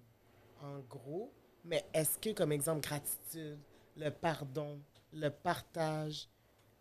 en 0.62 0.78
gros, 0.80 1.32
mais 1.64 1.84
est-ce 1.92 2.18
que, 2.18 2.30
comme 2.30 2.52
exemple, 2.52 2.80
gratitude, 2.86 3.58
le 3.96 4.10
pardon, 4.10 4.80
le 5.12 5.28
partage, 5.30 6.28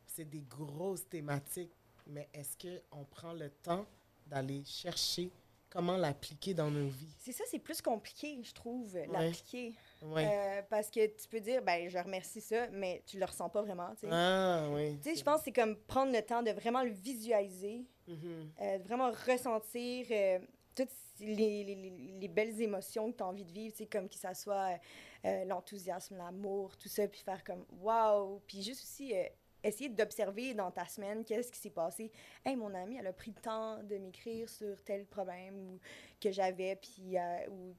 c'est 0.05 0.25
des 0.29 0.41
grosses 0.43 1.07
thématiques, 1.09 1.71
mais 2.07 2.29
est-ce 2.33 2.55
qu'on 2.89 3.03
prend 3.05 3.33
le 3.33 3.49
temps 3.49 3.85
d'aller 4.27 4.63
chercher 4.65 5.31
comment 5.69 5.97
l'appliquer 5.97 6.53
dans 6.53 6.69
nos 6.71 6.87
vies? 6.87 7.15
C'est 7.19 7.31
ça, 7.31 7.43
c'est 7.49 7.59
plus 7.59 7.81
compliqué, 7.81 8.41
je 8.43 8.53
trouve, 8.53 8.93
Ouais. 8.93 9.07
l'appliquer. 9.07 9.73
Oui. 10.01 10.23
Euh, 10.23 10.61
parce 10.69 10.89
que 10.89 11.05
tu 11.07 11.27
peux 11.27 11.39
dire, 11.39 11.61
ben, 11.63 11.89
je 11.89 11.97
remercie 11.97 12.41
ça, 12.41 12.67
mais 12.69 13.01
tu 13.05 13.17
le 13.19 13.25
ressens 13.25 13.49
pas 13.49 13.61
vraiment. 13.61 13.89
tu 13.95 14.01
sais. 14.01 14.09
ah, 14.11 14.67
oui. 14.71 14.97
Tu 15.01 15.09
sais, 15.09 15.15
je 15.15 15.23
pense 15.23 15.39
que 15.39 15.45
c'est 15.45 15.51
comme 15.53 15.75
prendre 15.75 16.11
le 16.13 16.21
temps 16.21 16.43
de 16.43 16.51
vraiment 16.51 16.83
le 16.83 16.91
visualiser, 16.91 17.85
Mhm. 18.07 18.51
euh, 18.61 18.77
vraiment 18.85 19.11
ressentir 19.11 20.05
euh, 20.11 20.39
toutes 20.75 20.89
les, 21.19 21.63
les- 21.63 21.75
les- 21.75 22.13
les 22.19 22.27
belles 22.27 22.61
émotions 22.61 23.11
que 23.11 23.17
tu 23.17 23.23
as 23.23 23.27
envie 23.27 23.45
de 23.45 23.51
vivre, 23.51 23.75
comme 23.91 24.07
que 24.09 24.15
ça 24.15 24.33
soit 24.33 24.79
euh, 25.25 25.45
l'enthousiasme, 25.45 26.17
l'amour, 26.17 26.77
tout 26.77 26.89
ça, 26.89 27.07
puis 27.07 27.21
faire 27.21 27.43
comme 27.43 27.65
waouh, 27.81 28.41
puis 28.47 28.61
juste 28.61 28.83
aussi 28.83 29.15
euh, 29.15 29.23
essayer 29.63 29.89
d'observer 29.89 30.53
dans 30.53 30.69
ta 30.71 30.85
semaine 30.87 31.23
qu'est-ce 31.23 31.51
qui 31.51 31.59
s'est 31.59 31.69
passé. 31.71 32.11
Hey, 32.45 32.55
mon 32.55 32.73
amie, 32.75 32.97
elle 32.97 33.07
a 33.07 33.13
pris 33.13 33.31
le 33.35 33.41
temps 33.41 33.81
de 33.83 33.97
m'écrire 33.97 34.47
sur 34.49 34.81
tel 34.83 35.05
problème 35.05 35.55
ou, 35.57 35.79
que 36.21 36.31
j'avais, 36.31 36.75
puis 36.75 37.17
euh, 37.17 37.47
ou 37.49 37.75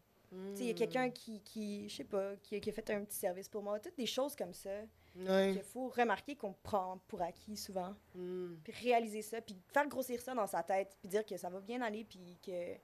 sais, 0.54 0.64
il 0.64 0.66
y 0.66 0.70
a 0.70 0.72
Mm. 0.72 0.76
quelqu'un 0.76 1.10
qui, 1.10 1.40
qui 1.42 1.88
je 1.88 1.96
sais 1.96 2.04
pas, 2.04 2.34
qui, 2.42 2.60
qui 2.60 2.70
a 2.70 2.72
fait 2.72 2.90
un 2.90 3.04
petit 3.04 3.16
service 3.16 3.48
pour 3.48 3.62
moi, 3.62 3.78
toutes 3.78 3.96
des 3.96 4.06
choses 4.06 4.34
comme 4.34 4.54
ça 4.54 4.70
Ouais. 5.18 5.52
qu'il 5.52 5.62
faut 5.62 5.88
remarquer 5.88 6.36
qu'on 6.36 6.52
prend 6.52 6.98
pour 7.08 7.22
acquis 7.22 7.56
souvent 7.56 7.94
Mm. 8.14 8.54
puis 8.64 8.72
réaliser 8.72 9.22
ça, 9.22 9.40
puis 9.40 9.56
faire 9.72 9.86
grossir 9.88 10.20
ça 10.20 10.34
dans 10.34 10.46
sa 10.46 10.62
tête, 10.62 10.96
puis 11.00 11.08
dire 11.08 11.24
que 11.24 11.36
ça 11.36 11.48
va 11.48 11.60
bien 11.60 11.80
aller, 11.82 12.04
puis 12.04 12.38
que 12.44 12.74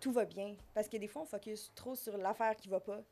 tout 0.00 0.12
va 0.12 0.24
bien. 0.24 0.56
Parce 0.74 0.88
que 0.88 0.96
des 0.96 1.08
fois, 1.08 1.22
on 1.22 1.26
focus 1.26 1.72
trop 1.74 1.94
sur 1.94 2.16
l'affaire 2.16 2.56
qui 2.56 2.68
va 2.68 2.80
pas. 2.80 3.02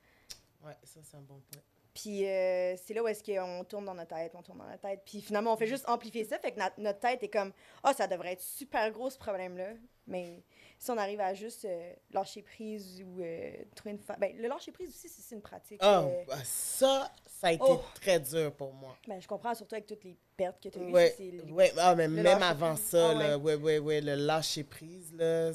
Ouais, 0.65 0.77
ça, 0.83 1.01
c'est 1.03 1.17
un 1.17 1.21
bon 1.23 1.41
point. 1.51 1.63
Puis 2.01 2.25
euh, 2.27 2.77
c'est 2.77 2.95
là 2.95 3.03
où 3.03 3.09
est-ce 3.09 3.25
qu'on 3.25 3.65
tourne 3.65 3.85
dans 3.85 3.95
notre 3.95 4.15
tête, 4.15 4.33
on 4.37 4.43
tourne 4.43 4.59
dans 4.59 4.67
notre 4.69 4.83
tête. 4.83 5.01
Puis 5.05 5.21
finalement, 5.21 5.53
on 5.53 5.57
fait 5.57 5.67
juste 5.67 5.89
amplifier 5.89 6.25
ça, 6.25 6.39
fait 6.39 6.53
que 6.53 6.59
na- 6.59 6.73
notre 6.79 7.01
tête 7.01 7.23
est 7.25 7.29
comme 7.29 7.53
«Ah, 7.83 7.93
ça 7.93 8.07
devrait 8.07 8.35
être 8.35 8.41
super 8.41 8.89
gros, 8.93 9.11
ce 9.11 9.19
problème-là.» 9.19 9.71
Mais 10.07 10.43
si 10.79 10.91
on 10.93 10.97
arrive 10.97 11.21
à 11.21 11.35
juste 11.35 11.65
euh, 11.65 11.93
lâcher 12.13 12.43
prise 12.43 13.03
ou 13.05 13.21
euh, 13.21 13.51
trouver 13.75 13.91
une... 13.97 13.99
fa- 13.99 14.17
Ben, 14.17 14.35
le 14.37 14.47
lâcher 14.49 14.71
prise 14.71 14.91
aussi, 14.91 15.09
c'est 15.09 15.21
c'est 15.23 15.35
une 15.35 15.43
pratique. 15.43 15.81
Ah, 15.83 16.05
bah, 16.29 16.37
ça, 16.45 17.11
ça 17.27 17.49
a 17.49 17.53
été 17.53 17.65
Oh. 17.67 17.81
très 17.97 18.21
dur 18.21 18.53
pour 18.53 18.73
moi. 18.73 18.97
ben, 19.09 19.21
je 19.21 19.27
comprends, 19.27 19.55
surtout 19.55 19.75
avec 19.75 19.87
toutes 19.87 20.05
les 20.05 20.17
pertes 20.37 20.63
que 20.63 20.69
tu 20.69 20.79
as 20.79 20.83
eues. 20.83 21.33
Le- 21.47 21.53
ouais, 21.53 21.73
ah, 21.79 21.95
mais 21.97 22.07
le 22.07 22.23
même 22.23 22.43
avant 22.43 22.75
prise. 22.75 22.85
ça, 22.87 23.11
Ah, 23.11 23.15
là, 23.15 23.39
ouais, 23.39 23.57
ouais, 23.57 23.79
ouais, 23.81 24.01
le 24.01 24.15
lâcher 24.15 24.63
prise, 24.65 25.13
là, 25.15 25.51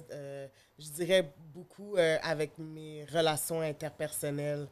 je 0.78 0.90
dirais 0.92 1.26
beaucoup 1.54 1.96
avec 1.98 2.58
mes 2.58 3.06
relations 3.06 3.62
interpersonnelles. 3.62 4.68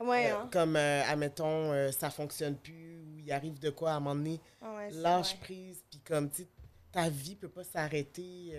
Ouais, 0.00 0.30
Euh, 0.30 0.36
hein? 0.38 0.48
Comme, 0.52 0.76
euh, 0.76 1.02
admettons, 1.04 1.72
euh, 1.72 1.90
ça 1.92 2.10
fonctionne 2.10 2.56
plus 2.56 2.98
ou 2.98 3.18
il 3.18 3.30
arrive 3.32 3.58
de 3.58 3.70
quoi 3.70 3.92
à 3.92 3.94
un 3.94 4.00
moment 4.00 4.14
donné, 4.16 4.40
Ah 4.60 4.74
ouais, 4.74 4.90
lâche 4.90 5.38
prise, 5.40 5.82
puis 5.90 6.00
comme, 6.00 6.30
tu 6.30 6.46
ta 6.92 7.08
vie 7.08 7.36
peut 7.36 7.48
pas 7.48 7.64
s'arrêter 7.64 8.52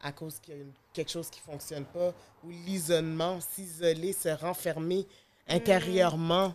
à 0.00 0.12
cause 0.12 0.38
qu'il 0.40 0.54
y 0.54 0.58
a 0.58 0.60
une- 0.60 0.72
quelque 0.92 1.10
chose 1.10 1.28
qui 1.30 1.40
fonctionne 1.40 1.84
pas, 1.86 2.12
ou 2.44 2.50
l'isolement, 2.50 3.40
s'isoler, 3.40 4.12
se 4.12 4.28
renfermer 4.28 5.06
intérieurement, 5.48 6.48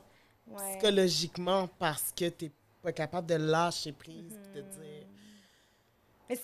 Mm. 0.47 0.53
Ouais. 0.53 0.71
psychologiquement, 0.71 1.67
parce 1.79 2.11
que 2.15 2.27
tu 2.29 2.51
pas 2.81 2.91
capable 2.91 3.27
de 3.27 3.35
lâcher 3.35 3.91
prise, 3.91 4.37
de 4.55 4.61
Mhm. 4.61 4.69
dire... 4.69 5.07
Mais 6.29 6.35
c'est- 6.35 6.41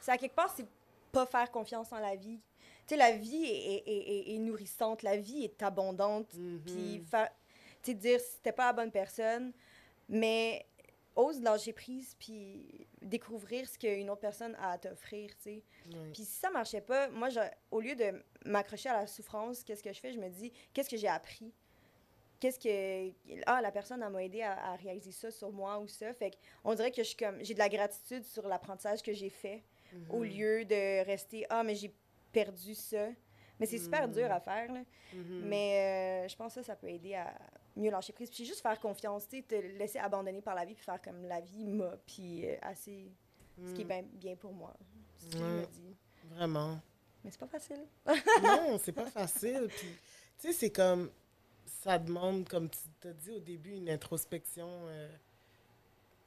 c'est 0.00 0.10
à 0.12 0.16
quelque 0.18 0.34
part, 0.34 0.52
c'est 0.56 0.66
pas 1.10 1.26
faire 1.26 1.50
confiance 1.50 1.92
en 1.92 1.98
la 1.98 2.14
vie. 2.14 2.38
Tu 2.86 2.94
sais, 2.94 2.96
la 2.96 3.12
vie 3.12 3.44
est, 3.44 3.82
est- 3.88 4.34
est- 4.34 4.38
nourrissante, 4.38 5.02
la 5.02 5.16
vie 5.16 5.44
est 5.44 5.62
abondante. 5.62 6.28
Puis, 6.66 6.98
Mhm. 6.98 7.04
faire, 7.04 7.30
tu 7.82 7.90
sais, 7.92 7.94
dire 7.94 8.20
si 8.20 8.40
t'es 8.40 8.52
pas 8.52 8.66
la 8.66 8.72
bonne 8.72 8.90
personne, 8.90 9.52
mais 10.08 10.66
ose 11.14 11.40
lâcher 11.42 11.72
prise, 11.72 12.16
puis 12.18 12.86
découvrir 13.00 13.68
ce 13.68 13.78
qu'une 13.78 14.08
autre 14.10 14.20
personne 14.20 14.54
a 14.56 14.72
à 14.72 14.78
t'offrir, 14.78 15.30
tu 15.36 15.42
sais. 15.42 15.62
Puis 16.12 16.24
si 16.24 16.38
ça 16.40 16.50
marchait 16.50 16.80
pas, 16.80 17.08
moi, 17.10 17.28
je- 17.28 17.40
au 17.70 17.80
lieu 17.80 17.94
de 17.94 18.22
m'accrocher 18.44 18.88
à 18.88 18.94
la 19.00 19.06
souffrance, 19.06 19.62
qu'est-ce 19.62 19.82
que 19.82 19.92
je 19.92 20.00
fais? 20.00 20.12
Je 20.12 20.18
me 20.18 20.28
dis, 20.28 20.52
qu'est-ce 20.72 20.88
que 20.88 20.96
j'ai 20.96 21.08
appris? 21.08 21.52
Qu'est-ce 22.40 22.58
que... 22.58 23.12
Ah, 23.46 23.60
la 23.62 23.70
personne, 23.70 24.00
m'a 24.00 24.24
aidé 24.24 24.42
à, 24.42 24.72
à 24.72 24.74
réaliser 24.76 25.12
ça 25.12 25.30
sur 25.30 25.52
moi 25.52 25.78
ou 25.78 25.86
ça. 25.86 26.12
Fait 26.12 26.36
on 26.64 26.74
dirait 26.74 26.90
que 26.90 26.96
je 27.02 27.08
suis 27.08 27.16
comme... 27.16 27.38
J'ai 27.44 27.54
de 27.54 27.58
la 27.60 27.68
gratitude 27.68 28.24
sur 28.24 28.48
l'apprentissage 28.48 29.00
que 29.02 29.12
j'ai 29.12 29.30
fait, 29.30 29.62
au 30.08 30.24
Mhm. 30.24 30.30
lieu 30.30 30.64
de 30.64 31.04
rester... 31.04 31.46
Ah, 31.50 31.62
mais 31.62 31.76
j'ai 31.76 31.94
perdu 32.32 32.74
ça. 32.74 33.08
Mais 33.60 33.66
c'est 33.66 33.78
super 33.78 34.08
dur 34.08 34.30
à 34.32 34.40
faire, 34.40 34.72
là. 34.72 34.80
Mhm. 35.14 35.42
Mais 35.44 36.24
euh, 36.24 36.28
je 36.28 36.34
pense 36.36 36.54
que 36.54 36.62
ça, 36.62 36.66
ça 36.68 36.76
peut 36.76 36.88
aider 36.88 37.14
à 37.14 37.32
mieux 37.76 37.90
lâcher 37.90 38.12
prise. 38.12 38.28
Puis 38.30 38.44
juste 38.44 38.60
faire 38.60 38.78
confiance, 38.80 39.28
tu 39.28 39.42
te 39.44 39.54
laisser 39.54 39.98
abandonner 39.98 40.42
par 40.42 40.54
la 40.54 40.64
vie, 40.64 40.74
puis 40.74 40.84
faire 40.84 41.00
comme 41.00 41.22
la 41.26 41.40
vie 41.40 41.64
m'a, 41.66 41.96
puis 42.06 42.48
euh, 42.48 42.56
assez, 42.62 43.12
ce 43.64 43.72
qui 43.74 43.82
est 43.82 43.84
Mm. 43.84 43.88
bien, 43.88 44.02
bien 44.14 44.36
pour 44.36 44.52
moi. 44.52 44.74
C'est 45.16 45.32
ce 45.32 45.38
je 45.38 45.44
me 45.44 45.66
dis. 45.66 45.96
Vraiment. 46.30 46.80
Mais 47.22 47.30
c'est 47.30 47.38
pas 47.38 47.46
facile. 47.46 47.84
non, 48.42 48.78
c'est 48.82 48.92
pas 48.92 49.06
facile. 49.06 49.68
Puis, 49.68 49.88
tu 50.38 50.48
sais, 50.48 50.52
c'est 50.52 50.70
comme. 50.70 51.10
Ça 51.84 51.98
demande, 51.98 52.48
comme 52.48 52.68
tu 52.68 52.78
t'as 53.00 53.12
dit 53.12 53.30
au 53.30 53.38
début, 53.40 53.74
une 53.76 53.90
introspection. 53.90 54.68
euh, 54.86 55.08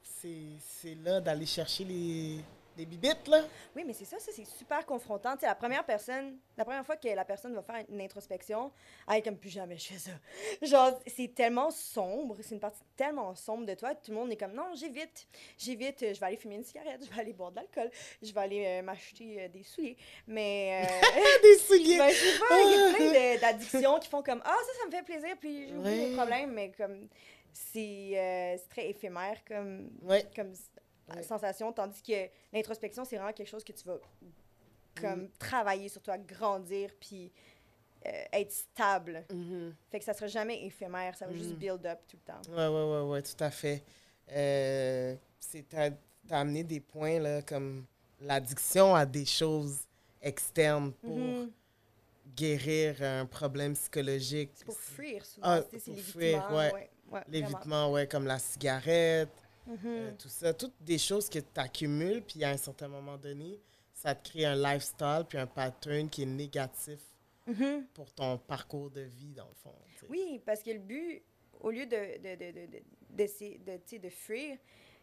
c'est 0.02 0.52
c'est 0.60 0.96
là 0.96 1.20
d'aller 1.22 1.46
chercher 1.46 1.84
les, 1.84 2.39
les 2.78 2.86
bibittes, 2.86 3.28
là. 3.28 3.44
Oui, 3.76 3.84
mais 3.86 3.94
c'est 3.94 4.06
ça, 4.06 4.20
ça 4.20 4.32
c'est 4.34 4.46
super 4.46 4.86
confrontant. 4.86 5.34
Tu 5.34 5.42
sais, 5.42 5.46
la 5.46 5.56
première 5.56 5.86
personne, 5.86 6.38
la 6.58 6.66
première 6.66 6.86
fois 6.86 6.96
que 6.98 7.08
la 7.08 7.26
personne 7.26 7.54
va 7.56 7.62
faire 7.62 7.84
une 7.90 8.02
introspection, 8.02 8.72
elle 9.10 9.16
est 9.18 9.22
comme 9.22 9.38
plus 9.38 9.50
jamais 9.50 9.78
je 9.78 9.94
fais 9.94 9.98
ça. 10.00 10.12
Genre, 10.62 11.00
c'est 11.08 11.34
tellement 11.34 11.72
sombre, 11.72 12.36
c'est 12.42 12.56
une 12.56 12.60
partie 12.60 12.82
tellement 12.96 13.34
sombre 13.36 13.66
de 13.66 13.74
toi, 13.74 13.96
tout 13.96 14.12
le 14.12 14.18
monde 14.18 14.32
est 14.32 14.38
comme 14.38 14.54
non, 14.54 14.74
j'évite, 14.76 15.28
j'évite, 15.58 16.04
euh, 16.04 16.14
je 16.14 16.20
vais 16.20 16.26
aller 16.28 16.38
fumer 16.38 16.56
une 16.56 16.64
cigarette, 16.64 17.02
je 17.06 17.14
vais 17.14 17.22
aller 17.22 17.34
boire 17.34 17.52
de 17.52 17.58
l'alcool, 17.58 17.90
je 18.22 18.32
vais 18.34 18.42
aller 18.42 18.66
euh, 18.66 18.82
m'acheter 18.82 19.44
euh, 19.44 19.48
des 19.50 19.64
souliers. 19.64 19.98
Mais. 20.28 20.84
euh, 20.86 21.22
Des 21.44 21.58
souliers. 21.60 21.98
Ben, 21.98 22.10
je 22.10 22.16
sais 22.16 22.40
pas, 22.40 22.62
il 22.62 22.72
y 22.72 22.82
a 22.82 22.94
plein 23.40 23.40
d'addictions 23.42 24.00
qui 24.00 24.08
font 24.10 24.24
comme 24.24 24.42
Ah, 24.44 24.56
ça, 24.66 24.80
ça 24.82 24.86
me 24.88 24.92
fait 24.92 25.04
plaisir, 25.04 25.36
puis 25.40 25.68
j'oublie 25.68 25.82
Ouais. 25.84 26.10
mes 26.10 26.16
problèmes, 26.16 26.52
mais 26.52 26.72
comme 26.72 27.08
c'est 27.54 28.12
euh, 28.16 28.58
très 28.70 28.90
éphémère 28.90 29.38
comme, 29.48 29.90
Ouais. 30.02 30.26
comme 30.36 30.54
Ouais. 31.13 31.24
sensation, 31.24 31.72
tandis 31.72 32.02
que 32.02 32.30
l'introspection, 32.52 33.06
c'est 33.06 33.18
vraiment 33.18 33.34
quelque 33.34 33.48
chose 33.50 33.63
que 33.63 33.74
tu 33.74 33.84
vas 33.86 33.98
comme 35.00 35.24
Mm. 35.24 35.30
travailler 35.38 35.89
sur 35.89 36.02
toi, 36.02 36.18
grandir, 36.18 36.89
puis 37.00 37.32
euh, 38.08 38.24
être 38.34 38.52
stable. 38.52 39.26
Mhm. 39.32 39.76
Fait 39.91 40.00
que 40.00 40.06
ça 40.06 40.13
sera 40.13 40.28
jamais 40.28 40.63
éphémère, 40.65 41.15
ça 41.18 41.26
va 41.28 41.34
juste 41.34 41.52
Mm. 41.54 41.58
build 41.58 41.86
up 41.86 42.00
tout 42.08 42.18
le 42.18 42.34
temps. 42.34 42.41
Ouais, 42.52 42.68
ouais, 42.68 42.91
ouais, 43.02 43.10
ouais, 43.12 43.22
tout 43.24 43.44
à 43.44 43.50
fait. 43.52 43.84
Euh, 44.32 45.15
c'est 45.39 45.63
t'as 45.68 45.91
amené 46.30 46.63
des 46.63 46.80
points 46.80 47.20
là, 47.20 47.41
comme 47.41 47.86
l'addiction 48.22 48.96
à 48.96 49.06
des 49.06 49.26
choses 49.26 49.80
externes 50.22 50.91
pour 50.94 51.18
Mhm. 51.18 51.52
guérir 52.36 53.02
un 53.04 53.26
problème 53.26 53.74
psychologique. 53.76 54.52
C'est 54.56 54.65
pour 54.65 54.80
fuir 54.80 55.26
souvent, 55.26 55.48
Ah, 55.48 55.62
c'est 55.72 55.88
l'évitement. 55.88 56.56
ouais. 56.56 56.56
ouais, 56.56 56.72
ouais, 56.74 56.89
vraiment. 57.08 57.24
L'évitement, 57.28 57.91
ouais, 57.91 58.08
comme 58.08 58.26
la 58.26 58.39
cigarette, 58.39 59.30
Euh, 59.67 60.12
tout 60.17 60.30
ça. 60.30 60.54
Toutes 60.54 60.75
des 60.82 60.97
choses 60.97 61.30
que 61.30 61.39
tu 61.39 61.60
accumules, 61.60 62.21
puis 62.21 62.43
à 62.43 62.49
un 62.49 62.58
certain 62.58 62.88
moment 62.88 63.17
donné, 63.17 63.60
ça 63.93 64.13
te 64.13 64.30
crée 64.30 64.45
un 64.45 64.56
lifestyle, 64.56 65.23
puis 65.28 65.38
un 65.38 65.47
pattern 65.47 66.10
qui 66.10 66.23
est 66.23 66.28
négatif 66.28 66.99
Mhm. 67.47 67.86
pour 67.93 68.12
ton 68.12 68.38
parcours 68.39 68.89
de 68.89 69.01
vie, 69.01 69.34
dans 69.34 69.47
le 69.47 69.54
fond. 69.56 69.75
Oui, 70.10 70.41
parce 70.45 70.62
que 70.63 70.71
le 70.71 70.80
but, 70.80 71.21
au 71.62 71.69
lieu 71.71 71.86
de, 71.86 72.17
de, 72.17 72.36
de, 72.36 72.51
de, 73.15 73.97
de, 73.99 74.10
fuir, 74.10 74.58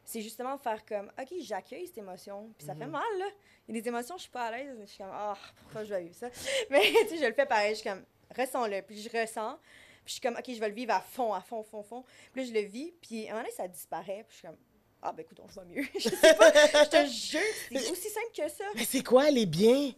c'est 0.04 0.20
justement 0.20 0.58
faire 0.58 0.84
comme, 0.84 1.10
OK, 1.20 1.32
j'accueille 1.40 1.86
cette 1.86 1.98
émotion. 1.98 2.52
Puis 2.58 2.66
ça 2.66 2.74
fait 2.74 2.84
Mhm. 2.86 2.90
mal, 2.92 3.18
là. 3.18 3.26
Il 3.68 3.74
y 3.74 3.78
a 3.78 3.80
des 3.80 3.88
émotions, 3.88 4.16
je 4.16 4.22
suis 4.22 4.30
pas 4.30 4.46
à 4.46 4.50
l'aise. 4.56 4.76
Je 4.80 4.86
suis 4.86 4.98
comme, 4.98 5.10
ah, 5.12 5.36
pourquoi 5.62 5.84
je 5.84 5.90
vais 5.94 6.02
vivre 6.02 6.14
ça? 6.16 6.28
Mais, 6.70 6.82
tu 7.02 7.08
sais, 7.10 7.18
je 7.18 7.26
le 7.26 7.32
fais 7.32 7.46
pareil. 7.46 7.74
Je 7.76 7.80
suis 7.80 7.88
comme, 7.88 8.04
ressens-le. 8.36 8.82
Puis 8.82 9.00
je 9.00 9.08
ressens. 9.08 9.58
Puis 10.04 10.06
je 10.06 10.12
suis 10.12 10.20
comme, 10.20 10.36
OK, 10.36 10.44
je 10.48 10.60
vais 10.60 10.68
le 10.68 10.74
vivre 10.74 10.92
à 10.92 11.00
fond, 11.00 11.32
à 11.32 11.40
fond, 11.40 11.62
fond, 11.62 11.82
fond. 11.82 12.04
Puis 12.32 12.42
là, 12.42 12.48
je 12.48 12.52
le 12.52 12.66
vis. 12.66 12.92
Puis 13.00 13.26
à 13.26 13.30
un 13.30 13.34
moment 13.34 13.42
donné, 13.44 13.54
ça 13.54 13.68
disparaît. 13.68 14.24
Puis 14.26 14.34
je 14.34 14.38
suis 14.38 14.46
comme, 14.48 14.56
ah, 15.02 15.12
ben 15.12 15.22
écoute, 15.22 15.38
on 15.42 15.46
va 15.46 15.64
mieux. 15.64 15.84
je 15.94 16.08
sais 16.08 16.34
pas. 16.34 16.52
je 16.52 16.88
te 16.88 17.06
jure, 17.06 17.40
c'est 17.70 17.90
aussi 17.90 18.08
simple 18.08 18.30
que 18.36 18.48
ça. 18.48 18.64
Mais 18.74 18.84
c'est 18.84 19.02
quoi 19.02 19.24
aller 19.24 19.46
bien? 19.46 19.92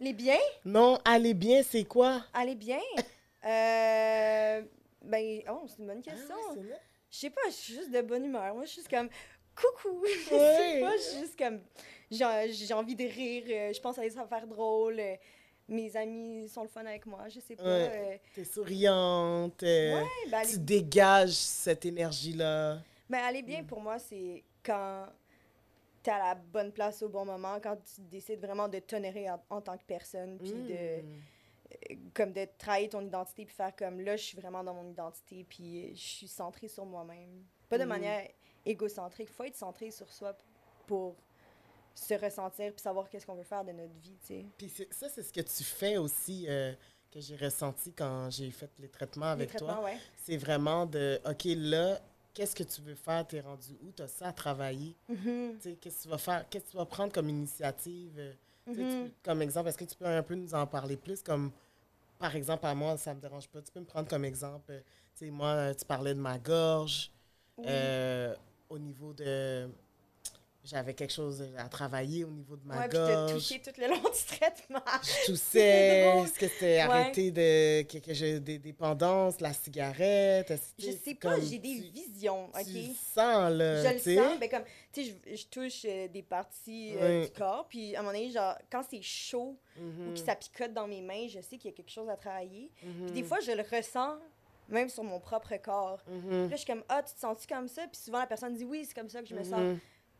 Les 0.00 0.12
biens, 0.12 0.38
Non, 0.64 0.98
aller 1.04 1.34
bien, 1.34 1.62
c'est 1.62 1.84
quoi? 1.84 2.24
aller 2.32 2.54
bien. 2.54 2.80
Euh, 3.44 4.62
ben, 5.02 5.42
oh, 5.50 5.64
c'est 5.66 5.78
une 5.78 5.86
bonne 5.88 6.02
question. 6.02 6.34
Ah, 6.50 6.54
ouais. 6.54 6.78
Je 7.10 7.18
sais 7.18 7.30
pas, 7.30 7.40
je 7.46 7.52
suis 7.52 7.74
juste 7.74 7.90
de 7.90 8.00
bonne 8.00 8.24
humeur. 8.24 8.54
Moi, 8.54 8.64
je 8.64 8.70
suis 8.70 8.80
juste 8.80 8.90
comme 8.90 9.08
coucou. 9.54 10.04
je 10.24 10.28
sais 10.28 10.80
pas, 10.80 10.96
je 10.96 11.02
suis 11.02 11.18
juste 11.20 11.38
comme 11.38 11.60
j'ai 12.10 12.52
j'ai 12.52 12.74
envie 12.74 12.94
de 12.94 13.04
rire, 13.04 13.44
euh, 13.48 13.72
je 13.72 13.80
pense 13.80 13.98
à 13.98 14.02
des 14.02 14.16
affaires 14.16 14.46
drôles. 14.46 15.00
Euh, 15.70 15.74
mes 15.74 15.96
amis 15.96 16.48
sont 16.48 16.62
le 16.62 16.68
fun 16.68 16.84
avec 16.86 17.06
moi, 17.06 17.28
je 17.28 17.40
sais 17.40 17.56
pas. 17.56 17.64
Ouais. 17.64 18.20
T'es 18.34 18.44
souriante, 18.44 19.62
euh, 19.62 19.66
euh, 19.66 20.02
ouais, 20.02 20.30
ben, 20.30 20.42
tu 20.46 20.58
dégages 20.58 21.32
cette 21.34 21.84
énergie-là. 21.84 22.78
ben, 23.08 23.18
aller 23.24 23.42
Mm. 23.42 23.46
bien 23.46 23.64
pour 23.64 23.80
moi, 23.80 23.98
c'est 23.98 24.42
quand 24.64 25.06
t'es 26.02 26.10
à 26.10 26.18
la 26.18 26.34
bonne 26.34 26.72
place 26.72 27.02
au 27.02 27.08
bon 27.08 27.24
moment, 27.24 27.58
quand 27.62 27.76
tu 27.94 28.00
décides 28.02 28.40
vraiment 28.40 28.68
de 28.68 28.78
t'honorer 28.80 29.30
en, 29.30 29.40
en 29.50 29.60
tant 29.60 29.76
que 29.78 29.84
personne, 29.84 30.38
puis 30.38 30.50
de 30.52 30.74
euh, 30.74 31.02
comme 32.12 32.32
de 32.32 32.46
travailler 32.58 32.88
ton 32.88 33.00
identité 33.00 33.46
puis 33.46 33.54
faire 33.54 33.74
comme 33.74 34.00
là 34.00 34.14
je 34.16 34.22
suis 34.22 34.36
vraiment 34.36 34.62
dans 34.62 34.74
mon 34.74 34.90
identité 34.90 35.46
puis 35.48 35.84
euh, 35.86 35.90
je 35.94 36.00
suis 36.00 36.28
centrée 36.28 36.68
sur 36.68 36.84
moi-même 36.84 37.44
pas 37.70 37.78
de 37.78 37.84
Mhm. 37.84 37.88
manière 37.88 38.28
égocentrique 38.66 39.30
faut 39.30 39.44
être 39.44 39.56
centré 39.56 39.90
sur 39.90 40.12
soi 40.12 40.36
pour 40.86 41.16
se 41.94 42.14
ressentir 42.14 42.72
puis 42.72 42.82
savoir 42.82 43.08
qu'est-ce 43.08 43.26
qu'on 43.26 43.34
veut 43.36 43.42
faire 43.44 43.64
de 43.64 43.72
notre 43.72 43.94
vie 44.00 44.18
tu 44.20 44.26
sais 44.26 44.46
Puis 44.56 44.72
ça, 44.90 45.08
c'est 45.08 45.22
ce 45.22 45.32
que 45.32 45.40
tu 45.40 45.64
fais 45.64 45.96
aussi, 45.96 46.46
euh, 46.48 46.72
que 47.10 47.20
j'ai 47.20 47.36
ressenti 47.36 47.92
quand 47.92 48.30
j'ai 48.30 48.50
fait 48.50 48.70
les 48.78 48.88
traitements 48.88 49.30
Les 49.34 49.46
avec 49.46 49.56
toi. 49.56 49.82
ouais 49.82 50.00
C'est 50.16 50.36
vraiment 50.36 50.86
de, 50.86 51.20
OK, 51.24 51.44
là, 51.56 52.00
qu'est-ce 52.34 52.54
que 52.54 52.62
tu 52.62 52.80
veux 52.82 52.94
faire? 52.94 53.26
T'es 53.26 53.40
rendu 53.40 53.76
où? 53.82 53.90
T'as 53.92 54.08
ça 54.08 54.28
à 54.28 54.32
travailler? 54.32 54.94
Mhm, 55.08 55.60
Tu 55.60 55.70
sais, 55.70 55.76
Qu'est-ce 55.76 55.98
que 55.98 56.02
tu 56.04 56.08
vas 56.08 56.18
faire? 56.18 56.48
Qu'est-ce 56.48 56.66
que 56.66 56.70
tu 56.72 56.76
vas 56.76 56.86
prendre 56.86 57.12
comme 57.12 57.28
initiative? 57.28 58.14
euh, 58.18 58.32
tu 58.72 58.80
mhm. 58.80 59.08
peux- 59.08 59.12
comme 59.24 59.42
exemple, 59.42 59.68
est-ce 59.68 59.78
que 59.78 59.84
tu 59.84 59.96
peux 59.96 60.06
un 60.06 60.22
peu 60.22 60.34
nous 60.34 60.54
en 60.54 60.66
parler 60.66 60.96
plus? 60.96 61.22
Comme, 61.22 61.52
par 62.18 62.34
exemple, 62.36 62.66
à 62.66 62.74
moi, 62.74 62.96
ça 62.98 63.14
me 63.14 63.20
dérange 63.20 63.48
pas. 63.48 63.62
Tu 63.62 63.72
peux 63.72 63.80
me 63.80 63.86
prendre 63.86 64.08
comme 64.08 64.24
exemple, 64.24 64.72
euh, 64.72 64.80
tu 65.16 65.26
sais, 65.26 65.30
moi, 65.30 65.74
tu 65.74 65.84
parlais 65.86 66.14
de 66.14 66.20
ma 66.20 66.38
gorge. 66.38 67.10
Oui. 67.56 67.66
euh, 67.66 68.34
au 68.70 68.78
niveau 68.78 69.12
de... 69.14 69.68
J'avais 70.64 70.94
quelque 70.94 71.12
chose 71.12 71.44
à 71.58 71.68
travailler 71.68 72.22
au 72.22 72.30
niveau 72.30 72.56
de 72.56 72.64
ma 72.64 72.78
ouais 72.78 72.88
puis 72.88 72.96
t'as 72.96 73.16
gorge. 73.16 73.32
touché 73.32 73.60
tout 73.60 73.72
le 73.80 73.88
long 73.88 73.96
du 74.00 74.36
traitement 74.38 74.78
Je 75.02 75.26
toussais. 75.26 76.20
Est-ce 76.22 76.38
que 76.38 76.46
c'était 76.46 76.66
Ouais. 76.76 76.80
arrêté 76.80 77.30
de 77.32 77.82
que, 77.82 77.98
que 77.98 78.14
j'ai 78.14 78.38
des 78.38 78.58
dépendances, 78.60 79.40
la 79.40 79.52
cigarette? 79.52 80.52
je 80.78 80.92
sais 80.92 81.16
pas 81.16 81.40
j'ai 81.40 81.58
des 81.58 81.74
tu- 81.74 81.90
visions 81.90 82.44
ok? 82.50 82.64
Tu 82.64 82.84
sens, 82.94 83.52
là, 83.52 83.82
je 83.82 83.88
le 83.92 83.98
sens, 84.16 84.38
ben 84.38 84.48
comme, 84.48 84.64
tu 84.92 85.04
sais, 85.04 85.16
je, 85.26 85.34
je 85.36 85.46
touche 85.46 85.82
euh, 85.84 86.06
des 86.06 86.22
parties 86.22 86.94
euh, 86.96 87.24
du 87.24 87.32
corps, 87.32 87.66
puis 87.68 87.96
à 87.96 87.98
un 87.98 88.02
moment 88.02 88.14
donné, 88.16 88.30
genre, 88.30 88.56
quand 88.70 88.84
c'est 88.88 89.02
chaud 89.02 89.58
ou 90.06 90.12
que 90.12 90.18
ça 90.20 90.36
picote 90.36 90.72
dans 90.72 90.86
mes 90.86 91.00
mains, 91.02 91.26
je 91.28 91.40
sais 91.40 91.58
qu'il 91.58 91.70
y 91.72 91.74
a 91.74 91.76
quelque 91.76 91.90
chose 91.90 92.08
à 92.08 92.16
travailler. 92.16 92.70
Puis 93.06 93.12
des 93.14 93.24
fois, 93.24 93.40
je 93.40 93.50
le 93.50 93.62
ressens 93.68 94.16
même 94.68 94.88
sur 94.88 95.02
mon 95.02 95.18
propre 95.18 95.56
corps. 95.56 96.02
mhm, 96.08 96.22
Puis 96.28 96.38
là, 96.38 96.48
je 96.52 96.56
suis 96.58 96.66
comme, 96.66 96.84
ah, 96.88 97.02
tu 97.02 97.12
te 97.14 97.18
sens-tu 97.20 97.46
comme 97.52 97.66
ça? 97.68 97.82
Puis 97.88 98.00
souvent, 98.00 98.20
la 98.20 98.26
personne 98.26 98.54
dit, 98.54 98.64
oui, 98.64 98.84
c'est 98.86 98.94
comme 98.94 99.08
ça 99.08 99.20
que 99.22 99.28
je 99.28 99.34
me 99.34 99.42
sens. 99.42 99.60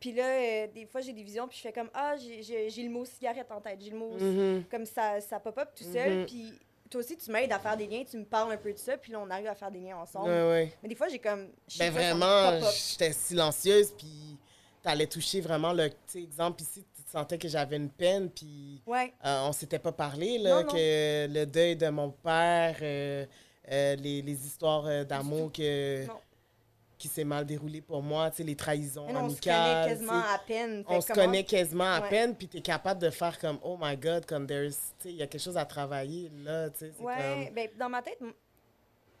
Puis 0.03 0.11
là, 0.11 0.25
euh, 0.25 0.67
des 0.75 0.85
fois, 0.85 0.99
j'ai 0.99 1.13
des 1.13 1.23
visions, 1.23 1.47
puis 1.47 1.55
je 1.57 1.61
fais 1.61 1.71
comme, 1.71 1.89
ah, 1.93 2.15
j'ai- 2.17 2.83
le 2.83 2.89
mot 2.89 3.05
cigarette 3.05 3.49
en 3.49 3.61
tête, 3.61 3.79
j'ai 3.81 3.91
le 3.91 3.97
mot. 3.97 4.11
mhm. 4.19 4.65
Comme 4.69 4.85
ça, 4.85 5.21
ça 5.21 5.39
pop-up 5.39 5.69
tout 5.73 5.85
seul. 5.85 6.19
Mhm. 6.19 6.25
Puis 6.25 6.59
toi 6.89 6.99
aussi, 6.99 7.15
tu 7.15 7.31
m'aides 7.31 7.53
à 7.53 7.57
faire 7.59 7.77
des 7.77 7.87
liens, 7.87 8.03
tu 8.03 8.17
me 8.17 8.25
parles 8.25 8.51
un 8.51 8.57
peu 8.57 8.73
de 8.73 8.77
ça, 8.77 8.97
puis 8.97 9.13
là, 9.13 9.21
on 9.21 9.29
arrive 9.29 9.47
à 9.47 9.55
faire 9.55 9.71
des 9.71 9.79
liens 9.79 9.95
ensemble. 9.95 10.27
Ouais, 10.27 10.49
ouais. 10.49 10.73
Mais 10.83 10.89
des 10.89 10.95
fois, 10.95 11.07
j'ai 11.07 11.19
comme. 11.19 11.47
Ben 11.79 11.89
vraiment, 11.89 12.59
j'étais 12.89 13.13
silencieuse, 13.13 13.93
puis 13.97 14.37
t'allais 14.81 15.07
toucher 15.07 15.39
vraiment 15.39 15.71
le... 15.71 15.89
Tu 16.11 16.21
exemple, 16.23 16.61
ici, 16.63 16.83
tu 16.93 17.01
sentais 17.09 17.37
que 17.37 17.47
j'avais 17.47 17.77
une 17.77 17.89
peine, 17.89 18.29
puis 18.29 18.81
Ouais. 18.85 19.13
euh, 19.25 19.47
on 19.47 19.53
s'était 19.53 19.79
pas 19.79 19.93
parlé, 19.93 20.37
là, 20.37 20.55
Non, 20.63 20.63
non. 20.67 20.73
que 20.73 21.27
le 21.33 21.45
deuil 21.45 21.77
de 21.77 21.87
mon 21.87 22.09
père, 22.11 22.75
euh, 22.81 23.25
euh, 23.71 23.95
les, 23.95 24.21
les 24.21 24.45
histoires 24.45 25.05
d'amour 25.05 25.49
que... 25.53 26.05
Non. 26.07 26.13
Qui 27.03 27.09
s'est 27.09 27.25
mal 27.25 27.45
déroulé 27.45 27.81
pour 27.81 28.01
moi, 28.01 28.29
tu 28.31 28.37
sais, 28.37 28.43
les 28.43 28.55
trahisons 28.55 29.11
non, 29.11 29.23
on 29.25 29.29
se 29.29 29.33
amicales. 29.33 29.73
connaît 29.83 29.89
quasiment 29.93 30.19
à 30.33 30.39
peine. 30.47 30.83
on 30.87 31.01
se 31.01 31.07
comment- 31.07 31.25
connaît 31.25 31.43
quasiment 31.43 31.83
à 31.95 32.01
Ouais. 32.01 32.09
peine, 32.09 32.33
puis 32.33 32.47
tu 32.47 32.57
es 32.57 32.61
capable 32.61 33.01
de 33.01 33.09
faire 33.09 33.37
comme 33.39 33.59
Oh 33.61 33.77
my 33.77 33.97
God, 33.97 34.25
comme 34.25 34.47
there's, 34.47 34.77
tu 34.99 35.03
sais, 35.03 35.09
il 35.09 35.15
y 35.17 35.21
a 35.21 35.27
quelque 35.27 35.41
chose 35.41 35.57
à 35.57 35.65
travailler 35.65 36.31
là, 36.45 36.69
tu 36.69 36.79
sais. 36.79 36.93
Ouais, 36.99 37.45
comme- 37.47 37.53
ben, 37.55 37.69
dans 37.77 37.89
ma 37.89 38.01
tête, 38.01 38.19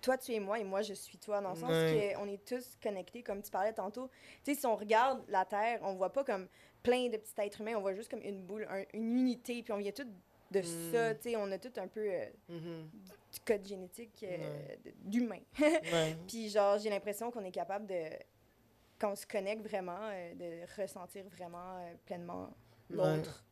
toi, 0.01 0.17
tu 0.17 0.33
es 0.33 0.39
moi 0.39 0.59
et 0.59 0.63
moi, 0.63 0.81
je 0.81 0.93
suis 0.93 1.17
toi, 1.17 1.41
dans 1.41 1.49
le 1.51 1.55
sens 1.57 1.69
Ouais. 1.69 2.13
qu'on 2.17 2.27
est 2.29 2.45
tous 2.45 2.77
connectés, 2.81 3.21
comme 3.21 3.41
tu 3.41 3.51
parlais 3.51 3.73
tantôt. 3.73 4.09
Tu 4.45 4.53
sais, 4.53 4.59
si 4.61 4.65
on 4.65 4.77
regarde 4.77 5.21
la 5.27 5.43
Terre, 5.43 5.79
on 5.83 5.95
voit 5.95 6.11
pas 6.13 6.23
comme 6.23 6.47
plein 6.81 7.09
de 7.09 7.17
petits 7.17 7.33
êtres 7.39 7.59
humains, 7.59 7.75
on 7.75 7.81
voit 7.81 7.93
juste 7.95 8.09
comme 8.09 8.21
une 8.23 8.41
boule, 8.41 8.65
un- 8.69 8.83
une 8.97 9.17
unité, 9.19 9.61
puis 9.61 9.73
on 9.73 9.77
vient 9.77 9.91
tout 9.91 10.07
de 10.51 10.59
Mm. 10.59 10.91
ça, 10.93 11.15
tu 11.15 11.31
sais, 11.31 11.35
on 11.35 11.51
a 11.51 11.57
tout 11.57 11.71
un 11.77 11.87
peu 11.87 11.99
euh, 12.01 12.25
Mhm. 12.47 12.89
du 12.93 13.11
code 13.39 13.65
génétique 13.65 14.23
euh, 14.23 14.37
Ouais. 14.37 14.79
d'humain. 15.03 15.39
Ouais. 15.59 16.17
puis 16.27 16.49
genre, 16.49 16.77
j'ai 16.77 16.89
l'impression 16.89 17.31
qu'on 17.31 17.43
est 17.43 17.51
capable 17.51 17.87
de, 17.87 18.03
quand 18.99 19.11
on 19.11 19.15
se 19.15 19.25
connecte 19.25 19.65
vraiment, 19.67 19.97
euh, 20.01 20.33
de 20.35 20.81
ressentir 20.81 21.23
vraiment 21.29 21.77
euh, 21.79 21.93
pleinement 22.05 22.49
l'autre. 22.89 23.43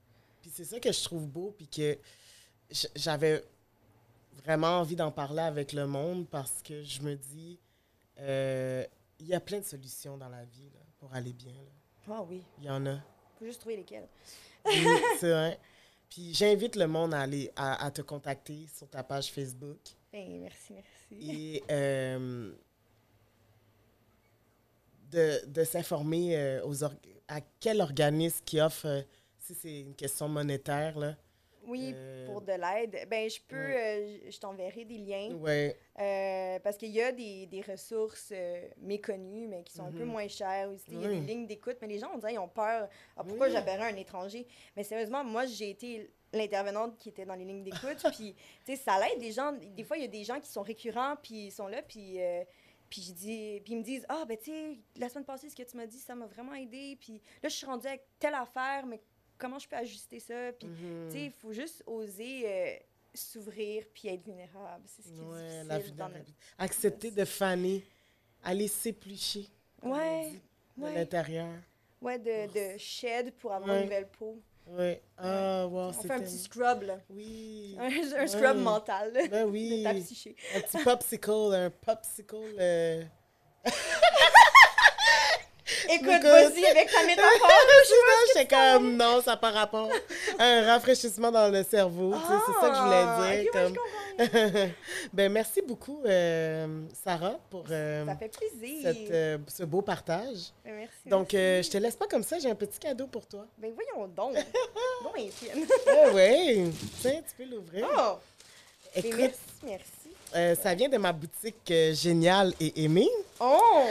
Puis 0.42 0.52
c'est 0.54 0.66
ça 0.66 0.80
que 0.80 0.92
je 0.92 1.04
trouve 1.04 1.28
beau, 1.28 1.54
puis 1.58 1.68
que 1.68 1.98
j'avais 2.96 3.44
vraiment 4.44 4.80
envie 4.80 4.96
d'en 4.96 5.12
parler 5.12 5.42
avec 5.42 5.74
le 5.74 5.86
monde 5.86 6.28
parce 6.30 6.62
que 6.64 6.82
je 6.82 7.02
me 7.02 7.16
dis, 7.16 7.60
euh, 8.20 8.84
il 9.20 9.28
y 9.28 9.34
a 9.36 9.40
plein 9.40 9.60
de 9.60 9.66
solutions 9.66 10.18
dans 10.18 10.30
la 10.30 10.44
vie 10.46 10.70
là, 10.74 10.80
pour 11.00 11.14
aller 11.14 11.34
bien. 11.34 11.54
Ah 12.10 12.24
oui, 12.24 12.44
Il 12.60 12.66
y 12.66 12.70
en 12.70 12.84
a. 12.88 12.96
faut 13.38 13.46
juste 13.46 13.60
trouver 13.60 13.78
lesquels. 13.78 14.08
Oui, 14.66 14.86
c'est 15.20 15.30
vrai. 15.32 15.60
Puis 16.12 16.34
j'invite 16.34 16.76
le 16.76 16.88
monde 16.88 17.14
à 17.14 17.22
aller 17.22 17.52
à, 17.56 17.86
à 17.86 17.90
te 17.90 18.02
contacter 18.02 18.68
sur 18.78 18.88
ta 18.90 19.02
page 19.02 19.32
Facebook. 19.32 19.80
Ben, 20.12 20.42
merci, 20.42 20.74
merci. 20.74 21.30
et 21.32 21.64
euh, 21.72 22.52
de, 25.10 25.46
de 25.48 25.64
s'informer 25.64 26.36
euh, 26.38 26.66
aux 26.66 26.84
à 26.84 27.40
quel 27.62 27.80
organisme 27.80 28.42
qui 28.44 28.60
offre, 28.60 28.88
euh, 28.88 29.02
si 29.40 29.56
c'est 29.56 29.80
une 29.80 29.96
question 29.96 30.28
monétaire, 30.28 31.00
là. 31.00 31.16
Oui, 31.68 31.94
Euh, 31.96 32.26
pour 32.26 32.42
de 32.42 32.52
l'aide. 32.54 33.08
Ben, 33.10 33.30
je 33.30 33.40
peux, 33.48 33.56
ouais. 33.56 34.18
euh, 34.26 34.32
je 34.32 34.40
t'enverrai 34.40 34.86
des 34.86 34.98
liens. 34.98 35.34
Ouais, 35.36 35.78
Euh, 36.00 36.60
parce 36.60 36.78
qu'il 36.78 36.90
y 36.92 37.02
a 37.02 37.12
des, 37.12 37.46
des 37.46 37.62
ressources 37.62 38.34
méconnues, 38.78 39.48
mais 39.48 39.64
qui 39.64 39.74
sont 39.74 39.84
un 39.86 39.92
peu 39.92 40.04
Mhm. 40.04 40.12
moins 40.12 40.28
chères 40.28 40.70
aussi. 40.72 40.86
Il 40.90 41.02
y 41.02 41.06
a 41.06 41.10
des 41.10 41.20
lignes 41.22 41.46
d'écoute, 41.46 41.78
mais 41.82 41.88
les 41.88 42.00
gens, 42.00 42.10
on 42.14 42.18
dirait, 42.18 42.34
ils 42.34 42.40
ont 42.40 42.48
peur. 42.48 42.90
Ah, 43.18 43.24
pourquoi 43.24 43.48
Oui. 43.48 43.54
j'appellerais 43.54 43.92
un 43.92 43.96
étranger? 43.98 44.48
Mais 44.76 44.84
sérieusement, 44.84 45.24
moi, 45.24 45.46
j'ai 45.46 45.70
été 45.70 46.10
l'intervenante 46.34 46.98
qui 46.98 47.10
était 47.10 47.26
dans 47.26 47.36
les 47.36 47.46
lignes 47.46 47.64
d'écoute. 47.64 48.04
puis, 48.16 48.34
tu 48.66 48.76
sais, 48.76 48.76
ça 48.78 49.00
l'aide 49.00 49.20
des 49.20 49.32
gens. 49.32 49.52
Des 49.54 49.84
fois, 49.84 49.98
il 49.98 50.02
y 50.02 50.06
a 50.06 50.10
des 50.10 50.24
gens 50.24 50.40
qui 50.40 50.50
sont 50.50 50.62
récurrents, 50.64 51.16
puis 51.22 51.48
ils 51.48 51.52
sont 51.52 51.68
là, 51.68 51.82
puis. 51.82 52.20
puis, 52.90 53.02
je 53.04 53.14
dis, 53.14 53.62
puis 53.64 53.74
ils 53.74 53.78
me 53.78 53.84
disent 53.84 54.06
Ah, 54.10 54.26
ben, 54.28 54.38
tu 54.38 54.46
sais, 54.52 54.78
la 54.98 55.08
semaine 55.10 55.24
passée, 55.26 55.50
ce 55.50 55.56
que 55.56 55.64
tu 55.64 55.78
m'as 55.78 55.86
dit, 55.86 55.98
ça 56.00 56.14
m'a 56.16 56.26
vraiment 56.26 56.54
aidé. 56.56 56.98
Puis 57.00 57.22
là, 57.44 57.48
je 57.50 57.56
suis 57.56 57.66
rendue 57.66 57.88
avec 57.88 58.04
telle 58.20 58.34
affaire, 58.34 58.86
mais 58.86 59.00
comment 59.42 59.60
je 59.60 59.68
peux 59.68 59.76
ajuster 59.76 60.20
ça? 60.20 60.52
Puis, 60.58 60.68
mhm. 60.68 61.08
tu 61.10 61.18
sais, 61.18 61.26
il 61.26 61.32
faut 61.32 61.52
juste 61.52 61.84
oser 61.88 62.44
euh, 62.46 62.76
s'ouvrir 63.14 63.84
puis 63.94 64.08
être 64.08 64.24
vulnérable. 64.24 64.84
C'est 64.86 65.02
ce 65.02 65.08
qui 65.10 65.20
Ouais, 65.20 65.42
est 65.42 65.64
la 65.64 65.76
difficile 65.78 65.96
dans 65.98 66.04
notre... 66.06 66.16
vulnérabilité. 66.20 66.34
Accepter 66.58 67.12
de 67.12 67.26
faner, 67.26 67.84
aller 68.44 68.68
s'éplucher 68.68 69.48
on 69.82 69.92
Ouais, 69.94 70.32
de 70.78 70.84
ouais, 70.84 70.94
l'intérieur. 70.96 71.50
ouais, 72.02 72.20
de, 72.20 72.74
de 72.74 72.78
shed 72.78 73.34
pour 73.34 73.52
avoir 73.52 73.70
Ouais. 73.72 73.78
une 73.80 73.84
nouvelle 73.86 74.08
peau. 74.08 74.38
Ouais. 74.68 75.02
Ah, 75.18 75.66
wow, 75.68 75.88
On 75.90 75.92
fait 75.94 76.12
un 76.12 76.20
petit 76.22 76.38
scrub, 76.38 76.84
là. 76.84 77.00
Oui. 77.10 77.76
Un, 77.80 78.28
scrub 78.28 78.58
mental, 78.58 79.12
là, 79.12 79.28
Ben 79.28 79.46
de 79.48 79.52
oui. 79.52 79.82
ta 79.84 79.94
psyché. 79.96 80.36
Un 80.56 80.62
petit 80.62 80.84
popsicle, 80.84 81.32
un 81.54 81.70
popsicle. 81.72 82.36
euh, 82.60 83.04
Écoute, 85.94 86.24
vas-y 86.24 86.66
avec 86.66 86.90
ta 86.92 87.04
métaphore. 87.06 87.50
J'étais 88.36 88.48
comme, 88.48 88.96
non, 88.96 89.22
ça 89.22 89.32
n'a 89.32 89.38
pas 89.38 89.52
rapport. 89.52 89.90
Un 90.40 90.66
rafraîchissement 90.66 91.32
dans 91.32 91.52
le 91.52 91.64
cerveau, 91.64 92.14
c'est 92.14 92.62
ça 92.62 92.70
que 92.70 92.76
je 92.76 92.82
voulais 92.82 93.04
Ah, 93.06 93.32
dire. 93.32 93.46
ok, 93.48 93.56
ouais, 93.56 93.62
comme... 93.64 93.76
je 94.20 94.68
ben, 95.14 95.32
merci 95.32 95.62
beaucoup, 95.62 96.02
euh, 96.06 96.82
Sarah, 97.04 97.40
pour 97.50 97.66
euh, 97.72 98.06
Ça 98.06 98.16
fait 98.16 98.30
plaisir. 98.30 98.80
cette, 98.84 99.12
euh, 99.12 99.38
ce 99.48 99.64
beau 99.64 99.82
partage. 99.82 100.52
Ben, 100.64 100.76
merci. 100.76 100.94
Donc, 101.08 101.34
merci. 101.34 101.38
euh, 101.38 101.64
je 101.64 101.70
te 101.70 101.78
laisse 101.78 101.96
pas 101.96 102.08
comme 102.08 102.24
ça, 102.24 102.38
j'ai 102.40 102.50
un 102.50 102.56
petit 102.56 102.80
cadeau 102.80 103.08
pour 103.08 103.26
toi. 103.26 103.46
Ben 103.58 103.72
voyons 103.74 104.08
donc. 104.08 104.34
bon, 105.04 105.12
Étienne. 105.18 105.66
Ah 105.88 106.10
oui, 106.14 106.72
tiens, 107.02 107.22
tu 107.28 107.36
peux 107.44 107.50
l'ouvrir. 107.50 107.88
Oh! 107.98 108.18
Ben, 108.96 109.04
Écoute, 109.06 109.20
merci, 109.20 109.38
merci. 109.64 109.86
euh, 110.36 110.56
ça 110.62 110.74
vient 110.76 110.90
de 110.90 110.98
ma 110.98 111.12
boutique 111.14 111.72
euh, 111.72 111.94
Géniale 111.94 112.54
et 112.60 112.84
Aimée. 112.84 113.10
Oh! 113.40 113.86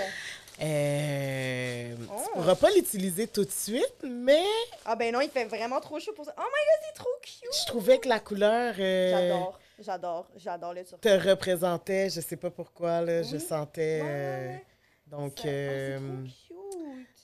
Euh, 0.61 1.95
Oh. 2.13 2.21
Tu 2.25 2.31
pourras 2.33 2.55
pas 2.57 2.71
l'utiliser 2.71 3.27
tout 3.27 3.45
de 3.45 3.51
suite, 3.51 4.03
mais 4.05 4.45
Ah 4.85 4.97
ben 4.97 5.13
non, 5.13 5.21
il 5.21 5.31
fait 5.31 5.45
vraiment 5.45 5.81
trop 5.81 5.99
chaud 6.01 6.13
pour 6.15 6.25
ça. 6.25 6.35
Oh 6.37 6.41
my 6.41 6.45
god, 6.47 6.81
c'est 6.87 6.95
trop 7.03 7.11
cute! 7.23 7.61
je 7.61 7.67
trouvais 7.67 7.99
que 7.99 8.09
la 8.09 8.21
couleur 8.21 8.75
euh, 8.79 9.11
J'adore, 9.11 9.59
j'adore, 9.79 10.27
j'adore 10.37 10.75
le 10.75 10.85
turquoise. 10.85 11.01
te 11.23 11.29
représentait. 11.29 12.11
Je 12.11 12.21
sais 12.21 12.37
pas 12.37 12.51
pourquoi, 12.51 13.01
là, 13.01 13.23
je 13.23 13.39
sentais. 13.39 14.01
Euh, 14.03 14.49
ouais. 14.49 14.65
donc, 15.07 15.39
Ça- 15.39 15.45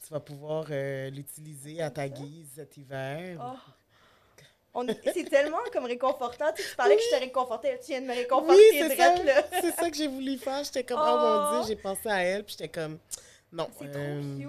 tu 0.06 0.12
vas 0.12 0.20
pouvoir 0.20 0.66
euh, 0.70 1.10
l'utiliser 1.10 1.82
à 1.82 1.90
ta 1.90 2.08
guise 2.08 2.48
cet 2.54 2.76
hiver. 2.76 3.38
Oh. 3.42 3.58
C'est 5.14 5.24
tellement 5.30 5.58
comme 5.72 5.84
réconfortant. 5.86 6.52
Tu, 6.54 6.62
sais, 6.62 6.68
tu 6.70 6.76
parlais 6.76 6.96
que 6.96 7.02
je 7.02 7.16
te 7.16 7.20
réconfortais. 7.20 7.78
Tu 7.78 7.92
viens 7.92 8.00
de 8.02 8.06
me 8.06 8.14
réconforter 8.14 8.54
Oui, 8.72 8.78
c'est 8.88 8.96
ça. 8.96 9.14
C'est 9.62 9.74
ça 9.74 9.90
que 9.90 9.96
j'ai 9.96 10.06
voulu 10.08 10.36
faire. 10.38 10.62
J'étais 10.64 10.84
comme, 10.84 10.98
oh, 11.00 11.16
mon 11.18 11.58
Oh. 11.60 11.62
Dieu, 11.64 11.68
j'ai 11.74 11.80
pensé 11.82 12.08
à 12.08 12.22
elle, 12.22 12.44
puis 12.44 12.56
j'étais 12.58 12.68
comme, 12.80 12.98
non. 13.52 13.68
C'est 13.78 13.86
euh, 13.94 14.20
trop 14.20 14.38
cute. 14.38 14.46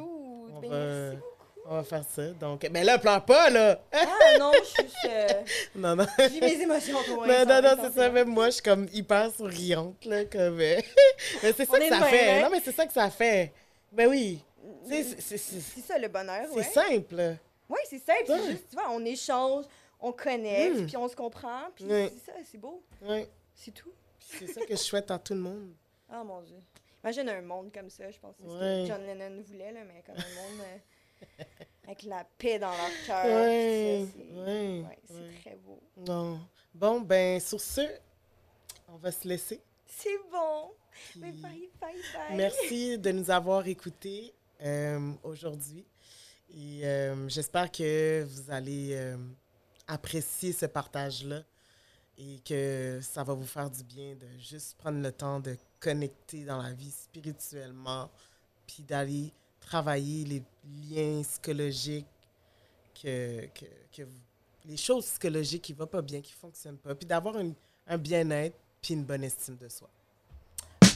on 0.56 0.60
Ben, 0.60 0.70
va- 0.70 0.78
merci 0.78 1.16
beaucoup. 1.18 1.34
On 1.70 1.76
va 1.76 1.84
faire 1.84 2.04
ça. 2.16 2.22
Donc, 2.40 2.66
mais 2.72 2.84
là, 2.86 2.98
pleure 2.98 3.26
pas, 3.26 3.50
là! 3.50 3.78
Ah 3.92 4.38
non, 4.40 4.52
je 4.54 4.64
suis 4.64 4.90
euh, 5.10 5.28
Non, 5.76 5.98
non. 5.98 6.06
vis 6.18 6.40
mes 6.40 6.62
émotions 6.62 6.98
trop 7.04 7.26
Non, 7.26 7.46
non, 7.46 7.62
non, 7.62 7.62
c'est 7.62 7.62
ça. 7.68 7.72
intensément. 7.74 8.12
Même 8.14 8.28
moi, 8.30 8.46
je 8.46 8.52
suis 8.52 8.64
comme 8.64 8.88
hyper 8.94 9.30
souriante, 9.36 10.06
là, 10.06 10.24
comme... 10.26 10.62
euh, 10.62 10.80
mais 11.44 11.52
c'est 11.54 11.70
On 11.70 11.74
ça 11.74 11.80
que 11.80 11.90
ça 11.90 12.02
fait. 12.06 12.30
hein? 12.30 12.42
Non, 12.44 12.50
mais 12.52 12.62
c'est 12.64 12.72
ça 12.74 12.86
que 12.86 12.94
ça 12.94 13.10
fait. 13.10 13.52
Ben 13.92 14.08
oui. 14.08 14.40
Sais, 14.88 15.04
c'est- 15.04 15.22
c'est- 15.22 15.38
c'est 15.38 15.60
C'est 15.76 15.82
ça 15.86 15.98
le 15.98 16.08
bonheur, 16.08 16.46
c'est 16.50 16.56
ouais. 16.56 16.64
simple. 16.64 17.36
Oui, 17.70 17.80
c'est 17.90 18.00
simple. 18.06 18.24
C'est 18.28 18.32
Ouais. 18.34 18.52
juste, 18.52 18.70
tu 18.70 18.76
vois, 18.78 18.86
on 18.92 19.04
échange, 19.04 19.66
on 20.00 20.12
connecte, 20.12 20.82
Mm. 20.82 20.86
puis 20.86 20.98
on 20.98 21.08
se 21.08 21.16
comprend, 21.16 21.64
puis 21.76 21.86
Ouais. 21.86 22.12
c'est 22.14 22.32
ça, 22.32 22.38
c'est 22.50 22.58
beau. 22.58 22.84
C'est 23.54 23.72
tout. 23.72 23.92
C'est 24.20 24.48
ça 24.48 24.62
que 24.66 24.72
je 24.76 24.76
souhaite 24.82 25.10
à 25.12 25.18
tout 25.20 25.34
le 25.34 25.40
monde. 25.42 25.74
Ah 26.10 26.24
mon 26.24 26.42
Dieu. 26.42 26.56
Imagine 27.04 27.28
un 27.30 27.42
monde 27.42 27.72
comme 27.74 27.90
ça, 27.90 28.10
je 28.10 28.18
pense 28.20 28.36
que 28.38 28.44
c'est 28.44 28.50
ce 28.50 28.82
que 28.84 28.88
John 28.88 29.06
Lennon 29.06 29.42
voulait, 29.46 29.72
là, 29.74 29.82
mais 29.86 30.02
comme 30.06 30.16
un 30.16 30.20
monde 30.42 30.62
euh, 30.62 31.44
avec 31.86 32.04
la 32.04 32.24
paix 32.38 32.60
dans 32.60 32.72
leur 32.72 32.92
cœur. 33.06 33.24
C'est- 33.26 34.08
ouais, 34.46 34.84
très 35.42 35.56
beau. 35.58 35.82
Non. 35.98 36.40
Bon, 36.74 37.02
ben, 37.02 37.40
sur 37.42 37.60
ce, 37.60 37.82
on 38.88 38.96
va 38.98 39.12
se 39.12 39.28
laisser. 39.28 39.62
C'est 39.86 40.18
bon. 40.32 40.72
Puis 41.12 41.20
Mais 41.20 41.32
bye, 41.34 41.70
bye, 41.82 41.94
bye. 42.14 42.36
Merci 42.38 42.98
de 43.00 43.12
nous 43.12 43.30
avoir 43.32 43.68
écoutés 43.68 44.34
euh, 44.62 45.12
aujourd'hui. 45.24 45.86
Et 46.50 46.86
euh, 46.86 47.28
j'espère 47.28 47.70
que 47.72 48.24
vous 48.24 48.50
allez 48.52 48.94
apprécier 49.88 50.54
ce 50.54 50.66
partage-là 50.66 51.44
et 52.18 52.40
que 52.46 53.00
ça 53.02 53.24
va 53.24 53.34
vous 53.34 53.46
faire 53.46 53.70
du 53.70 53.84
bien 53.84 54.16
de 54.16 54.28
juste 54.40 54.78
prendre 54.78 55.02
le 55.02 55.12
temps 55.12 55.40
de 55.40 55.56
connecter 55.80 56.46
dans 56.46 56.62
la 56.62 56.74
vie 56.74 56.92
spirituellement, 56.92 58.10
puis 58.66 58.84
d'aller 58.84 59.32
travailler 59.60 60.26
les 60.26 60.44
liens 60.90 61.22
psychologiques, 61.22 62.08
que, 63.02 63.46
que, 63.96 64.02
les 64.66 64.78
choses 64.78 65.06
psychologiques 65.06 65.62
qui 65.62 65.74
ne 65.74 65.78
vont 65.78 65.88
pas 65.88 66.02
bien, 66.02 66.22
qui 66.22 66.34
ne 66.34 66.40
fonctionnent 66.40 66.78
pas, 66.78 66.96
puis 66.96 67.06
d'avoir 67.06 67.36
un 67.88 67.98
bien-être, 67.98 68.58
puis 68.82 68.96
une 68.96 69.06
bonne 69.06 69.24
estime 69.24 69.58
de 69.58 69.70
soi. 69.70 69.90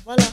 Voilà. 0.03 0.25